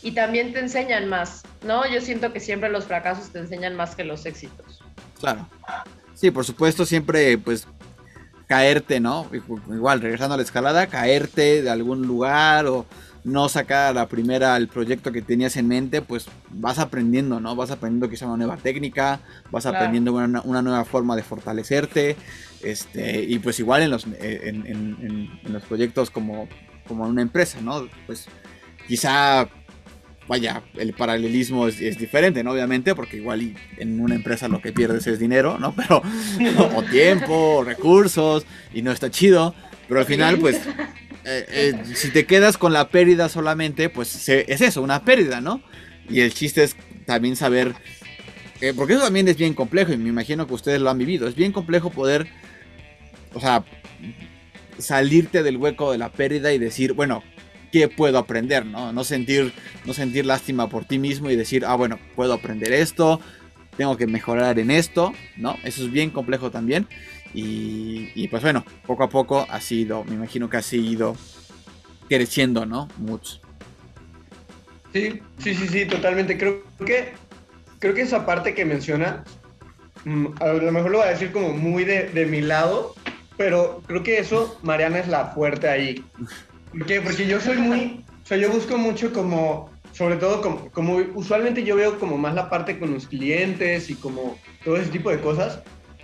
y 0.00 0.12
también 0.12 0.52
te 0.52 0.60
enseñan 0.60 1.08
más, 1.08 1.42
¿no? 1.64 1.84
Yo 1.88 2.00
siento 2.00 2.32
que 2.32 2.38
siempre 2.38 2.70
los 2.70 2.84
fracasos 2.84 3.32
te 3.32 3.40
enseñan 3.40 3.74
más 3.74 3.96
que 3.96 4.04
los 4.04 4.24
éxitos. 4.24 4.84
Claro. 5.18 5.48
Sí, 6.14 6.30
por 6.30 6.44
supuesto, 6.44 6.86
siempre 6.86 7.36
pues 7.38 7.66
caerte, 8.46 9.00
¿no? 9.00 9.26
Igual, 9.32 10.00
regresando 10.00 10.34
a 10.34 10.36
la 10.36 10.42
escalada, 10.42 10.86
caerte 10.86 11.62
de 11.62 11.70
algún 11.70 12.06
lugar 12.06 12.66
o 12.66 12.86
no 13.24 13.48
sacar 13.48 13.94
la 13.94 14.06
primera 14.06 14.56
el 14.56 14.68
proyecto 14.68 15.10
que 15.10 15.22
tenías 15.22 15.56
en 15.56 15.66
mente, 15.66 16.02
pues 16.02 16.26
vas 16.50 16.78
aprendiendo, 16.78 17.40
¿no? 17.40 17.56
Vas 17.56 17.70
aprendiendo 17.70 18.10
quizá 18.10 18.26
una 18.26 18.36
nueva 18.36 18.58
técnica, 18.58 19.20
vas 19.50 19.64
aprendiendo 19.64 20.12
una, 20.12 20.62
nueva 20.62 20.84
forma 20.84 21.16
de 21.16 21.22
fortalecerte, 21.22 22.16
este, 22.62 23.22
y 23.22 23.38
pues 23.38 23.58
igual 23.60 23.82
en 23.82 23.90
los, 23.90 24.06
en, 24.20 25.30
los 25.44 25.62
proyectos 25.62 26.10
como, 26.10 26.48
como 26.86 27.04
una 27.04 27.22
empresa, 27.22 27.60
¿no? 27.62 27.88
Pues 28.06 28.26
quizá, 28.86 29.48
vaya, 30.28 30.62
el 30.74 30.92
paralelismo 30.94 31.68
es, 31.68 31.98
diferente, 31.98 32.42
¿no? 32.42 32.52
Obviamente, 32.52 32.94
porque 32.94 33.18
igual 33.18 33.54
en 33.76 34.00
una 34.00 34.14
empresa 34.14 34.48
lo 34.48 34.60
que 34.60 34.72
pierdes 34.72 35.06
es 35.06 35.18
dinero, 35.18 35.58
¿no? 35.58 35.74
Pero, 35.76 36.02
o 36.74 36.82
tiempo, 36.82 37.56
o 37.56 37.64
recursos, 37.64 38.46
y 38.72 38.82
no 38.82 38.92
está 38.92 39.10
chido, 39.10 39.54
pero 39.88 40.00
al 40.00 40.06
final, 40.06 40.38
pues 40.38 40.56
eh, 41.24 41.46
eh, 41.48 41.74
si 41.94 42.10
te 42.10 42.26
quedas 42.26 42.56
con 42.56 42.72
la 42.72 42.88
pérdida 42.88 43.28
solamente, 43.28 43.88
pues 43.88 44.28
es 44.28 44.60
eso, 44.60 44.82
una 44.82 45.04
pérdida, 45.04 45.40
¿no? 45.40 45.62
Y 46.08 46.20
el 46.20 46.32
chiste 46.32 46.64
es 46.64 46.76
también 47.06 47.36
saber, 47.36 47.74
eh, 48.60 48.72
porque 48.74 48.94
eso 48.94 49.02
también 49.02 49.28
es 49.28 49.36
bien 49.36 49.54
complejo 49.54 49.92
y 49.92 49.96
me 49.96 50.08
imagino 50.08 50.46
que 50.46 50.54
ustedes 50.54 50.80
lo 50.80 50.90
han 50.90 50.98
vivido, 50.98 51.28
es 51.28 51.34
bien 51.34 51.52
complejo 51.52 51.90
poder, 51.90 52.26
o 53.34 53.40
sea, 53.40 53.64
salirte 54.78 55.42
del 55.42 55.56
hueco 55.56 55.92
de 55.92 55.98
la 55.98 56.10
pérdida 56.10 56.52
y 56.52 56.58
decir, 56.58 56.94
bueno, 56.94 57.22
¿qué 57.74 57.88
puedo 57.88 58.18
aprender? 58.18 58.64
¿no? 58.64 58.92
No, 58.92 59.02
sentir, 59.02 59.52
no 59.84 59.92
sentir 59.94 60.24
lástima 60.24 60.68
por 60.68 60.84
ti 60.84 61.00
mismo 61.00 61.28
y 61.28 61.34
decir, 61.34 61.64
ah, 61.66 61.74
bueno, 61.74 61.98
puedo 62.14 62.32
aprender 62.32 62.72
esto, 62.72 63.20
tengo 63.76 63.96
que 63.96 64.06
mejorar 64.06 64.60
en 64.60 64.70
esto, 64.70 65.12
¿no? 65.36 65.56
Eso 65.64 65.82
es 65.82 65.90
bien 65.90 66.10
complejo 66.10 66.52
también. 66.52 66.86
Y, 67.34 68.28
pues 68.28 68.44
bueno, 68.44 68.64
poco 68.86 69.02
a 69.02 69.08
poco 69.08 69.44
ha 69.50 69.60
sido, 69.60 70.04
me 70.04 70.14
imagino 70.14 70.48
que 70.48 70.58
ha 70.58 70.62
seguido 70.62 71.16
creciendo, 72.08 72.64
¿no? 72.64 72.86
Mucho. 72.96 73.40
Sí, 74.92 75.20
sí, 75.38 75.52
sí, 75.56 75.66
sí, 75.66 75.84
totalmente. 75.86 76.38
Creo 76.38 76.62
que, 76.86 77.08
creo 77.80 77.92
que 77.92 78.02
esa 78.02 78.24
parte 78.24 78.54
que 78.54 78.64
menciona, 78.64 79.24
mm, 80.04 80.26
a 80.38 80.46
lo 80.46 80.70
mejor 80.70 80.92
lo 80.92 80.98
voy 80.98 81.08
a 81.08 81.10
decir 81.10 81.32
como 81.32 81.48
muy 81.52 81.84
de 81.84 82.28
mi 82.30 82.40
lado, 82.40 82.94
pero 83.36 83.82
creo 83.88 84.04
que 84.04 84.20
eso, 84.20 84.60
Mariana 84.62 85.00
es 85.00 85.08
la 85.08 85.32
fuerte 85.32 85.68
ahí. 85.68 86.04
¿Por 86.76 86.86
qué? 86.86 87.00
Porque 87.00 87.26
yo 87.26 87.40
soy 87.40 87.56
muy, 87.56 88.04
o 88.24 88.26
sea, 88.26 88.36
yo 88.36 88.50
busco 88.50 88.76
mucho 88.76 89.12
como, 89.12 89.70
sobre 89.92 90.16
todo 90.16 90.42
como, 90.42 90.70
como 90.72 90.96
usualmente 91.14 91.62
yo 91.62 91.76
veo 91.76 92.00
como 92.00 92.18
más 92.18 92.34
la 92.34 92.50
parte 92.50 92.80
con 92.80 92.92
los 92.92 93.06
clientes 93.06 93.90
y 93.90 93.94
como 93.94 94.36
todo 94.64 94.76
ese 94.76 94.90
tipo 94.90 95.10
de 95.10 95.20
cosas 95.20 95.62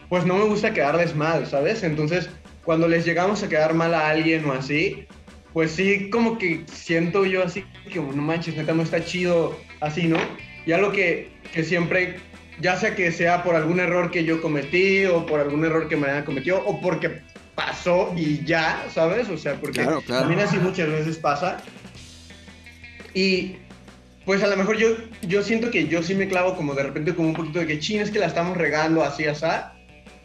pues 0.08 0.26
no 0.26 0.34
me 0.34 0.44
gusta 0.44 0.74
quedarles 0.74 1.14
mal, 1.14 1.46
¿sabes? 1.46 1.84
Entonces, 1.84 2.28
cuando 2.64 2.88
les 2.88 3.04
llegamos 3.04 3.42
a 3.42 3.48
quedar 3.48 3.74
mal 3.74 3.94
a 3.94 4.10
alguien 4.10 4.44
o 4.44 4.52
así, 4.52 5.06
pues 5.52 5.70
sí, 5.70 6.10
como 6.10 6.36
que 6.36 6.64
siento 6.66 7.24
yo 7.24 7.44
así, 7.44 7.64
que 7.90 8.00
no 8.00 8.22
manches, 8.22 8.56
neta, 8.56 8.74
no 8.74 8.82
está 8.82 9.04
chido 9.04 9.56
así, 9.80 10.08
¿no? 10.08 10.18
Y 10.66 10.72
algo 10.72 10.90
que, 10.90 11.30
que 11.52 11.62
siempre, 11.62 12.16
ya 12.60 12.76
sea 12.76 12.96
que 12.96 13.12
sea 13.12 13.44
por 13.44 13.54
algún 13.54 13.78
error 13.78 14.10
que 14.10 14.24
yo 14.24 14.42
cometí 14.42 15.06
o 15.06 15.26
por 15.26 15.38
algún 15.38 15.64
error 15.64 15.88
que 15.88 15.96
Mariana 15.96 16.24
cometió 16.24 16.60
o 16.64 16.80
porque 16.80 17.22
pasó 17.60 18.12
y 18.16 18.44
ya, 18.44 18.86
¿sabes? 18.92 19.28
O 19.28 19.36
sea, 19.36 19.54
porque 19.54 19.86
también 20.06 20.40
así 20.40 20.56
muchas 20.56 20.88
veces 20.88 21.18
pasa. 21.18 21.58
Y 23.12 23.56
pues 24.24 24.42
a 24.42 24.46
lo 24.46 24.56
mejor 24.56 24.76
yo, 24.76 24.88
yo 25.22 25.42
siento 25.42 25.70
que 25.70 25.86
yo 25.86 26.02
sí 26.02 26.14
me 26.14 26.28
clavo 26.28 26.56
como 26.56 26.74
de 26.74 26.84
repente 26.84 27.14
como 27.14 27.28
un 27.28 27.34
poquito 27.34 27.58
de 27.58 27.66
que 27.66 27.78
ching, 27.78 28.00
es 28.00 28.10
que 28.10 28.18
la 28.18 28.26
estamos 28.26 28.56
regando 28.56 29.02
así, 29.02 29.26
así 29.26 29.46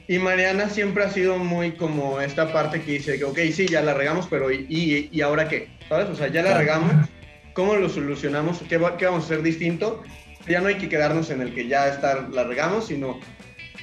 y 0.07 0.19
Mariana 0.19 0.69
siempre 0.69 1.03
ha 1.03 1.09
sido 1.09 1.37
muy 1.39 1.71
como 1.71 2.21
esta 2.21 2.53
parte 2.53 2.81
que 2.81 2.91
dice 2.93 3.17
que, 3.17 3.23
ok, 3.23 3.39
sí, 3.51 3.65
ya 3.67 3.81
la 3.81 3.95
regamos, 3.95 4.27
pero 4.29 4.51
¿y, 4.51 5.09
y, 5.11 5.21
ahora 5.21 5.47
qué? 5.47 5.69
¿Sabes? 5.89 6.09
O 6.09 6.15
sea, 6.15 6.27
ya 6.27 6.43
la 6.43 6.55
regamos, 6.55 6.91
¿cómo 7.53 7.75
lo 7.75 7.89
solucionamos? 7.89 8.59
¿Qué, 8.69 8.79
¿Qué, 8.99 9.05
vamos 9.05 9.23
a 9.23 9.25
hacer 9.25 9.41
distinto? 9.41 10.03
Ya 10.47 10.61
no 10.61 10.67
hay 10.67 10.75
que 10.75 10.89
quedarnos 10.89 11.31
en 11.31 11.41
el 11.41 11.55
que 11.55 11.67
ya 11.67 11.87
está, 11.87 12.27
la 12.31 12.43
regamos, 12.43 12.85
sino 12.87 13.19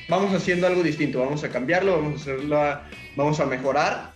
vamos 0.09 0.33
haciendo 0.33 0.69
algo 0.69 0.85
distinto, 0.85 1.19
vamos 1.19 1.43
a 1.43 1.49
cambiarlo, 1.49 1.97
vamos 1.97 2.21
a 2.21 2.23
hacerlo, 2.23 2.81
vamos 3.17 3.41
a 3.41 3.47
mejorar 3.47 4.13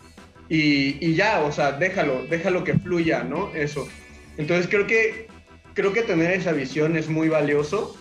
y, 0.49 1.05
y 1.05 1.15
ya, 1.15 1.41
o 1.41 1.53
sea, 1.53 1.73
déjalo, 1.73 2.25
déjalo 2.29 2.65
que 2.65 2.75
fluya, 2.75 3.25
¿no? 3.25 3.51
Eso. 3.55 3.89
Entonces 4.37 4.69
creo 4.69 4.87
que 4.87 5.29
creo 5.75 5.93
que 5.93 6.03
tener 6.03 6.31
esa 6.33 6.53
visión 6.53 6.97
es 6.97 7.09
muy 7.09 7.29
valioso 7.29 7.97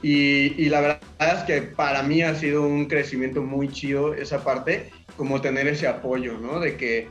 y, 0.00 0.54
y, 0.62 0.68
la 0.68 0.80
verdad 0.80 1.00
es 1.18 1.42
que 1.44 1.62
para 1.62 2.02
mí 2.02 2.22
ha 2.22 2.34
sido 2.34 2.62
un 2.62 2.86
crecimiento 2.86 3.42
muy 3.42 3.68
chido 3.68 4.14
esa 4.14 4.44
parte, 4.44 4.90
como 5.16 5.40
tener 5.40 5.66
ese 5.66 5.88
apoyo, 5.88 6.38
¿no? 6.38 6.60
De 6.60 6.76
que, 6.76 7.08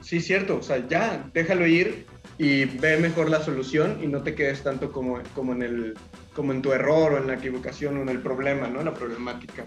sí, 0.00 0.20
cierto, 0.20 0.58
o 0.58 0.62
sea, 0.62 0.86
ya, 0.86 1.28
déjalo 1.32 1.66
ir 1.66 2.06
y 2.38 2.66
ve 2.66 2.98
mejor 2.98 3.30
la 3.30 3.42
solución 3.42 3.98
y 4.02 4.06
no 4.06 4.22
te 4.22 4.34
quedes 4.34 4.62
tanto 4.62 4.92
como, 4.92 5.18
como, 5.34 5.54
en, 5.54 5.62
el, 5.62 5.94
como 6.34 6.52
en 6.52 6.62
tu 6.62 6.72
error 6.72 7.14
o 7.14 7.18
en 7.18 7.26
la 7.26 7.34
equivocación 7.34 7.96
o 7.96 8.02
en 8.02 8.10
el 8.10 8.20
problema, 8.20 8.68
¿no? 8.68 8.82
La 8.82 8.94
problemática. 8.94 9.64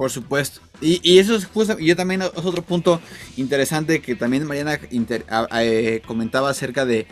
Por 0.00 0.10
supuesto. 0.10 0.62
Y, 0.80 0.98
y 1.02 1.18
eso 1.18 1.36
es 1.36 1.44
justo, 1.44 1.78
yo 1.78 1.94
también 1.94 2.22
es 2.22 2.30
otro 2.34 2.62
punto 2.62 3.02
interesante 3.36 4.00
que 4.00 4.14
también 4.14 4.46
Mariana 4.46 4.80
eh, 4.90 6.00
comentaba 6.06 6.48
acerca 6.48 6.86
de, 6.86 7.06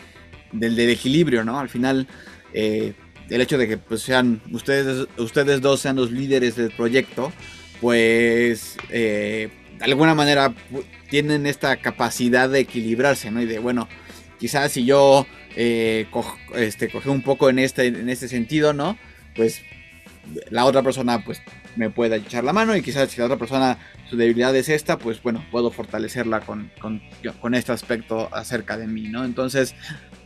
del, 0.53 0.75
del, 0.75 0.89
equilibrio, 0.89 1.45
¿no? 1.45 1.59
Al 1.61 1.69
final, 1.69 2.09
eh, 2.55 2.95
el 3.29 3.41
hecho 3.43 3.59
de 3.59 3.69
que 3.69 3.77
pues, 3.77 4.01
sean 4.01 4.41
ustedes, 4.53 5.07
ustedes 5.19 5.61
dos 5.61 5.81
sean 5.81 5.97
los 5.97 6.11
líderes 6.11 6.57
del 6.57 6.71
proyecto, 6.71 7.31
pues 7.83 8.79
eh, 8.89 9.51
de 9.79 9.85
alguna 9.85 10.15
manera 10.15 10.55
tienen 11.11 11.45
esta 11.45 11.77
capacidad 11.77 12.49
de 12.49 12.61
equilibrarse, 12.61 13.31
¿no? 13.31 13.43
Y 13.43 13.45
de, 13.45 13.59
bueno, 13.59 13.87
quizás 14.41 14.73
si 14.73 14.87
yo 14.87 15.27
eh, 15.57 16.07
este, 16.55 16.89
coge 16.89 17.11
un 17.11 17.21
poco 17.21 17.51
en 17.51 17.59
este, 17.59 17.89
en 17.89 18.09
este 18.09 18.29
sentido, 18.29 18.73
¿no? 18.73 18.97
Pues 19.37 19.61
la 20.51 20.65
otra 20.65 20.83
persona 20.83 21.23
pues 21.25 21.43
me 21.79 21.91
pueda 21.91 22.17
echar 22.17 22.45
la 22.45 22.53
mano 22.53 22.77
y 22.77 22.83
quizás 22.83 23.09
si 23.11 23.19
la 23.19 23.27
otra 23.27 23.37
persona 23.37 23.79
su 24.11 24.17
debilidad 24.17 24.55
es 24.57 24.69
esta, 24.69 24.99
pues 24.99 25.23
bueno, 25.23 25.45
puedo 25.51 25.71
fortalecerla 25.71 26.41
con, 26.41 26.71
con, 26.81 27.01
con 27.41 27.55
este 27.55 27.73
aspecto 27.73 28.29
acerca 28.33 28.77
de 28.77 28.87
mí, 28.87 29.09
¿no? 29.09 29.25
Entonces, 29.25 29.75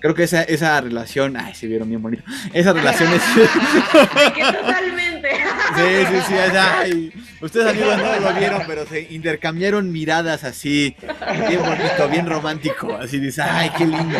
creo 0.00 0.14
que 0.14 0.22
esa, 0.22 0.42
esa 0.42 0.80
relación, 0.80 1.36
ay, 1.36 1.54
se 1.54 1.66
vieron 1.66 1.88
bien 1.88 2.00
bonito. 2.00 2.22
Esa 2.54 2.72
relación 2.72 3.12
es. 3.12 3.22
que 4.34 4.42
totalmente. 4.44 5.28
Sí, 5.76 6.06
sí, 6.10 6.22
sí, 6.28 6.34
allá. 6.34 6.84
ustedes 7.40 7.66
amigos 7.66 7.98
no 7.98 8.20
lo 8.20 8.34
vieron, 8.38 8.62
pero 8.66 8.86
se 8.86 9.12
intercambiaron 9.12 9.92
miradas 9.92 10.44
así, 10.44 10.96
bien 11.48 11.60
bonito, 11.60 12.08
bien 12.10 12.26
romántico. 12.26 12.96
Así 12.96 13.18
dice, 13.18 13.42
ay, 13.42 13.70
qué 13.76 13.86
lindo. 13.86 14.18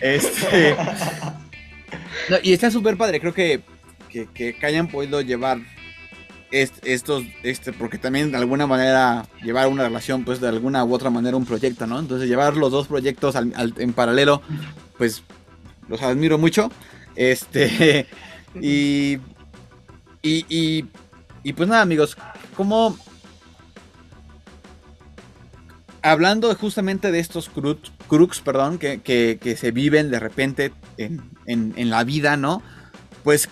Este. 0.00 0.76
y 2.42 2.52
está 2.52 2.70
súper 2.70 2.96
padre, 2.96 3.20
creo 3.20 3.34
que, 3.34 3.62
que, 4.08 4.28
que, 4.32 4.66
hayan 4.66 4.88
podido 4.88 5.20
llevar 5.20 5.58
estos, 6.50 7.24
este, 7.42 7.72
porque 7.72 7.98
también 7.98 8.30
de 8.30 8.38
alguna 8.38 8.66
manera 8.66 9.26
llevar 9.42 9.68
una 9.68 9.84
relación, 9.84 10.24
pues 10.24 10.40
de 10.40 10.48
alguna 10.48 10.84
u 10.84 10.94
otra 10.94 11.10
manera 11.10 11.36
un 11.36 11.44
proyecto, 11.44 11.86
¿no? 11.86 11.98
Entonces 11.98 12.28
llevar 12.28 12.56
los 12.56 12.72
dos 12.72 12.86
proyectos 12.86 13.34
en 13.36 13.92
paralelo 13.92 14.42
pues 14.98 15.22
los 15.88 16.02
admiro 16.02 16.36
mucho. 16.36 16.70
Este, 17.16 18.06
y, 18.60 19.18
y, 20.22 20.84
y, 21.42 21.52
pues 21.54 21.68
nada, 21.68 21.82
amigos, 21.82 22.18
como 22.56 22.98
hablando 26.02 26.54
justamente 26.54 27.10
de 27.10 27.20
estos 27.20 27.48
crux, 27.48 28.40
perdón, 28.40 28.78
que, 28.78 29.00
que, 29.00 29.56
se 29.56 29.70
viven 29.70 30.10
de 30.10 30.20
repente 30.20 30.72
en, 30.96 31.22
en, 31.46 31.90
la 31.90 32.04
vida, 32.04 32.36
¿no? 32.36 32.62
Pues 33.24 33.48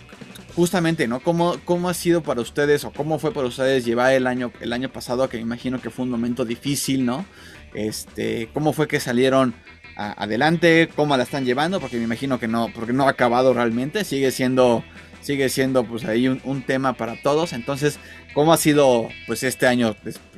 justamente, 0.57 1.07
¿no? 1.07 1.21
¿Cómo, 1.21 1.57
¿Cómo 1.67 1.91
ha 1.91 1.95
sido 1.95 2.23
para 2.23 2.41
ustedes 2.41 2.85
o 2.85 2.91
cómo 2.91 3.19
fue 3.19 3.33
para 3.35 3.47
ustedes 3.47 3.85
llevar 3.85 4.15
el 4.15 4.27
año, 4.27 4.51
el 4.61 4.73
año 4.73 4.91
pasado, 4.91 5.29
que 5.29 5.37
me 5.37 5.43
imagino 5.43 5.83
que 5.83 5.91
fue 5.91 6.07
un 6.07 6.11
momento 6.11 6.47
difícil, 6.47 7.05
¿no? 7.05 7.27
Este, 7.75 8.49
¿cómo 8.55 8.73
fue 8.73 8.89
que 8.89 8.99
salieron 8.99 9.55
adelante, 9.97 10.89
cómo 10.97 11.17
la 11.17 11.23
están 11.25 11.45
llevando, 11.45 11.79
porque 11.79 11.99
me 11.99 12.05
imagino 12.05 12.39
que 12.41 12.49
no, 12.49 12.69
porque 12.75 12.95
no 12.95 13.07
ha 13.07 13.11
acabado 13.11 13.53
realmente, 13.53 14.05
sigue 14.05 14.31
siendo, 14.31 14.83
sigue 15.21 15.49
siendo 15.51 15.85
pues 15.85 16.05
ahí 16.07 16.27
un, 16.29 16.63
tema 16.63 16.95
para 16.95 17.21
todos. 17.23 17.53
Entonces, 17.53 17.99
¿cómo 18.35 18.53
ha 18.53 18.57
sido 18.57 19.09
pues 19.27 19.43
este 19.43 19.67
año 19.67 19.95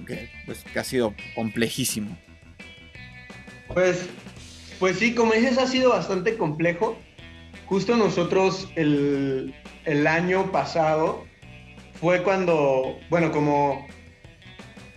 que, 0.06 0.30
pues, 0.46 0.64
que 0.64 0.78
ha 0.78 0.84
sido 0.84 1.14
complejísimo? 1.36 2.16
Pues, 3.72 4.06
pues 4.80 4.98
sí, 4.98 5.14
como 5.14 5.32
dices, 5.32 5.58
ha 5.58 5.66
sido 5.66 5.90
bastante 5.90 6.36
complejo. 6.36 6.98
Justo 7.66 7.96
nosotros 7.96 8.68
el, 8.76 9.54
el 9.88 10.06
año 10.06 10.52
pasado 10.52 11.24
fue 12.00 12.22
cuando, 12.22 12.98
bueno, 13.10 13.32
como 13.32 13.86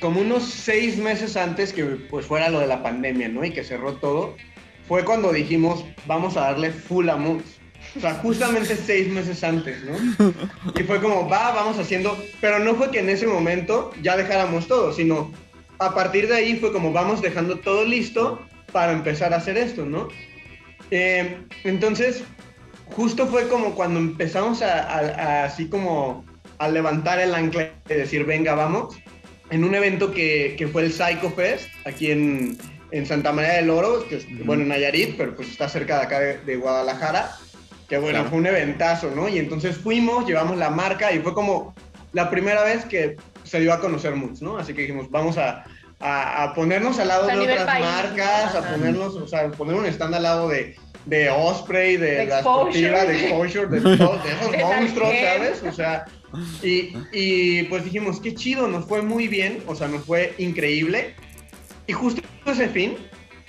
como 0.02 0.20
unos 0.20 0.44
seis 0.44 0.98
meses 0.98 1.38
antes 1.38 1.72
que 1.72 1.86
pues 1.86 2.26
fuera 2.26 2.50
lo 2.50 2.60
de 2.60 2.68
la 2.68 2.82
pandemia, 2.82 3.30
¿no? 3.30 3.46
Y 3.46 3.52
que 3.52 3.64
cerró 3.64 3.94
todo, 3.94 4.36
fue 4.88 5.06
cuando 5.06 5.32
dijimos, 5.32 5.86
vamos 6.08 6.36
a 6.36 6.42
darle 6.42 6.72
full 6.72 7.08
a 7.08 7.16
Moods. 7.16 7.60
O 7.96 8.00
sea, 8.00 8.16
justamente 8.16 8.76
seis 8.86 9.08
meses 9.08 9.44
antes, 9.44 9.78
¿no? 9.84 10.34
Y 10.76 10.84
fue 10.84 11.00
como, 11.00 11.30
va, 11.30 11.52
vamos 11.52 11.78
haciendo, 11.78 12.18
pero 12.42 12.60
no 12.60 12.74
fue 12.76 12.89
que 12.89 13.00
en 13.00 13.10
ese 13.10 13.28
momento 13.28 13.92
ya 14.02 14.18
dejáramos 14.18 14.68
todo, 14.68 14.92
sino 14.92 15.32
a 15.78 15.94
partir 15.94 16.28
de 16.28 16.36
ahí 16.36 16.56
fue 16.58 16.74
como, 16.74 16.92
vamos 16.92 17.22
dejando 17.22 17.60
todo 17.60 17.86
listo 17.86 18.42
para 18.72 18.94
empezar 18.94 19.34
a 19.34 19.38
hacer 19.38 19.56
esto, 19.56 19.86
¿no? 19.86 20.08
Eh, 20.89 21.38
entonces, 21.64 22.24
justo 22.96 23.28
fue 23.28 23.48
como 23.48 23.76
cuando 23.76 24.00
empezamos 24.00 24.62
a, 24.62 25.44
así 25.44 25.70
como 25.70 26.26
a 26.58 26.68
levantar 26.68 27.20
el 27.20 27.34
ancla 27.34 27.72
y 27.89 27.94
decir, 27.94 28.26
venga, 28.26 28.54
vamos, 28.54 28.96
en 29.50 29.64
un 29.64 29.76
evento 29.76 30.12
que, 30.12 30.56
que 30.58 30.68
fue 30.68 30.84
el 30.84 30.94
Psycho 30.94 31.32
Fest, 31.32 31.70
aquí 31.86 32.12
en, 32.12 32.58
en 32.92 33.06
Santa 33.06 33.32
María 33.32 33.54
del 33.54 33.70
Oro, 33.70 34.08
que 34.08 34.18
es, 34.18 34.46
bueno, 34.46 34.64
en 34.64 34.70
Nayarit, 34.70 35.18
pero 35.18 35.36
pues 35.36 35.50
está 35.50 35.68
cerca 35.68 35.98
de 35.98 36.04
acá 36.04 36.20
de, 36.20 36.56
Guadalajara, 36.58 37.32
que 37.89 37.98
bueno, 37.98 38.26
fue 38.26 38.38
un 38.38 38.48
eventazo, 38.48 39.12
¿no? 39.16 39.28
Y 39.28 39.39
entonces 39.39 39.78
fuimos, 39.78 40.26
llevamos 40.26 40.58
la 40.58 40.70
marca 40.70 41.12
y 41.12 41.20
fue 41.20 41.34
como 41.34 41.74
la 42.14 42.30
primera 42.30 42.64
vez 42.64 42.86
que 42.86 43.18
se 43.44 43.60
dio 43.60 43.74
a 43.74 43.80
conocer 43.80 44.16
Moods, 44.16 44.42
¿no? 44.42 44.58
Así 44.58 44.74
que 44.74 44.82
dijimos, 44.82 45.10
vamos 45.10 45.38
a, 45.38 45.66
a, 46.00 46.54
ponernos 46.54 47.00
al 47.00 47.08
lado 47.08 47.28
de 47.28 47.39
otras 47.39 47.80
marcas, 47.80 48.56
a 48.56 48.72
ponernos, 48.72 49.16
o 49.16 49.28
sea, 49.28 49.50
poner 49.52 49.76
un 49.76 49.86
stand 49.86 50.16
al 50.16 50.24
lado 50.24 50.48
de, 50.48 50.76
de 51.06 51.30
Osprey, 51.30 51.97
de, 51.97 52.26
la 52.26 52.41
Sportiva, 52.41 53.06
de 53.06 53.22
Exposure, 53.22 53.68
de, 53.68 53.80
de 53.80 53.93
esos 53.93 54.58
monstruos, 54.62 55.14
¿sabes? 55.24 55.64
O 55.64 55.72
sea, 55.72 56.06
y, 56.62 56.93
y 57.12 57.64
pues 57.64 57.84
dijimos, 57.84 58.20
qué 58.22 58.34
chido, 58.34 58.68
nos 58.68 58.86
fue 58.86 59.02
muy 59.02 59.28
bien, 59.28 59.64
o 59.68 59.76
sea, 59.76 59.88
nos 59.88 60.06
fue 60.06 60.34
increíble. 60.38 61.16
Y 61.88 61.93
justo 61.93 62.22
ese 62.45 62.70
fin, 62.70 62.95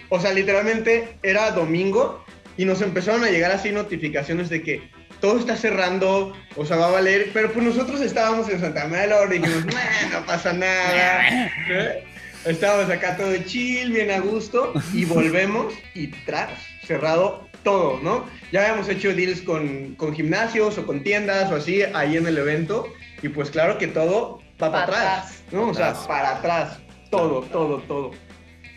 o 0.08 0.20
sea, 0.20 0.32
literalmente 0.32 1.16
era 1.22 1.50
domingo 1.50 2.24
y 2.56 2.64
nos 2.64 2.82
empezaron 2.82 3.24
a 3.24 3.30
llegar 3.30 3.50
así 3.50 3.70
notificaciones 3.70 4.48
de 4.48 4.62
que 4.62 4.90
todo 5.20 5.38
está 5.38 5.56
cerrando, 5.56 6.32
o 6.56 6.66
sea, 6.66 6.76
va 6.76 6.88
a 6.88 6.90
valer, 6.90 7.30
pero 7.32 7.52
pues 7.52 7.64
nosotros 7.64 8.00
estábamos 8.00 8.48
en 8.48 8.60
Santa 8.60 8.88
María 8.88 9.16
y 9.24 9.38
dijimos, 9.38 9.66
no 10.12 10.26
pasa 10.26 10.52
nada. 10.52 11.50
Estábamos 12.44 12.90
acá 12.90 13.16
todo 13.16 13.36
chill, 13.44 13.92
bien 13.92 14.10
a 14.10 14.18
gusto, 14.18 14.72
y 14.92 15.04
volvemos 15.04 15.72
y 15.94 16.08
tras, 16.08 16.50
cerrado 16.86 17.48
todo, 17.62 18.00
¿no? 18.02 18.26
Ya 18.50 18.62
habíamos 18.62 18.88
hecho 18.88 19.14
deals 19.14 19.40
con, 19.42 19.94
con 19.94 20.14
gimnasios 20.14 20.78
o 20.78 20.86
con 20.86 21.02
tiendas 21.02 21.50
o 21.50 21.56
así 21.56 21.82
ahí 21.94 22.16
en 22.16 22.26
el 22.26 22.38
evento, 22.38 22.92
y 23.22 23.28
pues 23.28 23.50
claro 23.50 23.78
que 23.78 23.86
todo 23.86 24.40
va 24.62 24.70
para, 24.70 24.82
atrás, 24.84 25.42
¿no? 25.52 25.68
O 25.68 25.74
sea, 25.74 25.94
para 26.06 26.36
atrás, 26.36 26.78
todo, 27.10 27.42
todo, 27.42 27.78
todo. 27.82 28.10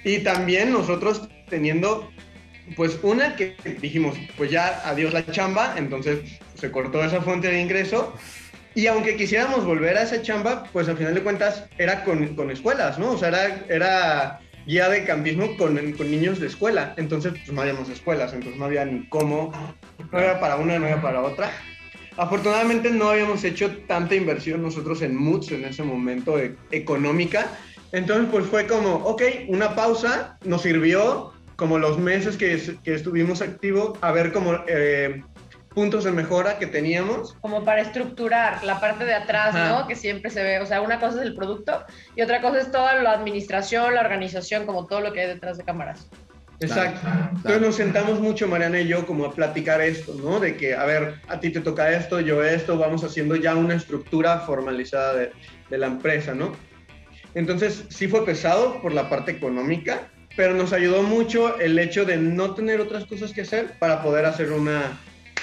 Y 0.04 0.20
también 0.20 0.72
nosotros 0.72 1.28
teniendo, 1.50 2.10
pues 2.76 3.00
una 3.02 3.36
que 3.36 3.56
dijimos, 3.82 4.16
pues 4.38 4.52
ya 4.52 4.82
adiós 4.86 5.14
la 5.14 5.26
chamba, 5.26 5.74
entonces 5.78 6.40
se 6.54 6.72
cortó 6.72 7.04
esa 7.04 7.22
fuente 7.22 7.48
de 7.48 7.62
ingreso. 7.62 8.14
Y 8.76 8.88
aunque 8.88 9.16
quisiéramos 9.16 9.64
volver 9.64 9.98
a 9.98 10.04
esa 10.04 10.22
chamba, 10.22 10.66
pues 10.74 10.90
al 10.90 10.98
final 10.98 11.14
de 11.16 11.24
cuentas 11.24 11.64
era 11.78 12.04
con, 12.04 12.36
con 12.36 12.52
escuelas, 12.52 13.00
¿no? 13.00 13.12
O 13.12 13.18
sea, 13.18 13.30
era, 13.30 13.66
era 13.70 14.40
guía 14.66 14.90
de 14.90 15.04
campismo 15.06 15.56
con, 15.58 15.76
con, 15.94 16.12
niños 16.12 16.40
de 16.40 16.48
escuela. 16.48 16.94
Entonces, 16.98 17.34
pues 17.34 17.52
no 17.52 17.62
habíamos 17.62 17.90
escuelas, 17.90 18.34
entonces 18.34 18.60
no 18.60 18.66
había 18.66 18.86
ni 18.86 19.08
cómo, 19.10 19.52
no 20.12 20.20
era 20.20 20.40
para 20.40 20.58
una, 20.58 20.80
no 20.80 20.88
era 20.88 21.02
para 21.02 21.22
otra. 21.22 21.52
Afortunadamente 22.18 22.90
no 22.92 23.10
habíamos 23.10 23.44
hecho 23.44 23.76
tanta 23.88 24.16
inversión 24.16 24.62
nosotros 24.62 25.02
en 25.02 25.18
MUTS 25.18 25.52
en 25.52 25.66
ese 25.66 25.84
momento 25.84 26.38
de, 26.38 26.56
económica, 26.72 27.50
entonces, 27.92 28.28
pues 28.30 28.46
fue 28.48 28.68
como, 28.68 28.96
ok, 28.96 29.22
una 29.48 29.74
pausa, 29.74 30.38
nos 30.44 30.64
sirvió 30.64 31.32
como 31.56 31.80
los 31.80 31.98
meses 31.98 32.36
que, 32.36 32.62
que 32.84 32.94
estuvimos 32.94 33.42
activos 33.42 33.98
a 34.02 34.12
ver 34.12 34.34
como 34.34 34.54
eh, 34.68 35.24
puntos 35.76 36.06
de 36.06 36.12
mejora 36.12 36.58
que 36.58 36.66
teníamos. 36.66 37.34
Como 37.42 37.64
para 37.64 37.82
estructurar 37.82 38.64
la 38.64 38.80
parte 38.80 39.06
de 39.06 39.14
atrás, 39.14 39.54
¿no? 39.54 39.86
Que 39.88 39.96
siempre 39.96 40.32
se 40.32 40.42
ve, 40.42 40.60
o 40.60 40.66
sea, 40.66 40.82
una 40.82 41.00
cosa 41.00 41.22
es 41.22 41.28
el 41.28 41.36
producto 41.36 41.84
y 42.16 42.22
otra 42.22 42.42
cosa 42.42 42.60
es 42.60 42.72
toda 42.72 42.96
la 42.96 43.12
administración, 43.12 43.94
la 43.94 44.02
organización, 44.02 44.66
como 44.66 44.88
todo 44.88 45.02
lo 45.02 45.14
que 45.14 45.22
hay 45.22 45.28
detrás 45.28 45.58
de 45.58 45.66
cámaras. 45.66 46.08
Exacto. 46.62 47.06
Entonces 47.36 47.62
nos 47.62 47.76
sentamos 47.76 48.22
mucho, 48.22 48.48
Mariana 48.48 48.80
y 48.80 48.88
yo, 48.88 49.06
como 49.06 49.26
a 49.26 49.34
platicar 49.34 49.82
esto, 49.82 50.16
¿no? 50.16 50.40
De 50.40 50.56
que, 50.56 50.74
a 50.74 50.86
ver, 50.86 51.16
a 51.28 51.40
ti 51.42 51.50
te 51.50 51.60
toca 51.60 51.92
esto, 51.92 52.22
yo 52.22 52.42
esto, 52.42 52.78
vamos 52.78 53.04
haciendo 53.04 53.36
ya 53.36 53.56
una 53.56 53.76
estructura 53.76 54.40
formalizada 54.40 55.14
de, 55.16 55.32
de 55.70 55.78
la 55.78 55.88
empresa, 55.88 56.34
¿no? 56.34 56.54
Entonces 57.34 57.84
sí 57.90 58.08
fue 58.08 58.26
pesado 58.26 58.82
por 58.82 58.94
la 58.94 59.10
parte 59.10 59.32
económica, 59.32 60.08
pero 60.38 60.54
nos 60.54 60.72
ayudó 60.72 61.04
mucho 61.04 61.60
el 61.60 61.78
hecho 61.78 62.06
de 62.06 62.16
no 62.16 62.54
tener 62.54 62.80
otras 62.80 63.06
cosas 63.06 63.34
que 63.34 63.42
hacer 63.42 63.78
para 63.78 64.02
poder 64.02 64.26
hacer 64.26 64.54
una, 64.54 64.98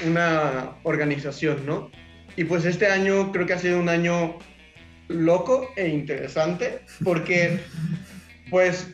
una 0.06 0.76
organización, 0.82 1.66
¿no? 1.66 1.90
Y 2.36 2.44
pues 2.44 2.64
este 2.64 2.86
año 2.86 3.30
creo 3.32 3.46
que 3.46 3.52
ha 3.52 3.58
sido 3.58 3.78
un 3.78 3.88
año 3.88 4.38
loco 5.08 5.68
e 5.76 5.88
interesante 5.88 6.80
porque 7.04 7.58
pues 8.50 8.88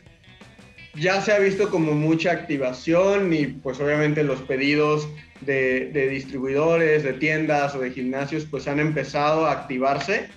ya 0.95 1.21
se 1.21 1.31
ha 1.31 1.39
visto 1.39 1.69
como 1.69 1.93
mucha 1.93 2.31
activación 2.31 3.31
y 3.31 3.47
pues 3.47 3.79
obviamente 3.79 4.23
los 4.23 4.41
pedidos 4.41 5.07
de, 5.41 5.91
de, 5.93 6.09
distribuidores, 6.09 7.03
de 7.03 7.13
tiendas 7.13 7.73
o 7.75 7.79
de 7.79 7.91
gimnasios 7.91 8.45
pues 8.45 8.67
han 8.67 8.79
empezado 8.79 9.45
a 9.45 9.53
activarse 9.53 10.27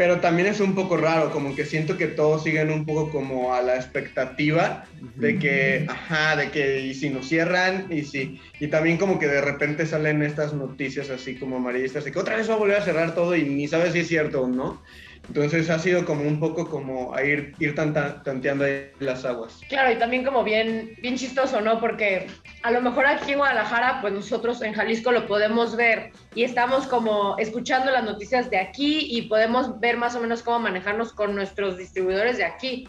pero 0.00 0.18
también 0.18 0.48
es 0.48 0.60
un 0.60 0.74
poco 0.74 0.96
raro, 0.96 1.30
como 1.30 1.54
que 1.54 1.66
siento 1.66 1.98
que 1.98 2.06
todos 2.06 2.44
siguen 2.44 2.70
un 2.70 2.86
poco 2.86 3.10
como 3.10 3.52
a 3.52 3.60
la 3.60 3.76
expectativa 3.76 4.86
de 5.16 5.38
que, 5.38 5.84
ajá, 5.86 6.36
de 6.36 6.50
que 6.50 6.80
y 6.86 6.94
si 6.94 7.10
nos 7.10 7.28
cierran 7.28 7.84
y 7.90 8.04
si, 8.04 8.40
y 8.60 8.68
también 8.68 8.96
como 8.96 9.18
que 9.18 9.28
de 9.28 9.42
repente 9.42 9.84
salen 9.84 10.22
estas 10.22 10.54
noticias 10.54 11.10
así 11.10 11.34
como 11.34 11.58
amarillistas, 11.58 12.06
de 12.06 12.12
que 12.12 12.18
otra 12.18 12.36
vez 12.36 12.48
va 12.48 12.54
a 12.54 12.56
volver 12.56 12.78
a 12.78 12.82
cerrar 12.82 13.14
todo 13.14 13.36
y 13.36 13.42
ni 13.42 13.68
sabes 13.68 13.92
si 13.92 13.98
es 13.98 14.08
cierto 14.08 14.40
o 14.40 14.48
no. 14.48 14.82
Entonces 15.30 15.70
ha 15.70 15.78
sido 15.78 16.04
como 16.04 16.22
un 16.22 16.40
poco 16.40 16.68
como 16.68 17.14
a 17.14 17.22
ir, 17.22 17.54
ir 17.60 17.76
tanteando 17.76 18.64
ahí 18.64 18.90
las 18.98 19.24
aguas. 19.24 19.60
Claro, 19.68 19.92
y 19.92 19.94
también 19.94 20.24
como 20.24 20.42
bien, 20.42 20.96
bien 21.00 21.16
chistoso, 21.16 21.60
¿no? 21.60 21.78
Porque 21.78 22.26
a 22.64 22.72
lo 22.72 22.80
mejor 22.80 23.06
aquí 23.06 23.30
en 23.30 23.38
Guadalajara, 23.38 24.00
pues 24.00 24.12
nosotros 24.12 24.60
en 24.62 24.74
Jalisco 24.74 25.12
lo 25.12 25.28
podemos 25.28 25.76
ver 25.76 26.10
y 26.34 26.42
estamos 26.42 26.88
como 26.88 27.38
escuchando 27.38 27.92
las 27.92 28.02
noticias 28.02 28.50
de 28.50 28.58
aquí 28.58 29.06
y 29.08 29.22
podemos 29.22 29.78
ver 29.78 29.98
más 29.98 30.16
o 30.16 30.20
menos 30.20 30.42
cómo 30.42 30.58
manejarnos 30.58 31.12
con 31.12 31.36
nuestros 31.36 31.78
distribuidores 31.78 32.36
de 32.36 32.44
aquí. 32.44 32.88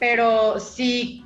Pero 0.00 0.58
si 0.58 1.24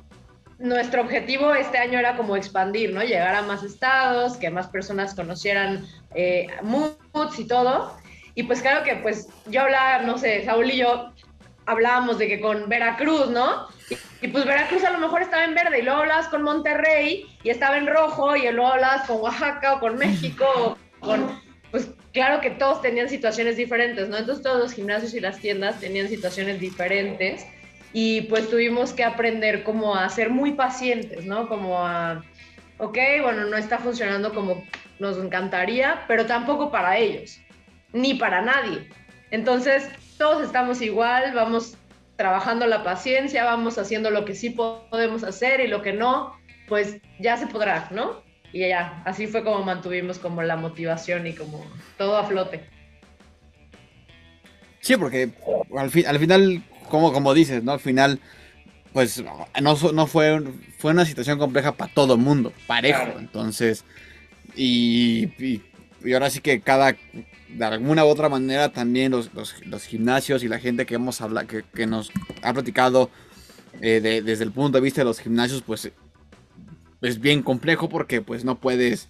nuestro 0.59 1.01
objetivo 1.01 1.55
este 1.55 1.79
año 1.79 1.97
era 1.97 2.15
como 2.15 2.35
expandir, 2.35 2.93
¿no? 2.93 3.01
Llegar 3.01 3.33
a 3.33 3.41
más 3.41 3.63
estados, 3.63 4.37
que 4.37 4.51
más 4.51 4.67
personas 4.67 5.15
conocieran 5.15 5.87
eh, 6.13 6.45
moods 6.61 7.39
y 7.39 7.47
todo 7.47 7.99
y 8.35 8.43
pues 8.43 8.61
claro 8.61 8.83
que 8.83 8.95
pues 8.97 9.27
yo 9.47 9.61
hablaba, 9.61 10.03
no 10.03 10.17
sé, 10.17 10.43
Saúl 10.45 10.71
y 10.71 10.77
yo 10.77 11.11
hablábamos 11.65 12.17
de 12.17 12.27
que 12.27 12.39
con 12.39 12.69
Veracruz, 12.69 13.29
¿no? 13.29 13.67
Y, 14.21 14.27
pues 14.27 14.45
Veracruz 14.45 14.83
a 14.83 14.91
lo 14.91 14.99
mejor 14.99 15.21
estaba 15.21 15.43
en 15.43 15.55
verde 15.55 15.79
y 15.79 15.81
luego 15.81 15.99
hablabas 15.99 16.27
con 16.27 16.43
Monterrey 16.43 17.25
y 17.43 17.49
estaba 17.49 17.77
en 17.77 17.87
rojo 17.87 18.35
y 18.35 18.43
luego 18.51 18.73
hablabas 18.73 19.07
con 19.07 19.19
Oaxaca 19.21 19.75
o 19.75 19.79
con 19.79 19.97
México 19.97 20.77
o 20.99 21.05
con... 21.05 21.41
Pues 21.71 21.89
claro 22.13 22.41
que 22.41 22.51
todos 22.51 22.81
tenían 22.81 23.09
situaciones 23.09 23.57
diferentes, 23.57 24.09
¿no? 24.09 24.17
Entonces 24.17 24.43
todos 24.43 24.59
los 24.59 24.73
gimnasios 24.73 25.13
y 25.13 25.21
las 25.21 25.39
tiendas 25.39 25.79
tenían 25.79 26.07
situaciones 26.09 26.59
diferentes 26.59 27.45
y 27.93 28.21
pues 28.23 28.49
tuvimos 28.49 28.93
que 28.93 29.03
aprender 29.03 29.63
como 29.63 29.95
a 29.95 30.07
ser 30.09 30.29
muy 30.29 30.53
pacientes, 30.53 31.25
¿no? 31.25 31.47
Como 31.47 31.85
a, 31.85 32.23
ok, 32.77 32.97
bueno, 33.21 33.45
no 33.45 33.57
está 33.57 33.77
funcionando 33.77 34.33
como 34.33 34.63
nos 34.99 35.17
encantaría, 35.17 36.03
pero 36.07 36.25
tampoco 36.25 36.71
para 36.71 36.97
ellos 36.97 37.41
ni 37.93 38.13
para 38.15 38.41
nadie. 38.41 38.89
Entonces, 39.31 39.87
todos 40.17 40.43
estamos 40.43 40.81
igual, 40.81 41.33
vamos 41.33 41.77
trabajando 42.15 42.67
la 42.67 42.83
paciencia, 42.83 43.43
vamos 43.43 43.77
haciendo 43.77 44.11
lo 44.11 44.25
que 44.25 44.35
sí 44.35 44.51
podemos 44.51 45.23
hacer 45.23 45.59
y 45.61 45.67
lo 45.67 45.81
que 45.81 45.93
no, 45.93 46.37
pues 46.67 46.97
ya 47.19 47.37
se 47.37 47.47
podrá, 47.47 47.87
¿no? 47.91 48.21
Y 48.53 48.59
ya, 48.59 49.01
así 49.05 49.27
fue 49.27 49.43
como 49.43 49.63
mantuvimos 49.63 50.19
como 50.19 50.43
la 50.43 50.57
motivación 50.57 51.25
y 51.25 51.33
como 51.33 51.65
todo 51.97 52.17
a 52.17 52.25
flote. 52.25 52.61
Sí, 54.81 54.97
porque 54.97 55.31
al, 55.77 55.91
al 56.05 56.19
final, 56.19 56.63
como, 56.89 57.13
como 57.13 57.33
dices, 57.33 57.63
¿no? 57.63 57.71
Al 57.71 57.79
final, 57.79 58.19
pues 58.93 59.23
no, 59.23 59.47
no 59.93 60.07
fue, 60.07 60.43
fue 60.77 60.91
una 60.91 61.05
situación 61.05 61.39
compleja 61.39 61.71
para 61.71 61.93
todo 61.93 62.15
el 62.15 62.19
mundo, 62.19 62.51
parejo. 62.67 63.17
Entonces, 63.17 63.85
y, 64.55 65.29
y 66.03 66.13
ahora 66.13 66.29
sí 66.29 66.41
que 66.41 66.59
cada, 66.61 66.95
de 67.53 67.65
alguna 67.65 68.05
u 68.05 68.07
otra 68.07 68.29
manera 68.29 68.71
también 68.71 69.11
los, 69.11 69.31
los, 69.33 69.83
gimnasios 69.83 70.43
y 70.43 70.47
la 70.47 70.59
gente 70.59 70.85
que 70.85 70.95
hemos 70.95 71.21
hablado, 71.21 71.47
que, 71.47 71.63
que 71.63 71.87
nos 71.87 72.11
ha 72.41 72.53
platicado 72.53 73.09
eh, 73.81 74.21
desde 74.23 74.43
el 74.43 74.51
punto 74.51 74.77
de 74.77 74.81
vista 74.81 75.01
de 75.01 75.05
los 75.05 75.19
gimnasios, 75.19 75.61
pues 75.61 75.91
es 77.01 77.19
bien 77.19 77.41
complejo 77.41 77.89
porque 77.89 78.21
pues 78.21 78.45
no 78.45 78.59
puedes, 78.59 79.09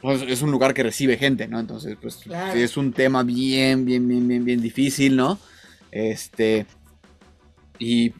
pues, 0.00 0.22
es 0.22 0.42
un 0.42 0.50
lugar 0.50 0.74
que 0.74 0.82
recibe 0.82 1.16
gente, 1.16 1.46
¿no? 1.48 1.60
Entonces, 1.60 1.96
pues 2.00 2.20
es 2.54 2.76
un 2.76 2.92
tema 2.92 3.22
bien, 3.22 3.84
bien, 3.84 4.06
bien, 4.08 4.26
bien, 4.26 4.44
bien 4.44 4.60
difícil, 4.60 5.16
¿no? 5.16 5.38
Este, 5.92 6.66
y, 7.78 8.12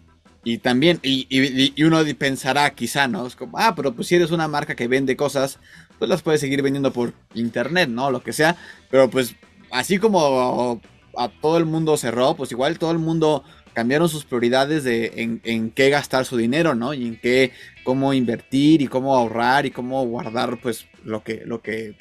y 0.44 0.58
también, 0.58 1.00
y, 1.02 1.26
y, 1.28 1.82
uno 1.82 2.02
pensará 2.16 2.70
quizá, 2.70 3.08
¿no? 3.08 3.26
Es 3.26 3.34
como, 3.34 3.58
ah, 3.58 3.74
pero 3.74 3.94
pues 3.94 4.08
si 4.08 4.14
eres 4.14 4.30
una 4.30 4.46
marca 4.46 4.76
que 4.76 4.86
vende 4.86 5.16
cosas, 5.16 5.58
pues 5.98 6.08
las 6.08 6.22
puedes 6.22 6.40
seguir 6.40 6.62
vendiendo 6.62 6.92
por 6.92 7.12
internet, 7.34 7.88
¿no? 7.88 8.10
Lo 8.10 8.22
que 8.22 8.32
sea. 8.32 8.56
Pero 8.90 9.10
pues 9.10 9.34
así 9.70 9.98
como 9.98 10.80
a 11.16 11.28
todo 11.28 11.58
el 11.58 11.64
mundo 11.64 11.96
cerró, 11.96 12.34
pues 12.34 12.52
igual 12.52 12.78
todo 12.78 12.92
el 12.92 12.98
mundo 12.98 13.44
cambiaron 13.74 14.08
sus 14.08 14.24
prioridades 14.24 14.84
de 14.84 15.40
en, 15.44 15.70
qué 15.70 15.90
gastar 15.90 16.24
su 16.24 16.36
dinero, 16.36 16.74
¿no? 16.74 16.94
Y 16.94 17.08
en 17.08 17.20
qué, 17.20 17.52
cómo 17.82 18.14
invertir 18.14 18.80
y 18.80 18.86
cómo 18.86 19.14
ahorrar 19.14 19.66
y 19.66 19.70
cómo 19.70 20.06
guardar, 20.06 20.58
pues, 20.62 20.86
lo 21.04 21.22
que, 21.22 21.42
lo 21.44 21.60
que, 21.60 21.96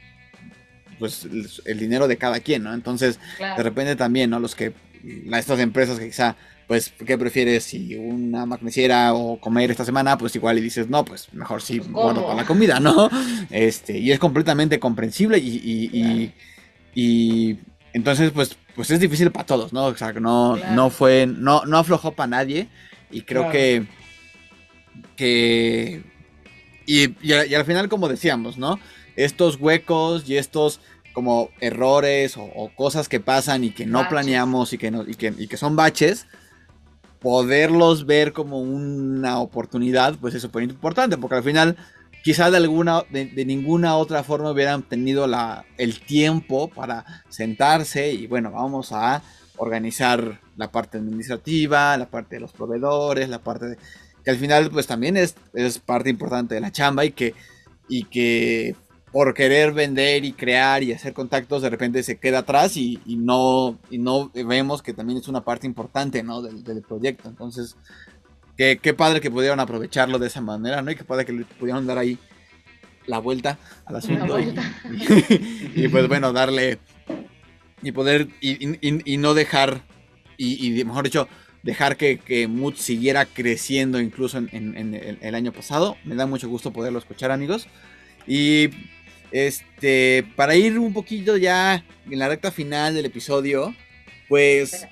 pues, 0.99 1.27
el 1.65 1.79
dinero 1.79 2.07
de 2.07 2.17
cada 2.17 2.39
quien, 2.39 2.63
¿no? 2.63 2.73
Entonces, 2.73 3.19
de 3.39 3.63
repente 3.63 3.95
también, 3.95 4.29
¿no? 4.29 4.39
Los 4.39 4.55
que, 4.55 4.73
estas 5.33 5.59
empresas 5.59 5.99
que 5.99 6.05
quizá 6.05 6.37
pues, 6.73 6.91
¿qué 7.05 7.19
prefieres? 7.19 7.65
Si 7.65 7.93
una 7.93 8.47
magnesiera 8.47 9.13
o 9.13 9.39
comer 9.39 9.69
esta 9.69 9.85
semana, 9.85 10.17
pues 10.17 10.35
igual 10.35 10.57
y 10.57 10.61
dices, 10.61 10.89
no, 10.89 11.05
pues 11.05 11.31
mejor 11.31 11.61
sí 11.61 11.77
pues, 11.77 11.91
guardo 11.91 12.23
para 12.23 12.33
la 12.33 12.45
comida, 12.47 12.79
¿no? 12.79 13.11
Este, 13.51 13.99
y 13.99 14.11
es 14.11 14.17
completamente 14.17 14.79
comprensible 14.79 15.37
y, 15.37 16.31
y, 16.95 17.59
entonces, 17.93 18.31
pues, 18.31 18.57
pues 18.75 18.89
es 18.89 18.99
difícil 18.99 19.31
para 19.31 19.45
todos, 19.45 19.71
¿no? 19.71 19.85
O 19.85 19.95
sea, 19.95 20.13
no, 20.13 20.57
no 20.57 20.89
fue, 20.89 21.27
no, 21.27 21.63
no 21.65 21.77
aflojó 21.77 22.13
para 22.13 22.25
nadie 22.25 22.69
y 23.11 23.21
creo 23.21 23.51
que, 23.51 23.85
que, 25.15 26.01
y, 26.87 27.53
al 27.53 27.65
final, 27.65 27.87
como 27.87 28.09
decíamos, 28.09 28.57
¿no? 28.57 28.79
Estos 29.15 29.57
huecos 29.57 30.27
y 30.27 30.37
estos 30.37 30.79
como 31.13 31.51
errores 31.59 32.35
o, 32.35 32.71
cosas 32.75 33.07
que 33.09 33.19
pasan 33.19 33.63
y 33.63 33.69
que 33.69 33.85
no 33.85 34.09
planeamos 34.09 34.73
y 34.73 34.79
que, 34.79 34.89
no, 34.89 35.03
y 35.07 35.13
que, 35.13 35.35
y 35.37 35.47
que 35.47 35.57
son 35.57 35.75
baches, 35.75 36.25
poderlos 37.23 38.05
ver 38.05 38.33
como 38.33 38.59
una 38.59 39.39
oportunidad, 39.39 40.15
pues 40.19 40.35
es 40.35 40.41
súper 40.41 40.63
importante, 40.63 41.17
porque 41.17 41.37
al 41.37 41.43
final 41.43 41.77
quizás 42.23 42.51
de 42.51 42.57
alguna 42.57 43.03
de, 43.09 43.45
ninguna 43.45 43.95
otra 43.95 44.23
forma 44.23 44.51
hubieran 44.51 44.83
tenido 44.83 45.25
la, 45.25 45.65
el 45.77 46.01
tiempo 46.01 46.67
para 46.67 47.05
sentarse 47.29 48.11
y 48.13 48.27
bueno, 48.27 48.51
vamos 48.51 48.91
a 48.91 49.23
organizar 49.55 50.41
la 50.57 50.69
parte 50.71 50.97
administrativa, 50.97 51.97
la 51.97 52.07
parte 52.07 52.35
de 52.35 52.41
los 52.41 52.51
proveedores, 52.51 53.29
la 53.29 53.39
parte 53.39 53.67
de, 53.67 53.77
que 54.23 54.31
al 54.31 54.37
final 54.37 54.69
pues 54.69 54.85
también 54.85 55.15
es, 55.17 55.35
es 55.53 55.79
parte 55.79 56.09
importante 56.09 56.55
de 56.55 56.61
la 56.61 56.71
chamba 56.71 57.05
y 57.05 57.11
que, 57.11 57.33
y 57.87 58.03
que 58.03 58.75
por 59.13 59.35
querer 59.35 59.73
vender 59.73 60.25
y 60.25 60.33
crear 60.33 60.81
y 60.81 60.91
hacer 60.91 61.13
contactos, 61.13 61.61
de 61.61 61.69
repente 61.69 62.01
se 62.01 62.17
queda 62.17 62.39
atrás 62.39 62.75
y, 62.75 62.99
no, 63.05 63.77
y 63.91 63.99
no 63.99 64.31
vemos 64.33 64.81
que 64.81 64.91
también 64.91 65.19
es 65.19 65.27
una 65.27 65.45
parte 65.45 65.67
importante 65.67 66.23
¿no? 66.23 66.41
del, 66.41 66.81
proyecto. 66.81 67.29
Entonces, 67.29 67.77
qué, 68.57 68.95
padre 68.97 69.21
que 69.21 69.29
pudieron 69.29 69.59
aprovecharlo 69.59 70.17
de 70.17 70.25
esa 70.25 70.41
manera, 70.41 70.81
¿no? 70.81 70.89
Y 70.89 70.95
qué 70.95 71.03
padre 71.03 71.25
que 71.25 71.31
le 71.31 71.45
pudieron 71.45 71.85
dar 71.85 71.99
ahí 71.99 72.17
la 73.05 73.19
vuelta 73.19 73.59
al 73.85 73.97
asunto. 73.97 74.35
Y, 75.75 75.87
pues 75.89 76.07
bueno, 76.07 76.33
darle 76.33 76.79
y 77.83 77.91
poder 77.91 78.29
y, 78.41 79.17
no 79.17 79.35
dejar, 79.35 79.83
y, 80.37 80.83
mejor 80.85 81.03
dicho, 81.03 81.27
dejar 81.61 81.97
que, 81.97 82.17
que 82.17 82.47
Mood 82.47 82.77
siguiera 82.77 83.27
creciendo 83.27 83.99
incluso 83.99 84.39
en, 84.39 84.75
el, 84.75 85.19
el, 85.21 85.35
año 85.35 85.51
pasado. 85.51 85.97
Me 86.03 86.15
da 86.15 86.25
mucho 86.25 86.49
gusto 86.49 86.73
poderlo 86.73 86.97
escuchar, 86.97 87.29
amigos. 87.29 87.67
Y 88.25 88.69
este, 89.33 90.23
para 90.35 90.55
ir 90.55 90.77
un 90.77 90.93
poquito 90.93 91.37
ya 91.37 91.83
en 92.09 92.19
la 92.19 92.29
recta 92.29 92.51
final 92.51 92.93
del 92.93 93.05
episodio, 93.05 93.75
pues 94.29 94.87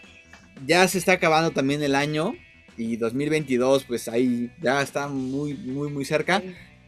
ya 0.65 0.87
se 0.87 0.97
está 0.97 1.13
acabando 1.13 1.51
también 1.51 1.83
el 1.83 1.93
año 1.93 2.33
y 2.75 2.97
2022, 2.97 3.83
pues 3.83 4.07
ahí 4.07 4.49
ya 4.59 4.81
está 4.81 5.07
muy, 5.07 5.53
muy, 5.53 5.91
muy 5.91 6.05
cerca. 6.05 6.41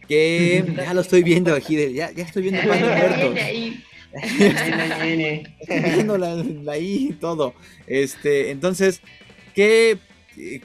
Que 0.08 0.66
ya 0.76 0.96
lo 0.96 1.02
estoy 1.02 1.22
viendo 1.22 1.54
aquí, 1.54 1.76
ya, 1.94 2.12
ya 2.12 2.24
estoy 2.24 2.42
viendo 2.42 2.64
muertos. 2.64 3.36
viendo 5.68 6.18
la, 6.18 6.44
ahí 6.72 7.16
todo. 7.22 7.54
Este, 7.86 8.50
entonces, 8.50 9.00
¿qué, 9.54 10.00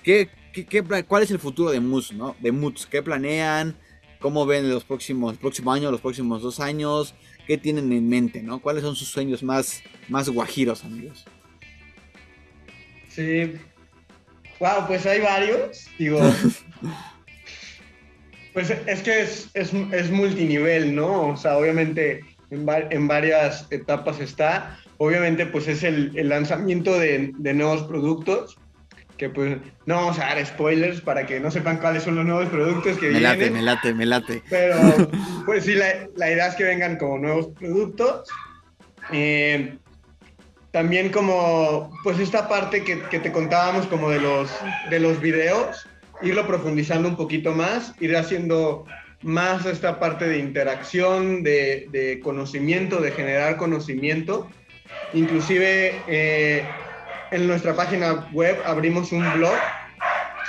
qué, 0.02 0.30
qué, 0.52 0.82
cuál 1.06 1.22
es 1.22 1.30
el 1.30 1.38
futuro 1.38 1.70
de 1.70 1.80
Mus, 1.80 2.14
no? 2.14 2.34
De 2.40 2.50
Moods, 2.50 2.86
¿qué 2.86 3.02
planean? 3.02 3.76
¿Cómo 4.20 4.46
ven 4.46 4.68
los 4.68 4.84
próximos, 4.84 5.32
el 5.32 5.38
próximo 5.38 5.72
año, 5.72 5.90
los 5.90 6.00
próximos 6.00 6.42
dos 6.42 6.60
años? 6.60 7.14
¿Qué 7.46 7.56
tienen 7.56 7.92
en 7.92 8.08
mente, 8.08 8.42
no? 8.42 8.60
¿Cuáles 8.60 8.82
son 8.82 8.96
sus 8.96 9.08
sueños 9.08 9.42
más, 9.42 9.82
más 10.08 10.28
guajiros, 10.28 10.84
amigos? 10.84 11.24
Sí. 13.08 13.52
Wow, 14.60 14.86
pues 14.86 15.06
hay 15.06 15.20
varios. 15.20 15.86
Digo. 15.98 16.20
pues 18.52 18.70
es 18.70 19.02
que 19.02 19.20
es, 19.20 19.48
es, 19.54 20.10
multinivel, 20.10 20.94
¿no? 20.94 21.28
O 21.28 21.36
sea, 21.36 21.56
obviamente 21.56 22.20
en, 22.50 23.08
varias 23.08 23.66
etapas 23.70 24.20
está. 24.20 24.78
Obviamente, 24.96 25.46
pues 25.46 25.68
es 25.68 25.84
el, 25.84 26.12
lanzamiento 26.28 26.98
de, 26.98 27.32
nuevos 27.54 27.84
productos, 27.84 28.58
que 29.18 29.28
pues 29.28 29.58
no 29.84 29.96
vamos 29.96 30.18
a 30.18 30.26
dar 30.26 30.46
spoilers 30.46 31.00
para 31.00 31.26
que 31.26 31.40
no 31.40 31.50
sepan 31.50 31.78
cuáles 31.78 32.04
son 32.04 32.14
los 32.14 32.24
nuevos 32.24 32.48
productos 32.48 32.96
que 32.96 33.06
me 33.06 33.18
vienen. 33.18 33.38
Late, 33.38 33.50
me 33.50 33.62
late, 33.62 33.94
me 33.94 34.06
late. 34.06 34.42
Pero 34.48 34.76
pues 35.46 35.64
sí, 35.64 35.74
la, 35.74 36.30
idea 36.30 36.46
es 36.46 36.54
que 36.54 36.64
vengan 36.64 36.96
como 36.96 37.18
nuevos 37.18 37.48
productos. 37.58 38.28
Eh, 39.12 39.76
también 40.70 41.10
como, 41.10 41.90
pues 42.04 42.18
esta 42.18 42.48
parte 42.48 42.84
que, 42.84 43.00
que, 43.10 43.18
te 43.18 43.32
contábamos 43.32 43.86
como 43.86 44.10
de 44.10 44.20
los, 44.20 44.50
de 44.90 45.00
los 45.00 45.20
videos, 45.20 45.86
irlo 46.22 46.46
profundizando 46.46 47.08
un 47.08 47.16
poquito 47.16 47.52
más, 47.52 47.94
ir 48.00 48.16
haciendo 48.16 48.84
más 49.22 49.66
esta 49.66 49.98
parte 49.98 50.28
de 50.28 50.38
interacción, 50.38 51.42
de, 51.42 52.20
conocimiento, 52.22 53.00
de 53.00 53.10
generar 53.12 53.56
conocimiento. 53.56 54.48
Inclusive 55.12 56.00
eh, 56.06 56.64
en 57.30 57.46
nuestra 57.46 57.74
página 57.74 58.28
web 58.32 58.56
abrimos 58.64 59.12
un 59.12 59.30
blog 59.34 59.56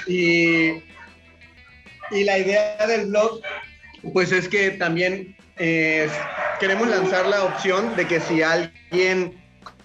y, 0.08 0.82
y 2.12 2.24
la 2.24 2.38
idea 2.38 2.88
del 2.88 3.08
blog 3.08 3.42
pues 4.14 4.32
es 4.32 4.48
que 4.48 4.72
también 4.72 5.36
eh, 5.58 6.08
queremos 6.60 6.88
lanzar 6.88 7.26
la 7.28 7.44
opción 7.44 7.96
de 7.96 8.08
que 8.08 8.20
si 8.20 8.42
alguien 8.42 9.38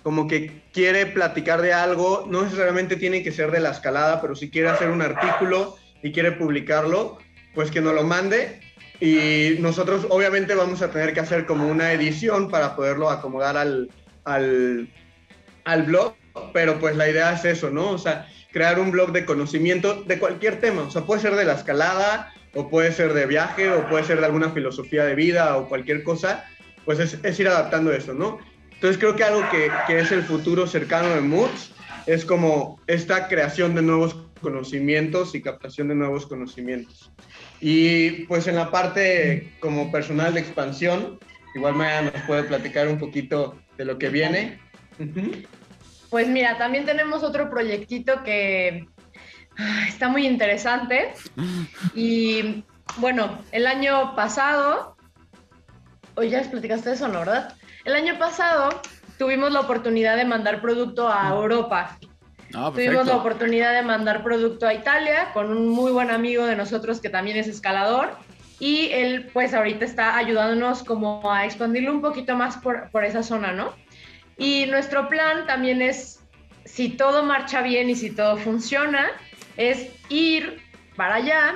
como 0.03 0.29
que 0.29 0.63
quiere 0.73 1.07
platicar 1.07 1.63
de 1.63 1.73
algo, 1.73 2.27
no 2.29 2.43
necesariamente 2.43 2.97
tiene 2.97 3.23
que 3.23 3.33
ser 3.33 3.51
de 3.51 3.61
la 3.61 3.71
escalada, 3.71 4.21
pero 4.21 4.37
si 4.37 4.51
quiere 4.51 4.69
hacer 4.69 4.91
un 4.91 5.01
artículo 5.01 5.77
y 6.03 6.13
quiere 6.13 6.33
publicarlo, 6.33 7.19
pues 7.55 7.71
que 7.71 7.81
nos 7.81 7.95
lo 7.95 8.05
mande. 8.05 8.61
Y 9.01 9.57
nosotros 9.61 10.07
obviamente 10.11 10.55
vamos 10.55 10.83
a 10.83 10.91
tener 10.91 11.15
que 11.15 11.21
hacer 11.21 11.47
como 11.47 11.67
una 11.67 11.93
edición 11.93 12.51
para 12.51 12.77
poderlo 12.77 13.09
acomodar 13.09 13.57
al, 13.57 13.91
al, 14.25 14.89
al 15.65 15.83
blog, 15.85 16.15
pero 16.53 16.79
pues 16.79 16.97
la 16.97 17.09
idea 17.09 17.33
es 17.33 17.45
eso, 17.45 17.71
¿no? 17.71 17.91
O 17.91 17.99
sea, 17.99 18.29
crear 18.53 18.79
un 18.79 18.91
blog 18.91 19.13
de 19.13 19.25
conocimiento 19.25 20.03
de 20.05 20.19
cualquier 20.19 20.61
tema, 20.61 20.83
o 20.83 20.91
sea, 20.91 21.03
puede 21.03 21.21
ser 21.21 21.35
de 21.35 21.45
la 21.45 21.55
escalada, 21.55 22.33
o 22.55 22.69
puede 22.69 22.93
ser 22.93 23.13
de 23.13 23.27
viaje, 23.27 23.71
o 23.71 23.89
puede 23.89 24.05
ser 24.05 24.21
de 24.21 24.27
alguna 24.27 24.51
filosofía 24.51 25.05
de 25.05 25.15
vida, 25.15 25.57
o 25.57 25.69
cualquier 25.69 26.05
cosa, 26.05 26.45
pues 26.85 27.01
es, 27.01 27.19
es 27.23 27.41
ir 27.41 27.49
adaptando 27.49 27.93
eso, 27.93 28.15
¿no? 28.15 28.39
Entonces 28.73 28.99
creo 28.99 29.17
que 29.17 29.25
algo 29.25 29.43
que, 29.51 29.71
que 29.87 29.99
es 29.99 30.13
el 30.13 30.23
futuro 30.23 30.67
cercano 30.67 31.09
de 31.15 31.21
Moods 31.21 31.73
es 32.07 32.25
como 32.25 32.81
esta 32.87 33.29
creación 33.29 33.75
de 33.75 33.83
nuevos 33.83 34.17
conocimientos 34.41 35.35
y 35.35 35.43
captación 35.43 35.89
de 35.89 35.95
nuevos 35.95 36.27
conocimientos. 36.27 37.11
Y 37.61 38.25
pues 38.27 38.47
en 38.47 38.57
la 38.57 38.71
parte 38.71 39.53
como 39.59 39.91
personal 39.91 40.35
de 40.35 40.41
expansión, 40.41 41.19
igual 41.55 41.75
Maya 41.75 42.03
nos 42.03 42.23
puede 42.27 42.45
platicar 42.45 42.89
un 42.89 42.99
poquito 42.99 43.57
de 43.79 43.87
lo 43.87 43.99
que 43.99 44.11
viene. 44.11 44.61
Pues 46.15 46.29
mira, 46.29 46.57
también 46.59 46.85
tenemos 46.85 47.25
otro 47.25 47.51
proyectito 47.51 48.23
que 48.23 48.87
ah, 49.59 49.85
está 49.89 50.07
muy 50.09 50.29
interesante. 50.29 51.13
Y 51.93 52.63
bueno, 52.99 53.41
el 53.51 53.67
año 53.67 54.15
pasado, 54.15 54.97
hoy 56.15 56.31
ya 56.31 56.39
les 56.39 56.47
platicaste 56.47 56.93
eso, 56.93 57.09
¿no? 57.09 57.19
¿Verdad? 57.19 57.57
El 57.85 57.97
año 57.97 58.17
pasado 58.17 58.81
tuvimos 59.19 59.51
la 59.51 59.59
oportunidad 59.59 60.17
de 60.17 60.25
mandar 60.25 60.61
producto 60.61 61.09
a 61.09 61.31
Europa. 61.31 61.99
Ah, 62.55 62.71
Tuvimos 62.73 63.09
la 63.09 63.17
oportunidad 63.17 63.73
de 63.73 63.83
mandar 63.83 64.23
producto 64.23 64.69
a 64.69 64.75
Italia 64.75 65.33
con 65.35 65.51
un 65.51 65.69
muy 65.69 65.91
buen 65.91 66.13
amigo 66.13 66.47
de 66.47 66.55
nosotros 66.55 67.01
que 67.01 67.09
también 67.09 67.39
es 67.39 67.49
escalador 67.49 68.17
y 68.61 68.91
él 68.93 69.31
pues 69.33 69.53
ahorita 69.53 69.85
está 69.85 70.17
ayudándonos 70.17 70.85
como 70.85 71.29
a 71.29 71.45
expandirlo 71.45 71.91
un 71.91 72.03
poquito 72.03 72.37
más 72.37 72.57
por, 72.59 72.89
por 72.93 73.05
esa 73.05 73.25
zona, 73.25 73.51
¿no? 73.51 73.73
Y 74.37 74.67
nuestro 74.67 75.09
plan 75.09 75.47
también 75.47 75.83
es, 75.83 76.21
si 76.65 76.91
todo 76.91 77.23
marcha 77.25 77.63
bien 77.63 77.91
y 77.91 77.95
si 77.95 78.11
todo 78.11 78.37
funciona, 78.37 79.11
es 79.57 79.89
ir 80.09 80.61
para 80.97 81.17
allá 81.17 81.55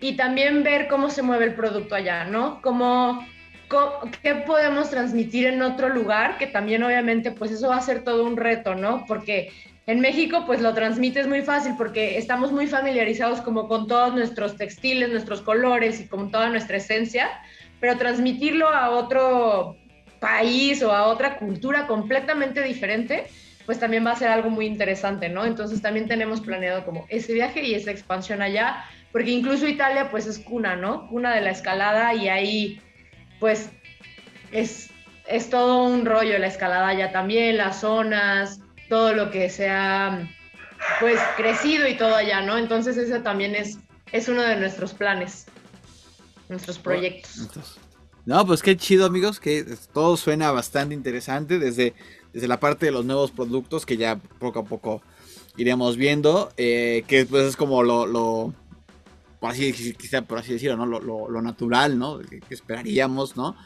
y 0.00 0.16
también 0.16 0.62
ver 0.62 0.88
cómo 0.88 1.10
se 1.10 1.22
mueve 1.22 1.46
el 1.46 1.54
producto 1.54 1.94
allá, 1.94 2.24
¿no? 2.24 2.60
Cómo, 2.62 3.26
qué 4.22 4.34
podemos 4.34 4.90
transmitir 4.90 5.46
en 5.46 5.62
otro 5.62 5.88
lugar, 5.88 6.38
que 6.38 6.46
también 6.46 6.82
obviamente 6.82 7.30
pues 7.30 7.50
eso 7.50 7.68
va 7.68 7.76
a 7.76 7.82
ser 7.82 8.04
todo 8.04 8.24
un 8.24 8.36
reto, 8.36 8.74
¿no? 8.74 9.04
Porque 9.06 9.52
en 9.86 10.00
México, 10.00 10.44
pues 10.46 10.60
lo 10.60 10.72
transmites 10.72 11.26
muy 11.26 11.42
fácil 11.42 11.74
porque 11.76 12.16
estamos 12.16 12.52
muy 12.52 12.66
familiarizados 12.66 13.40
como 13.40 13.66
con 13.66 13.86
todos 13.88 14.14
nuestros 14.14 14.56
textiles, 14.56 15.10
nuestros 15.10 15.40
colores 15.40 16.00
y 16.00 16.06
con 16.06 16.30
toda 16.30 16.48
nuestra 16.48 16.76
esencia, 16.76 17.28
pero 17.80 17.96
transmitirlo 17.96 18.68
a 18.68 18.90
otro 18.90 19.76
país 20.20 20.82
o 20.82 20.92
a 20.92 21.06
otra 21.06 21.38
cultura 21.38 21.86
completamente 21.86 22.62
diferente, 22.62 23.26
pues 23.66 23.78
también 23.80 24.06
va 24.06 24.12
a 24.12 24.16
ser 24.16 24.28
algo 24.28 24.50
muy 24.50 24.66
interesante, 24.66 25.28
¿no? 25.28 25.44
Entonces 25.44 25.82
también 25.82 26.06
tenemos 26.06 26.40
planeado 26.40 26.84
como 26.84 27.06
ese 27.08 27.32
viaje 27.32 27.62
y 27.64 27.74
esa 27.74 27.90
expansión 27.90 28.42
allá, 28.42 28.84
porque 29.12 29.30
incluso 29.30 29.66
Italia 29.66 30.10
pues 30.10 30.26
es 30.26 30.38
cuna, 30.38 30.76
¿no? 30.76 31.08
Cuna 31.08 31.34
de 31.34 31.40
la 31.40 31.50
escalada 31.50 32.14
y 32.14 32.28
ahí 32.28 32.80
pues 33.40 33.70
es, 34.52 34.90
es 35.26 35.50
todo 35.50 35.84
un 35.84 36.04
rollo 36.04 36.38
la 36.38 36.46
escalada 36.46 36.88
allá 36.88 37.12
también, 37.12 37.56
las 37.56 37.80
zonas, 37.80 38.60
todo 38.88 39.14
lo 39.14 39.30
que 39.30 39.48
se 39.48 39.68
ha 39.68 40.28
pues 40.98 41.20
crecido 41.36 41.86
y 41.86 41.96
todo 41.96 42.14
allá, 42.14 42.42
¿no? 42.42 42.58
Entonces 42.58 42.96
ese 42.96 43.20
también 43.20 43.54
es, 43.54 43.78
es 44.12 44.28
uno 44.28 44.42
de 44.42 44.56
nuestros 44.56 44.92
planes, 44.92 45.46
nuestros 46.48 46.78
proyectos. 46.78 47.78
No, 48.30 48.46
pues 48.46 48.62
qué 48.62 48.76
chido 48.76 49.06
amigos, 49.06 49.40
que 49.40 49.64
todo 49.92 50.16
suena 50.16 50.52
bastante 50.52 50.94
interesante 50.94 51.58
desde, 51.58 51.94
desde 52.32 52.46
la 52.46 52.60
parte 52.60 52.86
de 52.86 52.92
los 52.92 53.04
nuevos 53.04 53.32
productos 53.32 53.84
que 53.84 53.96
ya 53.96 54.20
poco 54.38 54.60
a 54.60 54.64
poco 54.64 55.02
iremos 55.56 55.96
viendo, 55.96 56.52
eh, 56.56 57.02
que 57.08 57.26
pues 57.26 57.44
es 57.46 57.56
como 57.56 57.82
lo, 57.82 58.06
lo 58.06 58.54
así, 59.40 59.72
quizá, 59.72 60.22
por 60.22 60.38
así 60.38 60.52
decirlo, 60.52 60.76
¿no? 60.76 60.86
Lo, 60.86 61.42
natural, 61.42 61.98
¿no? 61.98 62.20
Que, 62.20 62.40
esperaríamos, 62.50 63.36
¿no? 63.36 63.56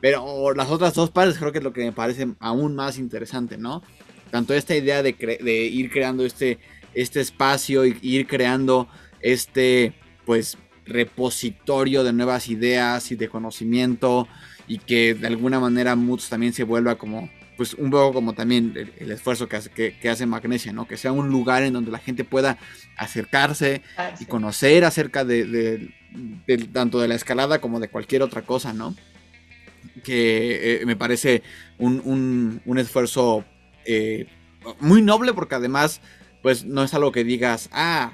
Pero 0.00 0.54
las 0.54 0.70
otras 0.70 0.94
dos 0.94 1.10
partes 1.10 1.36
creo 1.36 1.52
que 1.52 1.58
es 1.58 1.64
lo 1.64 1.74
que 1.74 1.84
me 1.84 1.92
parece 1.92 2.28
aún 2.40 2.74
más 2.74 2.96
interesante, 2.96 3.58
¿no? 3.58 3.82
tanto 4.30 4.54
esta 4.54 4.74
idea 4.74 5.02
de, 5.02 5.14
ir 5.70 5.90
creando 5.90 6.24
este, 6.24 6.58
este 6.94 7.20
espacio 7.20 7.84
ir 7.84 8.26
creando 8.26 8.88
este, 9.20 9.92
pues, 10.24 10.56
repositorio 10.86 12.04
de 12.04 12.12
nuevas 12.12 12.48
ideas 12.48 13.10
y 13.10 13.16
de 13.16 13.28
conocimiento 13.28 14.28
y 14.66 14.78
que 14.78 15.14
de 15.14 15.26
alguna 15.26 15.60
manera 15.60 15.96
Moods 15.96 16.28
también 16.28 16.52
se 16.52 16.64
vuelva 16.64 16.96
como, 16.96 17.30
pues, 17.56 17.74
un 17.74 17.90
poco 17.90 18.12
como 18.12 18.32
también 18.32 18.74
el, 18.98 19.10
esfuerzo 19.10 19.48
que 19.48 19.56
hace, 19.56 19.70
que, 19.70 20.08
hace 20.08 20.26
Magnesia, 20.26 20.72
¿no? 20.72 20.86
Que 20.86 20.96
sea 20.96 21.12
un 21.12 21.28
lugar 21.28 21.62
en 21.62 21.72
donde 21.72 21.90
la 21.90 21.98
gente 21.98 22.24
pueda 22.24 22.58
acercarse 22.96 23.82
ah, 23.96 24.14
y 24.18 24.24
conocer 24.26 24.84
acerca 24.84 25.24
de, 25.24 25.90
tanto 26.72 27.00
de 27.00 27.08
la 27.08 27.14
escalada 27.14 27.60
como 27.60 27.80
de 27.80 27.88
cualquier 27.88 28.22
otra 28.22 28.42
cosa, 28.42 28.72
¿no? 28.72 28.94
Que 30.02 30.80
eh, 30.80 30.86
me 30.86 30.96
parece 30.96 31.42
un, 31.78 32.60
un 32.64 32.78
esfuerzo 32.78 33.44
eh, 33.84 34.26
muy 34.80 35.02
noble 35.02 35.32
porque 35.34 35.54
además, 35.54 36.00
pues 36.42 36.64
no 36.64 36.82
es 36.82 36.94
algo 36.94 37.12
que 37.12 37.24
digas, 37.24 37.68
ah, 37.72 38.12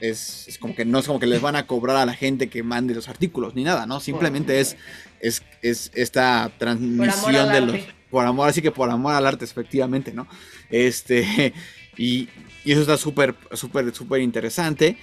es, 0.00 0.58
como 0.60 0.74
que 0.74 0.84
no 0.84 0.98
es 0.98 1.06
como 1.06 1.20
que 1.20 1.26
les 1.26 1.40
van 1.40 1.56
a 1.56 1.66
cobrar 1.66 1.96
a 1.96 2.06
la 2.06 2.14
gente 2.14 2.48
que 2.48 2.62
mande 2.62 2.94
los 2.94 3.08
artículos 3.08 3.54
ni 3.54 3.64
nada, 3.64 3.86
¿no? 3.86 4.00
Simplemente 4.00 4.60
es, 4.60 4.76
es, 5.20 5.42
es 5.62 5.90
esta 5.94 6.50
transmisión 6.58 7.52
de 7.52 7.60
los... 7.60 7.76
Por 8.10 8.26
amor, 8.26 8.48
así 8.48 8.60
que 8.60 8.72
por 8.72 8.90
amor 8.90 9.14
al 9.14 9.26
arte, 9.26 9.44
efectivamente, 9.44 10.12
¿no? 10.12 10.26
Este, 10.68 11.54
y, 11.96 12.28
eso 12.64 12.80
está 12.80 12.96
súper, 12.96 13.34
súper, 13.52 13.94
súper 13.94 14.20
interesante. 14.20 14.96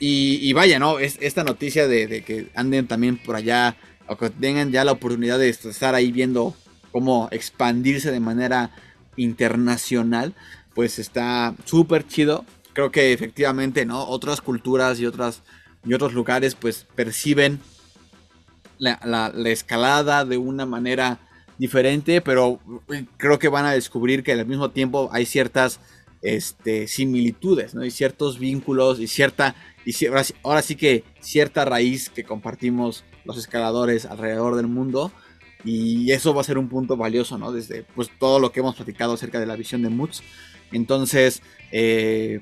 Y, 0.00 0.52
vaya, 0.52 0.78
¿no? 0.78 0.98
Es, 0.98 1.18
esta 1.20 1.44
noticia 1.44 1.88
de, 1.88 2.06
de, 2.06 2.22
que 2.22 2.48
anden 2.54 2.86
también 2.86 3.16
por 3.16 3.36
allá, 3.36 3.76
o 4.06 4.16
que 4.16 4.30
tengan 4.30 4.72
ya 4.72 4.84
la 4.84 4.92
oportunidad 4.92 5.38
de 5.38 5.48
estar 5.48 5.94
ahí 5.94 6.12
viendo 6.12 6.56
cómo 6.92 7.28
expandirse 7.30 8.10
de 8.10 8.20
manera 8.20 8.70
internacional, 9.16 10.34
pues 10.74 10.98
está 10.98 11.54
súper 11.64 12.06
chido. 12.06 12.44
Creo 12.78 12.92
que 12.92 13.12
efectivamente, 13.12 13.84
¿no? 13.84 14.04
Otras 14.04 14.40
culturas 14.40 15.00
y, 15.00 15.06
otras, 15.06 15.42
y 15.84 15.94
otros 15.94 16.12
lugares 16.12 16.54
pues 16.54 16.86
perciben 16.94 17.58
la, 18.78 19.32
escalada 19.46 20.24
de 20.24 20.36
una 20.36 20.64
manera 20.64 21.18
diferente, 21.58 22.20
pero 22.20 22.60
eh, 22.94 23.04
creo 23.16 23.40
que 23.40 23.48
van 23.48 23.64
a 23.64 23.72
descubrir 23.72 24.22
que 24.22 24.30
al 24.30 24.46
mismo 24.46 24.70
tiempo 24.70 25.10
hay 25.12 25.26
ciertas 25.26 25.80
este, 26.22 26.86
similitudes, 26.86 27.74
¿no? 27.74 27.84
Y 27.84 27.90
ciertos 27.90 28.38
vínculos 28.38 29.00
y 29.00 29.08
cierta, 29.08 29.56
y 29.84 29.92
ahora 30.44 30.62
sí 30.62 30.76
que 30.76 31.02
cierta 31.18 31.64
raíz 31.64 32.08
que 32.10 32.22
compartimos 32.22 33.04
los 33.24 33.38
escaladores 33.38 34.06
alrededor 34.06 34.54
del 34.54 34.68
mundo 34.68 35.10
y 35.64 36.12
eso 36.12 36.32
va 36.32 36.42
a 36.42 36.44
ser 36.44 36.58
un 36.58 36.68
punto 36.68 36.96
valioso, 36.96 37.38
¿no? 37.38 37.50
Desde 37.50 37.82
pues 37.82 38.08
todo 38.20 38.38
lo 38.38 38.52
que 38.52 38.60
hemos 38.60 38.76
platicado 38.76 39.14
acerca 39.14 39.40
de 39.40 39.46
la 39.46 39.56
visión 39.56 39.82
de 39.82 39.88
Moods. 39.88 40.22
Entonces, 40.70 41.42
eh, 41.72 42.40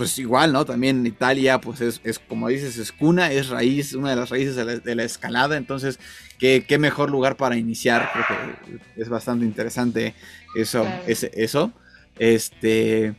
pues 0.00 0.18
igual, 0.18 0.50
¿no? 0.50 0.64
También 0.64 1.04
Italia, 1.04 1.60
pues 1.60 1.82
es, 1.82 2.18
como 2.26 2.48
dices, 2.48 2.78
es 2.78 2.90
cuna, 2.90 3.30
es 3.32 3.50
raíz, 3.50 3.92
una 3.92 4.08
de 4.08 4.16
las 4.16 4.30
raíces 4.30 4.56
de 4.56 4.94
la, 4.94 5.04
escalada, 5.04 5.58
entonces, 5.58 6.00
¿qué, 6.38 6.64
mejor 6.78 7.10
lugar 7.10 7.36
para 7.36 7.58
iniciar, 7.58 8.08
porque 8.14 8.80
es 8.96 9.10
bastante 9.10 9.44
interesante 9.44 10.14
eso, 10.56 10.86
eso. 11.06 11.74
Este, 12.18 13.14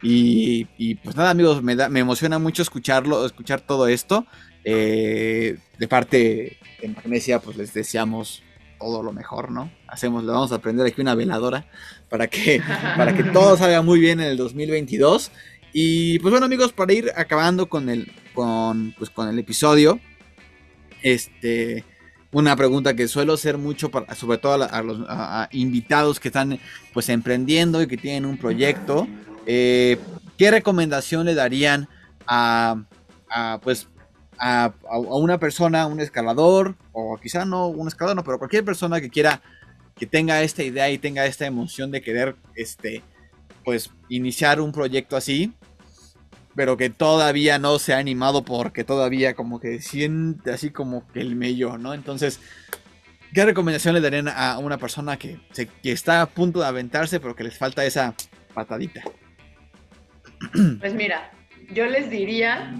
y, 0.00 0.94
pues 0.94 1.16
nada, 1.16 1.28
amigos, 1.28 1.62
me, 1.62 1.76
da, 1.76 1.90
me 1.90 2.00
emociona 2.00 2.38
mucho 2.38 2.62
escucharlo, 2.62 3.26
escuchar 3.26 3.60
todo 3.60 3.86
esto. 3.86 4.24
Eh, 4.64 5.58
de 5.78 5.86
parte 5.86 6.56
de 6.80 6.88
Magnesia, 6.88 7.40
pues 7.40 7.58
les 7.58 7.74
deseamos 7.74 8.42
todo 8.78 9.02
lo 9.02 9.12
mejor, 9.12 9.50
¿no? 9.50 9.70
Hacemos, 9.86 10.24
le 10.24 10.32
vamos 10.32 10.52
a 10.52 10.56
aprender 10.56 10.86
aquí 10.86 11.00
una 11.00 11.14
veladora 11.14 11.66
para 12.08 12.26
que, 12.26 12.62
para 12.96 13.14
que 13.14 13.24
todo 13.24 13.56
salga 13.56 13.82
muy 13.82 14.00
bien 14.00 14.20
en 14.20 14.28
el 14.28 14.36
2022. 14.36 15.30
Y 15.78 16.18
pues 16.20 16.30
bueno 16.30 16.46
amigos, 16.46 16.72
para 16.72 16.94
ir 16.94 17.12
acabando 17.14 17.68
con 17.68 17.90
el, 17.90 18.10
con, 18.32 18.94
pues, 18.96 19.10
con 19.10 19.28
el 19.28 19.38
episodio, 19.38 20.00
este, 21.02 21.84
una 22.32 22.56
pregunta 22.56 22.96
que 22.96 23.06
suelo 23.08 23.34
hacer 23.34 23.58
mucho, 23.58 23.90
para, 23.90 24.14
sobre 24.14 24.38
todo 24.38 24.54
a, 24.64 24.82
los 24.82 25.00
invitados 25.50 26.18
que 26.18 26.28
están 26.28 26.58
pues 26.94 27.10
emprendiendo 27.10 27.82
y 27.82 27.88
que 27.88 27.98
tienen 27.98 28.24
un 28.24 28.38
proyecto, 28.38 29.06
eh, 29.44 29.98
¿qué 30.38 30.50
recomendación 30.50 31.26
le 31.26 31.34
darían 31.34 31.90
a, 32.26 32.86
pues 33.62 33.86
a, 34.38 34.72
una 34.88 35.36
persona, 35.38 35.86
un 35.86 36.00
escalador, 36.00 36.74
o 36.92 37.18
quizá 37.18 37.44
no 37.44 37.66
un 37.66 37.88
escalador, 37.88 38.16
no, 38.16 38.24
pero 38.24 38.38
cualquier 38.38 38.64
persona 38.64 38.98
que 38.98 39.10
quiera, 39.10 39.42
que 39.94 40.06
tenga 40.06 40.40
esta 40.40 40.62
idea 40.62 40.90
y 40.90 40.96
tenga 40.96 41.26
esta 41.26 41.44
emoción 41.44 41.90
de 41.90 42.00
querer, 42.00 42.34
este, 42.54 43.02
pues, 43.62 43.90
iniciar 44.08 44.58
un 44.58 44.72
proyecto 44.72 45.18
así, 45.18 45.52
pero 46.56 46.78
que 46.78 46.88
todavía 46.88 47.58
no 47.58 47.78
se 47.78 47.92
ha 47.92 47.98
animado 47.98 48.42
porque 48.42 48.82
todavía 48.82 49.34
como 49.34 49.60
que 49.60 49.80
siente 49.82 50.50
así 50.50 50.70
como 50.70 51.06
que 51.12 51.20
el 51.20 51.36
mello, 51.36 51.76
¿no? 51.76 51.92
Entonces, 51.92 52.40
¿qué 53.34 53.44
recomendación 53.44 53.94
le 53.94 54.00
darían 54.00 54.28
a 54.28 54.58
una 54.58 54.78
persona 54.78 55.18
que, 55.18 55.38
que 55.82 55.92
está 55.92 56.22
a 56.22 56.26
punto 56.26 56.60
de 56.60 56.66
aventarse, 56.66 57.20
pero 57.20 57.36
que 57.36 57.44
les 57.44 57.58
falta 57.58 57.84
esa 57.84 58.14
patadita? 58.54 59.02
Pues 60.80 60.94
mira, 60.94 61.30
yo 61.72 61.86
les 61.86 62.10
diría 62.10 62.72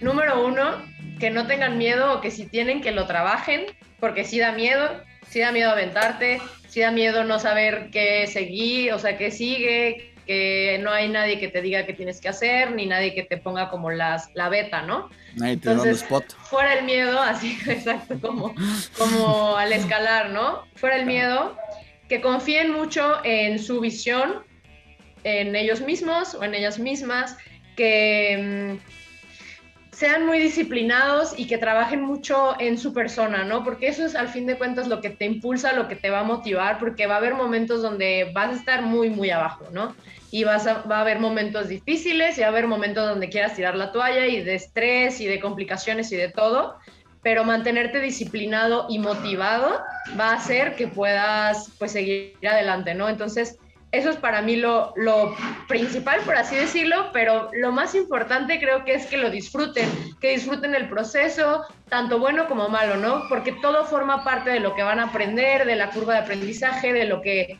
número 0.00 0.46
uno, 0.46 0.82
que 1.18 1.30
no 1.30 1.46
tengan 1.46 1.78
miedo 1.78 2.12
o 2.12 2.20
que 2.20 2.30
si 2.30 2.46
tienen 2.46 2.82
que 2.82 2.92
lo 2.92 3.06
trabajen, 3.06 3.66
porque 4.00 4.24
sí 4.24 4.38
da 4.38 4.52
miedo, 4.52 5.00
sí 5.28 5.40
da 5.40 5.52
miedo 5.52 5.70
aventarte, 5.70 6.40
sí 6.68 6.80
da 6.80 6.90
miedo 6.90 7.24
no 7.24 7.38
saber 7.38 7.88
qué 7.90 8.26
seguir, 8.26 8.92
o 8.92 8.98
sea, 8.98 9.16
qué 9.16 9.30
sigue, 9.30 10.12
que 10.26 10.78
no 10.82 10.90
hay 10.90 11.08
nadie 11.08 11.38
que 11.38 11.48
te 11.48 11.62
diga 11.62 11.86
qué 11.86 11.92
tienes 11.92 12.20
que 12.20 12.28
hacer, 12.28 12.72
ni 12.72 12.86
nadie 12.86 13.14
que 13.14 13.22
te 13.22 13.36
ponga 13.36 13.70
como 13.70 13.90
las, 13.90 14.30
la 14.34 14.48
beta, 14.48 14.82
¿no? 14.82 15.08
Nadie 15.36 15.56
te 15.56 15.70
Entonces, 15.70 16.02
spot. 16.02 16.24
Fuera 16.42 16.74
el 16.74 16.84
miedo, 16.84 17.20
así, 17.22 17.58
exacto, 17.66 18.18
como, 18.20 18.54
como 18.98 19.56
al 19.56 19.72
escalar, 19.72 20.30
¿no? 20.30 20.64
Fuera 20.74 20.96
el 20.96 21.06
miedo, 21.06 21.56
que 22.08 22.20
confíen 22.20 22.72
mucho 22.72 23.24
en 23.24 23.58
su 23.58 23.80
visión, 23.80 24.44
en 25.22 25.54
ellos 25.54 25.80
mismos 25.80 26.34
o 26.34 26.42
en 26.42 26.54
ellas 26.54 26.78
mismas, 26.78 27.36
que 27.76 28.78
mm, 28.80 29.05
sean 29.96 30.26
muy 30.26 30.38
disciplinados 30.38 31.32
y 31.38 31.46
que 31.46 31.56
trabajen 31.56 32.02
mucho 32.02 32.54
en 32.60 32.76
su 32.76 32.92
persona, 32.92 33.44
¿no? 33.44 33.64
Porque 33.64 33.88
eso 33.88 34.04
es 34.04 34.14
al 34.14 34.28
fin 34.28 34.46
de 34.46 34.58
cuentas 34.58 34.88
lo 34.88 35.00
que 35.00 35.08
te 35.08 35.24
impulsa, 35.24 35.72
lo 35.72 35.88
que 35.88 35.96
te 35.96 36.10
va 36.10 36.20
a 36.20 36.22
motivar, 36.22 36.78
porque 36.78 37.06
va 37.06 37.14
a 37.14 37.16
haber 37.16 37.32
momentos 37.32 37.80
donde 37.80 38.30
vas 38.34 38.50
a 38.50 38.56
estar 38.56 38.82
muy, 38.82 39.08
muy 39.08 39.30
abajo, 39.30 39.64
¿no? 39.72 39.96
Y 40.30 40.44
vas 40.44 40.66
a, 40.66 40.82
va 40.82 40.98
a 40.98 41.00
haber 41.00 41.18
momentos 41.18 41.68
difíciles 41.68 42.36
y 42.36 42.42
va 42.42 42.48
a 42.48 42.50
haber 42.50 42.66
momentos 42.66 43.08
donde 43.08 43.30
quieras 43.30 43.54
tirar 43.54 43.74
la 43.74 43.90
toalla 43.90 44.26
y 44.26 44.44
de 44.44 44.56
estrés 44.56 45.18
y 45.22 45.26
de 45.26 45.40
complicaciones 45.40 46.12
y 46.12 46.16
de 46.16 46.28
todo, 46.28 46.76
pero 47.22 47.44
mantenerte 47.44 47.98
disciplinado 48.02 48.84
y 48.90 48.98
motivado 48.98 49.80
va 50.20 50.32
a 50.32 50.34
hacer 50.34 50.76
que 50.76 50.88
puedas, 50.88 51.72
pues, 51.78 51.92
seguir 51.92 52.34
adelante, 52.46 52.94
¿no? 52.94 53.08
Entonces, 53.08 53.58
eso 53.96 54.10
es 54.10 54.16
para 54.16 54.42
mí 54.42 54.56
lo, 54.56 54.94
principal, 55.68 56.20
por 56.20 56.36
así 56.36 56.54
decirlo, 56.56 57.10
pero 57.12 57.50
lo 57.52 57.72
más 57.72 57.94
importante 57.94 58.60
creo 58.60 58.84
que 58.84 58.94
es 58.94 59.06
que 59.06 59.16
lo 59.16 59.30
disfruten, 59.30 59.88
que 60.20 60.32
disfruten 60.32 60.74
el 60.74 60.88
proceso, 60.88 61.64
tanto 61.88 62.18
bueno 62.18 62.46
como 62.46 62.68
malo, 62.68 62.96
¿no? 62.96 63.22
Porque 63.28 63.52
todo 63.52 63.84
forma 63.86 64.24
parte 64.24 64.50
de 64.50 64.60
lo 64.60 64.74
que 64.74 64.82
van 64.82 65.00
a 65.00 65.04
aprender, 65.04 65.64
de 65.64 65.76
la 65.76 65.90
curva 65.90 66.14
de 66.14 66.20
aprendizaje, 66.20 66.92
de 66.92 67.04
lo 67.04 67.22
que 67.22 67.58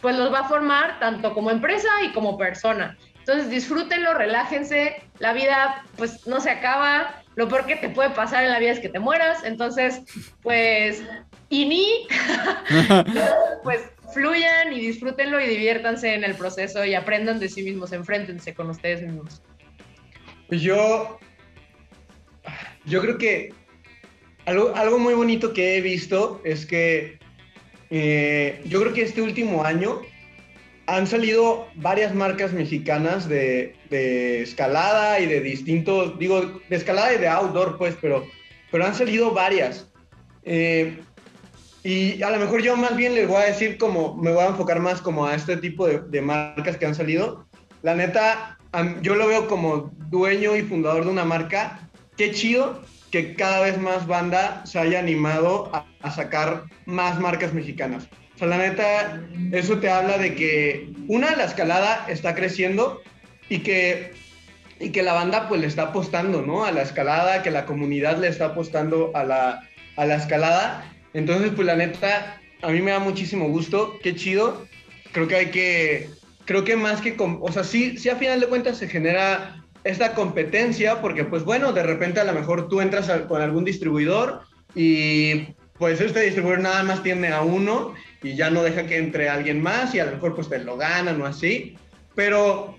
pues 0.00 0.16
los 0.16 0.32
va 0.32 0.40
a 0.40 0.48
formar 0.48 1.00
tanto 1.00 1.34
como 1.34 1.50
empresa 1.50 1.88
y 2.04 2.12
como 2.12 2.38
persona. 2.38 2.96
Entonces 3.18 3.50
disfrútenlo, 3.50 4.14
relájense, 4.14 5.02
la 5.18 5.32
vida 5.32 5.84
pues 5.96 6.26
no 6.26 6.40
se 6.40 6.50
acaba, 6.50 7.22
lo 7.34 7.48
peor 7.48 7.66
que 7.66 7.76
te 7.76 7.88
puede 7.88 8.10
pasar 8.10 8.44
en 8.44 8.50
la 8.50 8.58
vida 8.58 8.72
es 8.72 8.80
que 8.80 8.88
te 8.88 8.98
mueras, 8.98 9.44
entonces 9.44 10.00
pues 10.42 11.02
y 11.50 11.66
ni 11.66 12.06
pues 13.62 13.82
fluyan 14.12 14.72
y 14.72 14.80
disfrútenlo 14.80 15.40
y 15.40 15.48
diviértanse 15.48 16.14
en 16.14 16.24
el 16.24 16.34
proceso 16.34 16.84
y 16.84 16.94
aprendan 16.94 17.38
de 17.38 17.48
sí 17.48 17.62
mismos, 17.62 17.92
enfréntense 17.92 18.54
con 18.54 18.70
ustedes 18.70 19.02
mismos. 19.02 19.42
Pues 20.48 20.62
yo, 20.62 21.18
yo 22.86 23.00
creo 23.00 23.18
que 23.18 23.52
algo, 24.46 24.74
algo 24.74 24.98
muy 24.98 25.14
bonito 25.14 25.52
que 25.52 25.76
he 25.76 25.80
visto 25.80 26.40
es 26.44 26.64
que 26.64 27.18
eh, 27.90 28.62
yo 28.64 28.80
creo 28.80 28.92
que 28.92 29.02
este 29.02 29.22
último 29.22 29.64
año 29.64 30.00
han 30.86 31.06
salido 31.06 31.68
varias 31.74 32.14
marcas 32.14 32.54
mexicanas 32.54 33.28
de, 33.28 33.74
de, 33.90 34.40
escalada 34.42 35.20
y 35.20 35.26
de 35.26 35.42
distintos, 35.42 36.18
digo, 36.18 36.62
de 36.68 36.76
escalada 36.76 37.12
y 37.12 37.18
de 37.18 37.28
outdoor, 37.28 37.76
pues, 37.76 37.94
pero, 38.00 38.26
pero 38.70 38.86
han 38.86 38.94
salido 38.94 39.32
varias. 39.32 39.90
Eh, 40.44 40.98
y 41.88 42.22
a 42.22 42.28
lo 42.28 42.38
mejor 42.38 42.60
yo 42.60 42.76
más 42.76 42.94
bien 42.96 43.14
les 43.14 43.26
voy 43.26 43.38
a 43.38 43.46
decir 43.46 43.78
como, 43.78 44.14
me 44.14 44.30
voy 44.30 44.42
a 44.42 44.48
enfocar 44.48 44.78
más 44.78 45.00
como 45.00 45.24
a 45.24 45.34
este 45.34 45.56
tipo 45.56 45.86
de, 45.86 46.20
marcas 46.20 46.76
que 46.76 46.84
han 46.84 46.94
salido. 46.94 47.46
La 47.80 47.94
neta, 47.94 48.58
yo 49.00 49.14
lo 49.14 49.26
veo 49.26 49.48
como 49.48 49.90
dueño 50.10 50.54
y 50.54 50.60
fundador 50.60 51.06
de 51.06 51.12
una 51.12 51.24
marca. 51.24 51.88
Qué 52.18 52.30
chido 52.30 52.82
que 53.10 53.34
cada 53.34 53.62
vez 53.62 53.78
más 53.78 54.06
banda 54.06 54.66
se 54.66 54.78
haya 54.78 54.98
animado 54.98 55.70
a, 55.72 55.86
a 56.02 56.10
sacar 56.10 56.64
más 56.84 57.18
marcas 57.20 57.54
mexicanas. 57.54 58.06
O 58.34 58.38
sea, 58.38 58.48
la 58.48 58.58
neta, 58.58 59.22
eso 59.52 59.78
te 59.78 59.88
habla 59.88 60.18
de 60.18 60.34
que 60.34 60.92
una, 61.08 61.36
la 61.36 61.44
escalada 61.44 62.04
está 62.06 62.34
creciendo 62.34 63.00
y 63.48 63.60
que, 63.60 64.12
y 64.78 64.90
que 64.90 65.02
la 65.02 65.14
banda 65.14 65.48
pues 65.48 65.62
le 65.62 65.66
está 65.66 65.84
apostando, 65.84 66.42
¿no? 66.42 66.66
A 66.66 66.70
la 66.70 66.82
escalada, 66.82 67.42
que 67.42 67.50
la 67.50 67.64
comunidad 67.64 68.18
le 68.18 68.28
está 68.28 68.48
apostando 68.48 69.10
a 69.14 69.24
la, 69.24 69.62
a 69.96 70.04
la 70.04 70.16
escalada 70.16 70.84
entonces, 71.14 71.52
pues 71.54 71.66
la 71.66 71.76
neta, 71.76 72.40
a 72.62 72.70
mí 72.70 72.80
me 72.80 72.90
da 72.90 72.98
muchísimo 72.98 73.48
gusto, 73.48 73.98
qué 74.02 74.14
chido. 74.14 74.66
Creo 75.12 75.26
que 75.28 75.36
hay 75.36 75.46
que, 75.46 76.10
creo 76.44 76.64
que 76.64 76.76
más 76.76 77.00
que, 77.00 77.16
o 77.18 77.52
sea, 77.52 77.64
sí, 77.64 77.96
sí 77.98 78.08
a 78.08 78.16
final 78.16 78.40
de 78.40 78.46
cuentas 78.46 78.78
se 78.78 78.88
genera 78.88 79.64
esta 79.84 80.14
competencia, 80.14 81.00
porque 81.00 81.24
pues 81.24 81.44
bueno, 81.44 81.72
de 81.72 81.82
repente 81.82 82.20
a 82.20 82.24
lo 82.24 82.32
mejor 82.32 82.68
tú 82.68 82.80
entras 82.80 83.10
con 83.28 83.40
algún 83.40 83.64
distribuidor 83.64 84.42
y 84.74 85.54
pues 85.78 86.00
este 86.00 86.20
distribuidor 86.20 86.60
nada 86.60 86.82
más 86.82 87.02
tiene 87.02 87.28
a 87.28 87.42
uno 87.42 87.94
y 88.22 88.34
ya 88.34 88.50
no 88.50 88.62
deja 88.62 88.86
que 88.86 88.98
entre 88.98 89.28
alguien 89.28 89.62
más 89.62 89.94
y 89.94 90.00
a 90.00 90.04
lo 90.04 90.12
mejor 90.12 90.34
pues 90.34 90.48
te 90.48 90.58
lo 90.58 90.76
ganan 90.76 91.20
o 91.22 91.26
así. 91.26 91.76
Pero, 92.14 92.76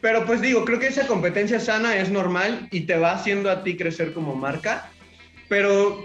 pero 0.00 0.26
pues 0.26 0.40
digo, 0.42 0.64
creo 0.64 0.78
que 0.78 0.88
esa 0.88 1.06
competencia 1.06 1.58
sana 1.58 1.96
es 1.96 2.10
normal 2.10 2.68
y 2.70 2.82
te 2.82 2.98
va 2.98 3.12
haciendo 3.12 3.50
a 3.50 3.64
ti 3.64 3.76
crecer 3.76 4.12
como 4.12 4.34
marca. 4.34 4.90
Pero 5.48 6.04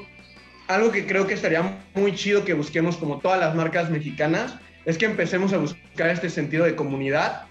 algo 0.68 0.92
que 0.92 1.06
creo 1.06 1.28
que 1.28 1.34
estaría 1.34 1.78
muy 1.94 2.16
chido 2.16 2.46
que 2.46 2.54
busquemos 2.54 2.98
como 2.98 3.20
todas 3.20 3.40
las 3.40 3.56
marcas 3.56 3.90
mexicanas 3.90 4.56
es 4.86 4.98
que 4.98 5.06
empecemos 5.06 5.54
a 5.54 5.58
buscar 5.58 6.10
este 6.10 6.30
sentido 6.30 6.66
de 6.66 6.76
comunidad 6.76 7.44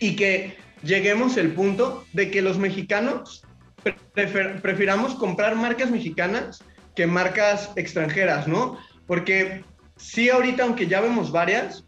y 0.00 0.16
que 0.16 0.56
lleguemos 0.82 1.36
al 1.36 1.48
punto 1.50 2.04
de 2.12 2.30
que 2.30 2.42
los 2.42 2.58
mexicanos 2.58 3.44
prefiramos 4.62 5.14
comprar 5.14 5.56
marcas 5.56 5.90
mexicanas 5.90 6.62
que 6.94 7.06
marcas 7.06 7.70
extranjeras, 7.76 8.48
¿no? 8.48 8.78
Porque 9.06 9.64
sí, 9.96 10.30
ahorita, 10.30 10.64
aunque 10.64 10.86
ya 10.86 11.00
vemos 11.00 11.30
varias, 11.30 11.84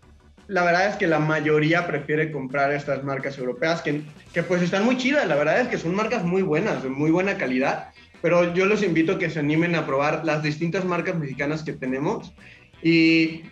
la 0.46 0.64
verdad 0.64 0.88
es 0.88 0.96
que 0.96 1.06
la 1.06 1.18
mayoría 1.18 1.86
prefiere 1.86 2.32
comprar 2.32 2.72
estas 2.72 3.04
marcas 3.04 3.38
europeas 3.38 3.82
que, 3.82 4.02
que 4.32 4.42
pues 4.42 4.62
están 4.62 4.84
muy 4.84 4.96
chidas, 4.96 5.26
la 5.26 5.36
verdad 5.36 5.60
es 5.60 5.68
que 5.68 5.78
son 5.78 5.94
marcas 5.94 6.24
muy 6.24 6.42
buenas, 6.42 6.82
de 6.82 6.88
muy 6.88 7.10
buena 7.10 7.36
calidad 7.36 7.90
pero 8.22 8.54
yo 8.54 8.66
los 8.66 8.82
invito 8.82 9.12
a 9.12 9.18
que 9.18 9.30
se 9.30 9.38
animen 9.38 9.74
a 9.74 9.86
probar 9.86 10.24
las 10.24 10.42
distintas 10.42 10.84
marcas 10.84 11.16
mexicanas 11.16 11.62
que 11.62 11.72
tenemos 11.72 12.32
y, 12.82 13.42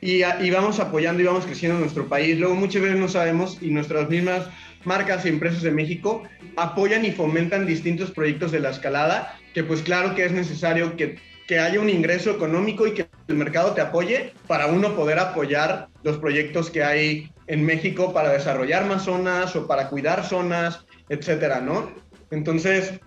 y, 0.00 0.22
y, 0.40 0.50
vamos 0.50 0.80
apoyando 0.80 1.22
y 1.22 1.26
vamos 1.26 1.44
creciendo 1.44 1.76
en 1.76 1.82
nuestro 1.82 2.08
país. 2.08 2.38
Luego 2.38 2.54
muchas 2.54 2.82
veces 2.82 2.98
no 2.98 3.08
sabemos 3.08 3.58
y 3.60 3.70
nuestras 3.70 4.08
mismas 4.08 4.48
marcas 4.84 5.24
y 5.24 5.28
empresas 5.28 5.62
de 5.62 5.70
México 5.70 6.22
apoyan 6.56 7.04
y 7.04 7.12
fomentan 7.12 7.66
distintos 7.66 8.10
proyectos 8.10 8.52
de 8.52 8.60
la 8.60 8.70
escalada, 8.70 9.36
que 9.54 9.64
pues 9.64 9.82
claro 9.82 10.14
que 10.14 10.24
es 10.24 10.32
necesario 10.32 10.96
que, 10.96 11.18
que 11.46 11.58
haya 11.58 11.80
un 11.80 11.90
ingreso 11.90 12.30
económico 12.30 12.86
y 12.86 12.92
que 12.92 13.08
el 13.28 13.36
mercado 13.36 13.72
te 13.72 13.80
apoye 13.80 14.32
para 14.46 14.66
uno 14.66 14.94
poder 14.94 15.18
apoyar 15.18 15.88
los 16.02 16.18
proyectos 16.18 16.70
que 16.70 16.84
hay 16.84 17.32
en 17.46 17.64
México 17.64 18.12
para 18.12 18.30
desarrollar 18.30 18.86
más 18.86 19.04
zonas 19.04 19.56
o 19.56 19.66
para 19.66 19.88
cuidar 19.88 20.24
zonas, 20.24 20.84
etcétera, 21.08 21.60
¿no? 21.60 21.90
Entonces, 22.30 23.00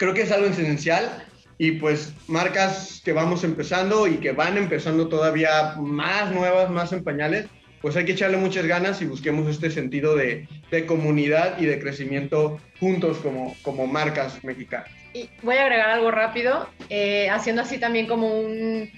creo 0.00 0.14
que 0.14 0.22
es 0.22 0.32
algo 0.32 0.46
esencial 0.46 1.10
y 1.58 1.72
pues 1.72 2.14
marcas 2.26 3.02
que 3.04 3.12
vamos 3.12 3.44
empezando 3.44 4.06
y 4.06 4.16
que 4.16 4.32
van 4.32 4.56
empezando 4.56 5.08
todavía 5.08 5.74
más 5.76 6.32
nuevas, 6.32 6.70
más 6.70 6.90
en 6.92 7.04
pañales, 7.04 7.48
pues 7.82 7.96
hay 7.96 8.06
que 8.06 8.12
echarle 8.12 8.38
muchas 8.38 8.64
ganas 8.64 9.02
y 9.02 9.04
busquemos 9.04 9.46
este 9.46 9.70
sentido 9.70 10.16
de, 10.16 10.48
de 10.70 10.86
comunidad 10.86 11.58
y 11.58 11.66
de 11.66 11.78
crecimiento 11.78 12.58
juntos 12.80 13.18
como, 13.18 13.54
como 13.60 13.86
marcas 13.86 14.42
mexicanas. 14.42 14.88
Y 15.12 15.28
voy 15.42 15.56
a 15.56 15.64
agregar 15.64 15.90
algo 15.90 16.10
rápido, 16.10 16.66
eh, 16.88 17.28
haciendo 17.28 17.60
así 17.60 17.76
también 17.76 18.06
como 18.06 18.40
un, 18.40 18.90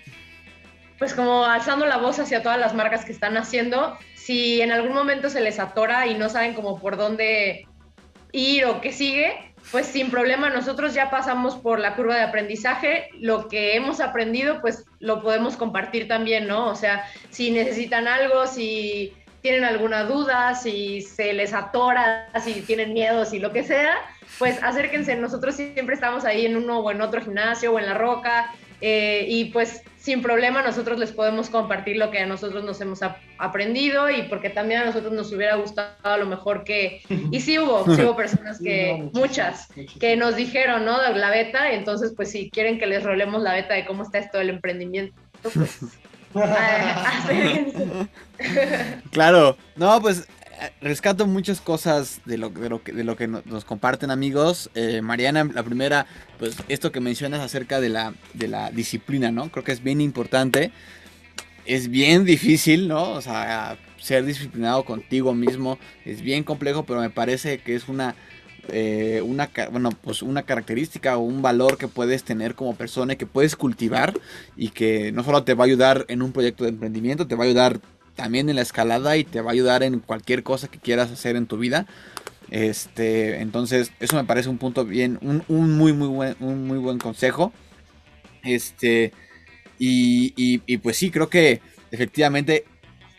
pues 1.00 1.14
como 1.14 1.44
alzando 1.44 1.84
la 1.84 1.96
voz 1.96 2.20
hacia 2.20 2.44
todas 2.44 2.60
las 2.60 2.74
marcas 2.74 3.04
que 3.04 3.10
están 3.10 3.36
haciendo. 3.36 3.98
Si 4.14 4.60
en 4.62 4.70
algún 4.70 4.92
momento 4.92 5.30
se 5.30 5.40
les 5.40 5.58
atora 5.58 6.06
y 6.06 6.14
no 6.14 6.28
saben 6.28 6.54
como 6.54 6.78
por 6.78 6.96
dónde 6.96 7.66
ir 8.30 8.66
o 8.66 8.80
qué 8.80 8.92
sigue, 8.92 9.51
pues 9.70 9.86
sin 9.86 10.10
problema 10.10 10.50
nosotros 10.50 10.94
ya 10.94 11.10
pasamos 11.10 11.56
por 11.56 11.78
la 11.78 11.94
curva 11.94 12.16
de 12.16 12.22
aprendizaje, 12.22 13.08
lo 13.20 13.48
que 13.48 13.76
hemos 13.76 14.00
aprendido 14.00 14.60
pues 14.60 14.84
lo 14.98 15.22
podemos 15.22 15.56
compartir 15.56 16.08
también, 16.08 16.46
¿no? 16.46 16.68
O 16.68 16.74
sea, 16.74 17.04
si 17.30 17.50
necesitan 17.50 18.08
algo, 18.08 18.46
si 18.46 19.14
tienen 19.40 19.64
alguna 19.64 20.04
duda, 20.04 20.54
si 20.54 21.02
se 21.02 21.32
les 21.32 21.52
atora, 21.52 22.28
si 22.42 22.62
tienen 22.62 22.92
miedo, 22.92 23.24
si 23.24 23.38
lo 23.38 23.52
que 23.52 23.64
sea, 23.64 23.96
pues 24.38 24.62
acérquense, 24.62 25.16
nosotros 25.16 25.56
siempre 25.56 25.94
estamos 25.94 26.24
ahí 26.24 26.46
en 26.46 26.56
uno 26.56 26.78
o 26.78 26.90
en 26.90 27.02
otro 27.02 27.20
gimnasio 27.20 27.72
o 27.72 27.78
en 27.78 27.86
la 27.86 27.94
roca, 27.94 28.54
eh, 28.80 29.26
y 29.28 29.46
pues 29.46 29.82
sin 30.02 30.20
problema 30.20 30.62
nosotros 30.62 30.98
les 30.98 31.12
podemos 31.12 31.48
compartir 31.48 31.96
lo 31.96 32.10
que 32.10 32.18
a 32.18 32.26
nosotros 32.26 32.64
nos 32.64 32.80
hemos 32.80 33.00
aprendido 33.38 34.10
y 34.10 34.24
porque 34.24 34.50
también 34.50 34.80
a 34.80 34.86
nosotros 34.86 35.12
nos 35.12 35.32
hubiera 35.32 35.54
gustado 35.54 35.92
a 36.02 36.16
lo 36.16 36.26
mejor 36.26 36.64
que, 36.64 37.02
y 37.30 37.40
sí 37.40 37.56
hubo, 37.58 37.84
sí 37.94 38.02
hubo 38.02 38.16
personas 38.16 38.58
que, 38.58 39.08
muchas, 39.12 39.68
que 40.00 40.16
nos 40.16 40.34
dijeron, 40.34 40.84
¿no? 40.84 41.00
La 41.12 41.30
beta, 41.30 41.70
entonces 41.70 42.14
pues 42.16 42.32
si 42.32 42.50
quieren 42.50 42.80
que 42.80 42.86
les 42.86 43.04
rolemos 43.04 43.42
la 43.42 43.52
beta 43.52 43.74
de 43.74 43.86
cómo 43.86 44.02
está 44.02 44.18
esto 44.18 44.38
del 44.38 44.50
emprendimiento, 44.50 45.14
pues... 45.40 45.78
claro, 49.12 49.56
no, 49.76 50.00
pues 50.00 50.26
rescato 50.80 51.26
muchas 51.26 51.60
cosas 51.60 52.20
de 52.24 52.38
lo, 52.38 52.50
de 52.50 52.68
lo, 52.68 52.82
que, 52.82 52.92
de 52.92 53.04
lo 53.04 53.16
que 53.16 53.28
nos 53.28 53.64
comparten 53.64 54.10
amigos. 54.10 54.70
Eh, 54.74 55.00
Mariana, 55.02 55.44
la 55.44 55.62
primera, 55.62 56.06
pues 56.38 56.56
esto 56.68 56.92
que 56.92 57.00
mencionas 57.00 57.40
acerca 57.40 57.80
de 57.80 57.88
la, 57.88 58.14
de 58.34 58.48
la 58.48 58.70
disciplina, 58.70 59.30
¿no? 59.30 59.50
Creo 59.50 59.64
que 59.64 59.72
es 59.72 59.82
bien 59.82 60.00
importante. 60.00 60.72
Es 61.64 61.88
bien 61.88 62.24
difícil, 62.24 62.88
¿no? 62.88 63.12
O 63.12 63.20
sea, 63.20 63.78
ser 63.98 64.24
disciplinado 64.24 64.84
contigo 64.84 65.32
mismo 65.34 65.78
es 66.04 66.20
bien 66.22 66.42
complejo, 66.42 66.84
pero 66.84 67.00
me 67.00 67.10
parece 67.10 67.58
que 67.58 67.76
es 67.76 67.88
una, 67.88 68.16
eh, 68.68 69.22
una, 69.24 69.48
bueno, 69.70 69.90
pues 69.90 70.22
una 70.22 70.42
característica 70.42 71.16
o 71.16 71.20
un 71.20 71.40
valor 71.40 71.78
que 71.78 71.88
puedes 71.88 72.24
tener 72.24 72.54
como 72.54 72.74
persona 72.74 73.12
y 73.12 73.16
que 73.16 73.26
puedes 73.26 73.54
cultivar 73.54 74.12
y 74.56 74.70
que 74.70 75.12
no 75.12 75.22
solo 75.22 75.44
te 75.44 75.54
va 75.54 75.64
a 75.64 75.66
ayudar 75.66 76.04
en 76.08 76.22
un 76.22 76.32
proyecto 76.32 76.64
de 76.64 76.70
emprendimiento, 76.70 77.26
te 77.26 77.36
va 77.36 77.44
a 77.44 77.46
ayudar 77.46 77.80
también 78.14 78.48
en 78.48 78.56
la 78.56 78.62
escalada 78.62 79.16
y 79.16 79.24
te 79.24 79.40
va 79.40 79.50
a 79.50 79.52
ayudar 79.52 79.82
en 79.82 80.00
cualquier 80.00 80.42
cosa 80.42 80.68
que 80.68 80.78
quieras 80.78 81.10
hacer 81.10 81.36
en 81.36 81.46
tu 81.46 81.58
vida. 81.58 81.86
Este, 82.50 83.40
entonces, 83.40 83.92
eso 83.98 84.16
me 84.16 84.24
parece 84.24 84.50
un 84.50 84.58
punto 84.58 84.84
bien, 84.84 85.18
un, 85.22 85.76
muy, 85.76 85.92
muy 85.92 86.08
buen, 86.08 86.36
un 86.40 86.66
muy 86.66 86.78
buen 86.78 86.98
consejo. 86.98 87.52
Este, 88.44 89.12
y, 89.78 90.34
y, 90.36 90.76
pues 90.78 90.96
sí, 90.96 91.10
creo 91.10 91.28
que 91.30 91.60
efectivamente, 91.90 92.64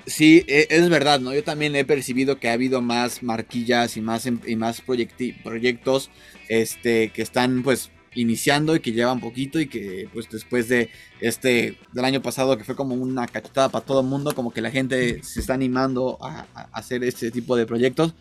sí, 0.05 0.45
e, 0.47 0.67
es, 0.69 0.87
verdad, 0.89 1.19
¿no? 1.19 1.33
Yo 1.33 1.43
también 1.43 1.75
he 1.75 1.83
percibido 1.83 2.39
que 2.39 2.49
ha 2.49 2.53
habido 2.53 2.81
más 2.81 3.23
marquillas 3.23 3.97
y 3.97 4.01
más, 4.01 4.27
em, 4.27 4.39
y 4.45 4.55
más 4.55 4.81
proyectos, 4.81 6.11
este, 6.47 7.09
que 7.09 7.21
están 7.21 7.63
pues 7.63 7.89
iniciando 8.15 8.75
y 8.75 8.79
que 8.79 8.91
llevan 8.91 9.19
poquito 9.19 9.59
y 9.59 9.67
que 9.67 10.09
pues 10.13 10.29
después 10.29 10.67
de 10.67 10.89
este 11.19 11.77
del 11.91 12.05
año 12.05 12.21
pasado 12.21 12.57
que 12.57 12.63
fue 12.63 12.75
como 12.75 12.95
una 12.95 13.27
cachetada 13.27 13.69
para 13.69 13.85
todo 13.85 14.01
el 14.01 14.07
mundo, 14.07 14.33
como 14.35 14.51
que 14.51 14.61
la 14.61 14.71
gente 14.71 15.23
se 15.23 15.39
está 15.39 15.53
animando 15.53 16.17
a, 16.21 16.45
hacer 16.71 17.03
este 17.03 17.31
tipo 17.31 17.55
de 17.55 17.65
proyectos 17.65 18.13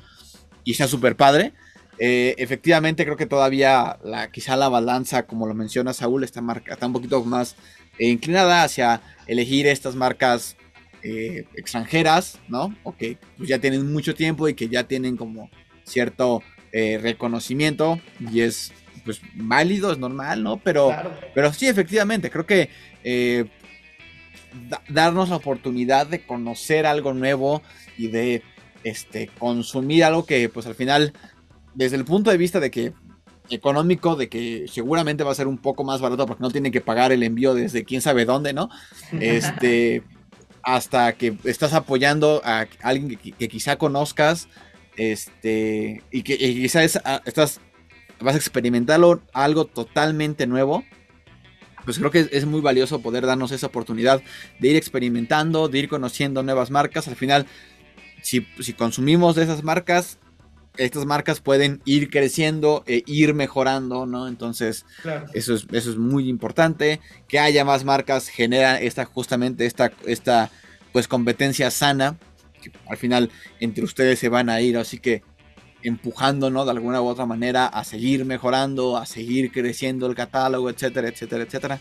y 0.64 0.74
sea 0.74 0.88
súper 0.88 1.16
padre. 1.16 1.52
Eh, 1.98 2.34
efectivamente 2.38 3.04
creo 3.04 3.16
que 3.16 3.26
todavía 3.26 3.98
la, 4.02 4.30
quizá 4.30 4.56
la 4.56 4.68
balanza, 4.68 5.26
como 5.26 5.46
lo 5.46 5.54
menciona 5.54 5.92
Saúl, 5.92 6.24
está, 6.24 6.40
marca, 6.40 6.72
está 6.72 6.86
un 6.86 6.94
poquito 6.94 7.22
más 7.24 7.54
eh, 7.98 8.08
inclinada 8.08 8.64
hacia 8.64 9.02
elegir 9.26 9.66
estas 9.66 9.94
marcas 9.94 10.56
eh, 11.02 11.44
extranjeras, 11.54 12.38
¿no? 12.48 12.74
O 12.82 12.96
que 12.96 13.18
pues, 13.36 13.48
ya 13.48 13.58
tienen 13.58 13.92
mucho 13.92 14.14
tiempo 14.14 14.48
y 14.48 14.54
que 14.54 14.68
ya 14.68 14.84
tienen 14.84 15.16
como 15.16 15.50
cierto 15.84 16.42
reconocimiento 16.74 18.00
y 18.18 18.40
es 18.40 18.72
pues 19.04 19.20
válido, 19.34 19.92
es 19.92 19.98
normal, 19.98 20.42
¿no? 20.42 20.58
Pero, 20.58 20.90
pero 21.34 21.52
sí, 21.52 21.66
efectivamente, 21.66 22.30
creo 22.30 22.46
que 22.46 22.70
eh, 23.04 23.46
darnos 24.88 25.28
la 25.28 25.36
oportunidad 25.36 26.06
de 26.06 26.24
conocer 26.24 26.86
algo 26.86 27.14
nuevo 27.14 27.62
y 27.96 28.08
de 28.08 28.42
este, 28.84 29.28
consumir 29.38 30.04
algo 30.04 30.24
que 30.24 30.48
pues 30.48 30.66
al 30.66 30.74
final, 30.74 31.12
desde 31.74 31.96
el 31.96 32.04
punto 32.04 32.30
de 32.30 32.36
vista 32.36 32.60
de 32.60 32.70
que 32.70 32.92
económico, 33.50 34.16
de 34.16 34.28
que 34.28 34.66
seguramente 34.70 35.24
va 35.24 35.32
a 35.32 35.36
ser 35.36 35.46
un 35.46 35.58
poco 35.58 35.84
más 35.84 36.00
barato 36.00 36.26
porque 36.26 36.42
no 36.42 36.50
tienen 36.50 36.72
que 36.72 36.80
pagar 36.80 37.12
el 37.12 37.22
envío 37.22 37.54
desde 37.54 37.84
quién 37.84 38.00
sabe 38.00 38.24
dónde, 38.24 38.52
¿no? 38.52 38.70
Este, 39.20 40.02
hasta 40.62 41.12
que 41.14 41.36
estás 41.44 41.72
apoyando 41.72 42.40
a 42.44 42.66
alguien 42.82 43.18
que, 43.18 43.48
quizá 43.48 43.76
conozcas, 43.76 44.48
este, 44.96 46.02
y 46.10 46.22
que 46.22 46.36
quizás 46.38 47.00
estás 47.24 47.60
vas 48.22 48.34
a 48.34 48.38
experimentarlo 48.38 49.22
algo 49.32 49.66
totalmente 49.66 50.46
nuevo, 50.46 50.84
pues 51.84 51.98
creo 51.98 52.10
que 52.10 52.28
es, 52.30 52.46
muy 52.46 52.60
valioso 52.60 53.00
poder 53.00 53.26
darnos 53.26 53.50
esa 53.52 53.66
oportunidad 53.66 54.22
de 54.60 54.68
ir 54.68 54.76
experimentando, 54.76 55.68
de 55.68 55.80
ir 55.80 55.88
conociendo 55.88 56.42
nuevas 56.42 56.70
marcas. 56.70 57.08
Al 57.08 57.16
final, 57.16 57.46
si, 58.22 58.46
consumimos 58.76 59.34
de 59.34 59.44
esas 59.44 59.62
marcas, 59.62 60.18
estas 60.76 61.04
marcas 61.04 61.40
pueden 61.40 61.82
ir 61.84 62.08
creciendo 62.08 62.84
e 62.86 63.02
ir 63.06 63.34
mejorando, 63.34 64.06
¿no? 64.06 64.28
Entonces, 64.28 64.86
eso, 65.34 65.54
es, 65.54 65.66
eso 65.72 65.90
es 65.90 65.96
muy 65.96 66.28
importante. 66.28 67.00
Que 67.28 67.38
haya 67.38 67.64
más 67.64 67.84
marcas 67.84 68.28
genera 68.28 68.80
esta, 68.80 69.04
justamente 69.04 69.66
esta, 69.66 69.92
esta 70.06 70.50
pues 70.92 71.08
competencia 71.08 71.70
sana. 71.70 72.16
Que 72.62 72.70
al 72.88 72.96
final 72.96 73.30
entre 73.58 73.82
ustedes 73.82 74.20
se 74.20 74.28
van 74.28 74.48
a 74.48 74.60
ir, 74.60 74.78
así 74.78 74.98
que 74.98 75.24
empujándonos 75.82 76.64
de 76.64 76.70
alguna 76.70 77.00
u 77.00 77.06
otra 77.06 77.26
manera 77.26 77.66
a 77.66 77.84
seguir 77.84 78.24
mejorando, 78.24 78.96
a 78.96 79.06
seguir 79.06 79.52
creciendo 79.52 80.06
el 80.06 80.14
catálogo, 80.14 80.70
etcétera, 80.70 81.08
etcétera, 81.08 81.44
etcétera. 81.44 81.80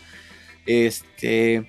Este, 0.66 1.68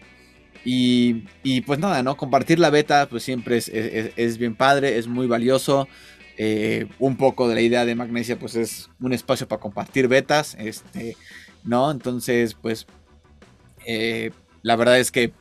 y, 0.65 1.25
y 1.43 1.61
pues 1.61 1.79
nada, 1.79 2.03
¿no? 2.03 2.17
Compartir 2.17 2.59
la 2.59 2.69
beta 2.69 3.07
pues 3.09 3.23
siempre 3.23 3.57
es, 3.57 3.69
es, 3.69 4.37
bien 4.37 4.55
padre, 4.55 4.97
es 4.97 5.07
muy 5.07 5.27
valioso. 5.27 5.87
Eh, 6.35 6.87
un 6.97 7.15
poco 7.15 7.47
de 7.47 7.53
la 7.53 7.61
idea 7.61 7.85
de 7.85 7.93
Magnesia 7.93 8.39
pues 8.39 8.55
es 8.55 8.89
un 8.99 9.13
espacio 9.13 9.47
para 9.47 9.61
compartir 9.61 10.07
betas, 10.07 10.55
este, 10.59 11.15
¿no? 11.63 11.91
Entonces 11.91 12.55
pues 12.55 12.87
eh, 13.85 14.31
la 14.63 14.75
verdad 14.75 14.99
es 14.99 15.11
que 15.11 15.31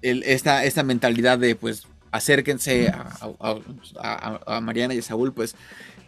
esta, 0.00 0.64
esta 0.64 0.82
mentalidad 0.84 1.38
de 1.38 1.54
pues 1.56 1.86
acérquense 2.16 2.88
a, 2.88 3.58
a, 4.46 4.60
Mariana 4.60 4.94
y 4.94 4.98
a 4.98 5.02
Saúl, 5.02 5.32
pues 5.32 5.54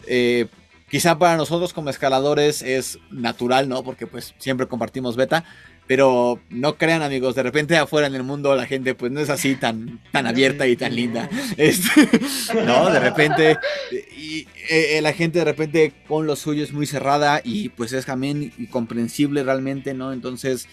eh, 0.07 0.47
quizá 0.91 1.19
para 1.19 1.37
nosotros 1.37 1.73
como 1.73 1.91
escaladores 1.91 2.63
es 2.63 2.99
natural, 3.11 3.69
¿no? 3.69 3.83
Porque 3.83 4.07
pues 4.07 4.35
siempre 4.39 4.67
compartimos 4.67 5.17
beta. 5.17 5.45
Pero 5.87 6.39
no 6.51 6.77
crean 6.77 7.01
amigos, 7.01 7.35
de 7.35 7.43
repente 7.43 7.75
afuera 7.79 8.07
en 8.09 8.15
el 8.15 8.23
mundo 8.23 8.55
la 8.55 8.67
gente 8.67 8.95
pues 8.95 9.11
no 9.11 9.21
es 9.21 9.31
así 9.31 9.55
tan, 9.55 10.01
tan 10.13 10.27
abierta 10.27 10.67
y 10.67 10.77
tan 10.77 10.95
linda. 10.95 11.31
Este, 11.57 12.07
no, 12.67 12.91
de 12.91 13.01
repente 13.01 13.57
y, 13.91 14.47
eh, 14.69 15.01
la 15.01 15.15
gente 15.15 15.39
de 15.39 15.47
repente 15.47 15.95
con 16.07 16.27
lo 16.27 16.37
suyo 16.37 16.63
es 16.63 16.75
muy 16.75 16.85
cerrada 16.85 17.41
y 17.43 17.71
pues 17.71 17.95
es 17.95 18.05
también 18.05 18.53
incomprensible 18.59 19.43
realmente, 19.43 19.95
¿no? 19.95 20.13
Entonces 20.13 20.69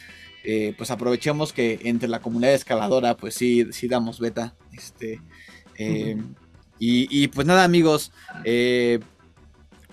eh, 0.45 0.73
pues 0.77 0.91
aprovechemos 0.91 1.53
que 1.53 1.79
entre 1.83 2.07
la 2.07 2.19
comunidad 2.19 2.53
escaladora 2.53 3.17
pues 3.17 3.35
sí, 3.35 3.67
sí 3.71 3.87
damos 3.87 4.19
beta. 4.19 4.55
Este, 4.73 5.21
y, 5.77 7.07
y, 7.09 7.27
pues 7.27 7.47
nada 7.47 7.63
amigos, 7.63 8.11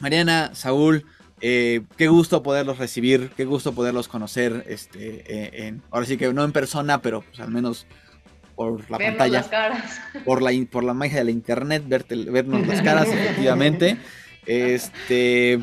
Mariana, 0.01 0.51
Saúl, 0.55 1.07
eh, 1.45 1.83
qué 1.97 2.07
gusto 2.07 2.45
poderlos 2.45 2.79
recibir, 2.79 3.31
qué 3.37 3.45
gusto 3.45 3.73
poderlos 3.73 4.07
conocer, 4.07 4.65
este, 4.69 5.25
eh, 5.27 5.75
ahora 5.91 6.07
sí 6.07 6.17
que 6.17 6.33
no 6.33 6.45
en 6.45 6.53
persona, 6.53 7.03
pero 7.03 7.23
pues 7.23 7.41
al 7.41 7.51
menos 7.51 7.85
por 8.55 8.89
la 8.89 8.99
pantalla, 8.99 9.45
por 10.25 10.41
la 10.41 10.53
por 10.71 10.85
la 10.85 10.95
magia 10.95 11.19
de 11.19 11.25
la 11.25 11.31
internet, 11.33 11.83
verte, 11.85 12.15
vernos 12.15 12.65
las 12.69 12.81
caras, 12.83 13.09
efectivamente. 13.13 13.97
Este, 14.47 15.59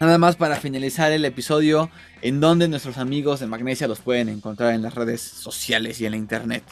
nada 0.00 0.18
más 0.18 0.34
para 0.34 0.56
finalizar 0.56 1.12
el 1.12 1.24
episodio, 1.24 1.88
en 2.24 2.40
donde 2.40 2.68
nuestros 2.68 2.96
amigos 2.96 3.40
de 3.40 3.46
Magnesia 3.46 3.86
los 3.86 4.00
pueden 4.00 4.30
encontrar 4.30 4.72
en 4.72 4.80
las 4.80 4.94
redes 4.94 5.20
sociales 5.20 6.00
y 6.00 6.06
en 6.06 6.12
la 6.12 6.16
internet. 6.16 6.64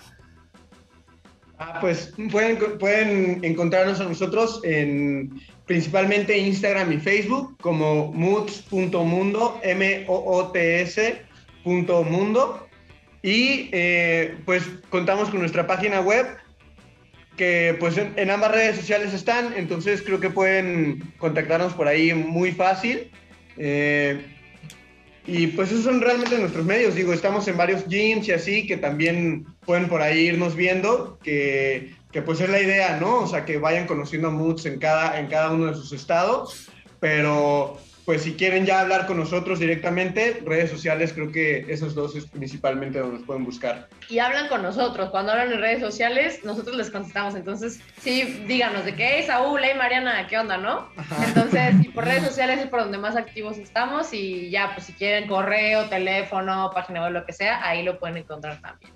Ah, 1.59 1.77
pues 1.79 2.15
pueden, 2.31 2.57
pueden 2.79 3.45
encontrarnos 3.45 4.01
a 4.01 4.05
nosotros 4.05 4.63
en 4.65 5.43
principalmente 5.67 6.39
Instagram 6.39 6.91
y 6.93 6.97
Facebook 6.97 7.55
como 7.61 8.11
moods.mundo, 8.15 9.61
M-O-O-T-S 9.63 11.23
mundo. 11.65 12.67
Y 13.23 13.69
eh, 13.73 14.39
pues 14.47 14.65
contamos 14.89 15.29
con 15.29 15.41
nuestra 15.41 15.67
página 15.67 16.01
web 16.01 16.27
que 17.37 17.77
pues 17.79 17.99
en, 17.99 18.31
ambas 18.31 18.53
redes 18.53 18.77
sociales 18.77 19.13
están, 19.13 19.53
entonces 19.55 20.01
creo 20.01 20.19
que 20.19 20.31
pueden 20.31 21.13
contactarnos 21.19 21.75
por 21.75 21.89
ahí 21.89 22.15
muy 22.15 22.53
fácil. 22.53 23.11
Eh, 23.59 24.33
y 25.27 25.49
pues 25.49 25.71
esos 25.71 25.85
son 25.85 26.01
realmente 26.01 26.39
nuestros 26.39 26.65
medios. 26.65 26.95
Digo, 26.95 27.13
estamos 27.13 27.47
en 27.47 27.57
varios 27.57 27.87
gyms 27.87 28.27
y 28.29 28.33
así 28.33 28.67
que 28.67 28.77
también 28.77 29.47
pueden 29.65 29.89
por 29.89 30.03
ahí 30.03 30.27
irnos 30.27 30.57
viendo, 30.57 31.19
que, 31.23 31.95
que 32.11 32.23
pues 32.23 32.41
es 32.41 32.51
la 32.51 32.61
idea, 32.61 32.99
¿no? 32.99 33.21
O 33.21 33.27
sea, 33.27 33.45
que 33.45 33.59
vayan 33.59 33.87
conociendo 33.87 34.29
a 34.29 34.31
Moods 34.33 34.67
en 34.67 34.79
cada, 34.79 35.21
en 35.21 35.29
cada 35.29 35.53
uno 35.53 35.67
de 35.67 35.75
sus 35.75 35.93
estados. 35.93 36.69
Pero 36.99 37.79
pues 38.05 38.23
si 38.23 38.35
quieren 38.35 38.67
ya 38.67 38.81
hablar 38.81 39.07
con 39.07 39.17
nosotros 39.17 39.61
directamente, 39.61 40.43
redes 40.45 40.71
sociales, 40.71 41.13
creo 41.13 41.31
que 41.31 41.67
esos 41.69 41.95
dos 41.95 42.17
es 42.17 42.27
principalmente 42.27 42.99
donde 42.99 43.19
nos 43.19 43.27
pueden 43.27 43.45
buscar. 43.45 43.89
Y 44.09 44.19
hablan 44.19 44.49
con 44.49 44.63
nosotros. 44.63 45.11
Cuando 45.11 45.33
hablan 45.33 45.53
en 45.53 45.61
redes 45.61 45.81
sociales, 45.81 46.41
nosotros 46.45 46.77
les 46.77 46.91
contestamos. 46.91 47.37
Entonces, 47.37 47.81
sí, 48.01 48.45
díganos 48.49 48.85
de 48.85 48.97
qué, 48.97 49.19
hey, 49.19 49.25
Saúl, 49.27 49.61
hey, 49.63 49.75
Mariana, 49.77 50.27
¿qué 50.27 50.37
onda, 50.37 50.57
no? 50.57 50.89
Entonces, 51.27 51.77
y 51.85 51.89
por 51.91 52.05
redes 52.05 52.25
sociales 52.25 52.59
es 52.59 52.67
por 52.67 52.81
donde 52.81 52.99
más 52.99 53.15
activos 53.15 53.59
estamos. 53.59 54.13
Y 54.13 54.51
ya, 54.51 54.73
pues 54.75 54.87
si 54.87 54.95
quieren 54.95 55.29
correo, 55.29 55.89
teléfono, 55.89 56.71
página 56.75 57.03
web, 57.03 57.13
lo 57.13 57.25
que 57.25 57.33
sea, 57.33 57.67
ahí 57.67 57.85
lo 57.85 58.01
pueden 58.01 58.17
encontrar 58.17 58.61
también. 58.61 58.93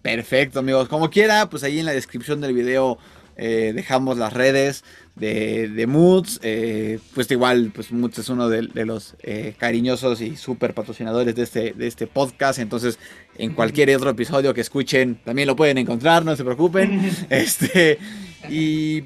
Perfecto, 0.00 0.60
amigos. 0.60 0.88
Como 0.88 1.10
quiera, 1.10 1.50
pues 1.50 1.62
ahí 1.62 1.78
en 1.78 1.86
la 1.86 1.92
descripción 1.92 2.40
del 2.40 2.54
video 2.54 2.98
eh, 3.42 3.72
dejamos 3.74 4.18
las 4.18 4.34
redes 4.34 4.84
de, 5.16 5.86
Moods. 5.88 6.40
Eh, 6.42 6.98
pues 7.14 7.30
igual, 7.30 7.72
pues 7.74 7.90
Moods 7.90 8.18
es 8.18 8.28
uno 8.28 8.50
de, 8.50 8.84
los 8.84 9.16
eh, 9.22 9.54
cariñosos 9.56 10.20
y 10.20 10.36
súper 10.36 10.74
patrocinadores 10.74 11.34
de 11.34 11.42
este, 11.42 11.72
de 11.72 11.86
este 11.86 12.06
podcast. 12.06 12.58
Entonces, 12.58 12.98
en 13.38 13.54
cualquier 13.54 13.88
otro 13.96 14.10
episodio 14.10 14.52
que 14.52 14.60
escuchen, 14.60 15.18
también 15.24 15.48
lo 15.48 15.56
pueden 15.56 15.78
encontrar, 15.78 16.22
no 16.22 16.36
se 16.36 16.44
preocupen. 16.44 17.10
este, 17.30 17.98
y, 18.50 19.04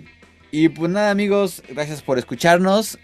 y 0.50 0.68
pues 0.68 0.90
nada, 0.90 1.12
amigos, 1.12 1.62
gracias 1.68 2.02
por 2.02 2.18
escucharnos. 2.18 2.98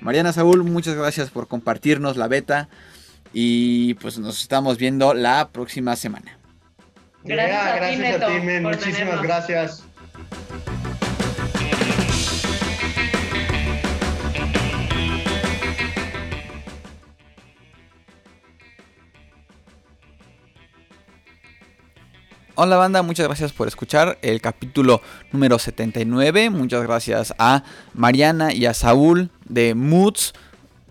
Mariana 0.00 0.32
Saúl, 0.32 0.64
muchas 0.64 0.96
gracias 0.96 1.30
por 1.30 1.46
compartirnos 1.46 2.16
la 2.16 2.26
beta. 2.26 2.68
Y 3.32 3.94
pues 3.94 4.18
nos 4.18 4.40
estamos 4.40 4.78
viendo 4.78 5.14
la 5.14 5.50
próxima 5.50 5.94
semana. 5.94 6.38
Gracias, 7.22 8.22
a, 8.22 8.26
ti, 8.26 8.40
Men. 8.40 8.62
Muchísimas 8.64 9.22
gracias. 9.22 9.85
Hola 22.58 22.76
banda, 22.76 23.02
muchas 23.02 23.26
gracias 23.26 23.52
por 23.52 23.68
escuchar 23.68 24.16
el 24.22 24.40
capítulo 24.40 25.02
número 25.30 25.58
79. 25.58 26.48
Muchas 26.48 26.82
gracias 26.84 27.34
a 27.38 27.64
Mariana 27.92 28.54
y 28.54 28.64
a 28.64 28.72
Saúl 28.72 29.28
de 29.44 29.74
Moods 29.74 30.32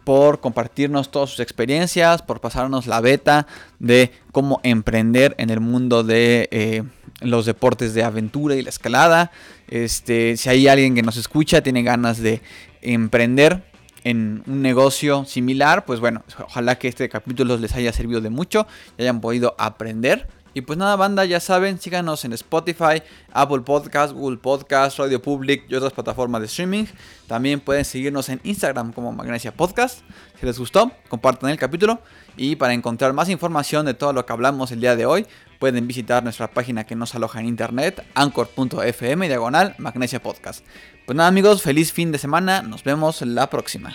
por 0.04 0.42
compartirnos 0.42 1.10
todas 1.10 1.32
sus 1.32 1.40
experiencias, 1.40 2.22
por 2.22 2.40
pasarnos 2.40 2.86
la 2.86 3.02
beta 3.02 3.48
de 3.80 4.12
cómo 4.32 4.60
emprender 4.62 5.34
en 5.40 5.50
el 5.50 5.60
mundo 5.60 6.04
de 6.04 6.48
eh, 6.52 6.84
los 7.22 7.46
deportes 7.46 7.94
de 7.94 8.04
aventura 8.04 8.56
y 8.56 8.62
la 8.62 8.70
escalada. 8.70 9.32
Este, 9.68 10.38
si 10.38 10.50
hay 10.50 10.68
alguien 10.68 10.96
que 10.96 11.02
nos 11.02 11.18
escucha, 11.18 11.62
tiene 11.62 11.84
ganas 11.84 12.20
de 12.20 12.42
emprender 12.82 13.64
en 14.04 14.44
un 14.46 14.62
negocio 14.62 15.26
similar, 15.26 15.86
pues 15.86 16.00
bueno, 16.00 16.24
ojalá 16.44 16.78
que 16.78 16.88
este 16.88 17.10
capítulo 17.10 17.58
les 17.58 17.74
haya 17.74 17.92
servido 17.92 18.22
de 18.22 18.30
mucho 18.30 18.68
y 18.98 19.02
hayan 19.02 19.20
podido 19.20 19.56
aprender 19.58 20.28
y 20.56 20.62
pues 20.62 20.80
nada, 20.80 20.96
banda, 20.96 21.26
ya 21.26 21.42
saben, 21.42 21.78
síganos 21.82 22.24
en 22.24 22.32
Spotify, 22.32 23.04
Apple 23.34 23.60
Podcast, 23.60 24.14
Google 24.14 24.38
Podcast, 24.38 24.98
Radio 24.98 25.22
Public 25.22 25.66
y 25.68 25.76
otras 25.76 25.92
plataformas 25.92 26.40
de 26.40 26.48
streaming. 26.48 26.86
También 27.28 27.60
pueden 27.60 27.84
seguirnos 27.84 28.30
en 28.30 28.40
Instagram 28.42 28.94
como 28.94 29.12
Magnesia 29.12 29.54
Podcast. 29.54 30.00
Si 30.40 30.46
les 30.46 30.58
gustó, 30.58 30.94
compartan 31.10 31.50
el 31.50 31.58
capítulo. 31.58 32.00
Y 32.38 32.56
para 32.56 32.74
encontrar 32.74 33.12
más 33.12 33.28
información 33.28 33.86
de 33.86 33.96
todo 33.96 34.14
lo 34.14 34.26
que 34.26 34.32
hablamos 34.32 34.72
el 34.72 34.80
día 34.80 34.96
de 34.96 35.06
hoy, 35.06 35.28
pueden 35.60 35.88
visitar 35.88 36.24
nuestra 36.24 36.50
página 36.50 36.86
que 36.86 36.96
nos 36.96 37.14
aloja 37.16 37.42
en 37.42 37.48
internet, 37.48 38.06
anchor.fm 38.16 39.28
diagonal 39.28 39.76
Magnesia 39.78 40.24
Podcast. 40.24 40.66
Pues 41.06 41.18
nada 41.18 41.28
amigos, 41.28 41.64
feliz 41.64 41.92
fin 41.92 42.14
de 42.14 42.18
semana, 42.18 42.62
nos 42.62 42.86
vemos 42.86 43.22
la 43.24 43.50
próxima. 43.50 43.94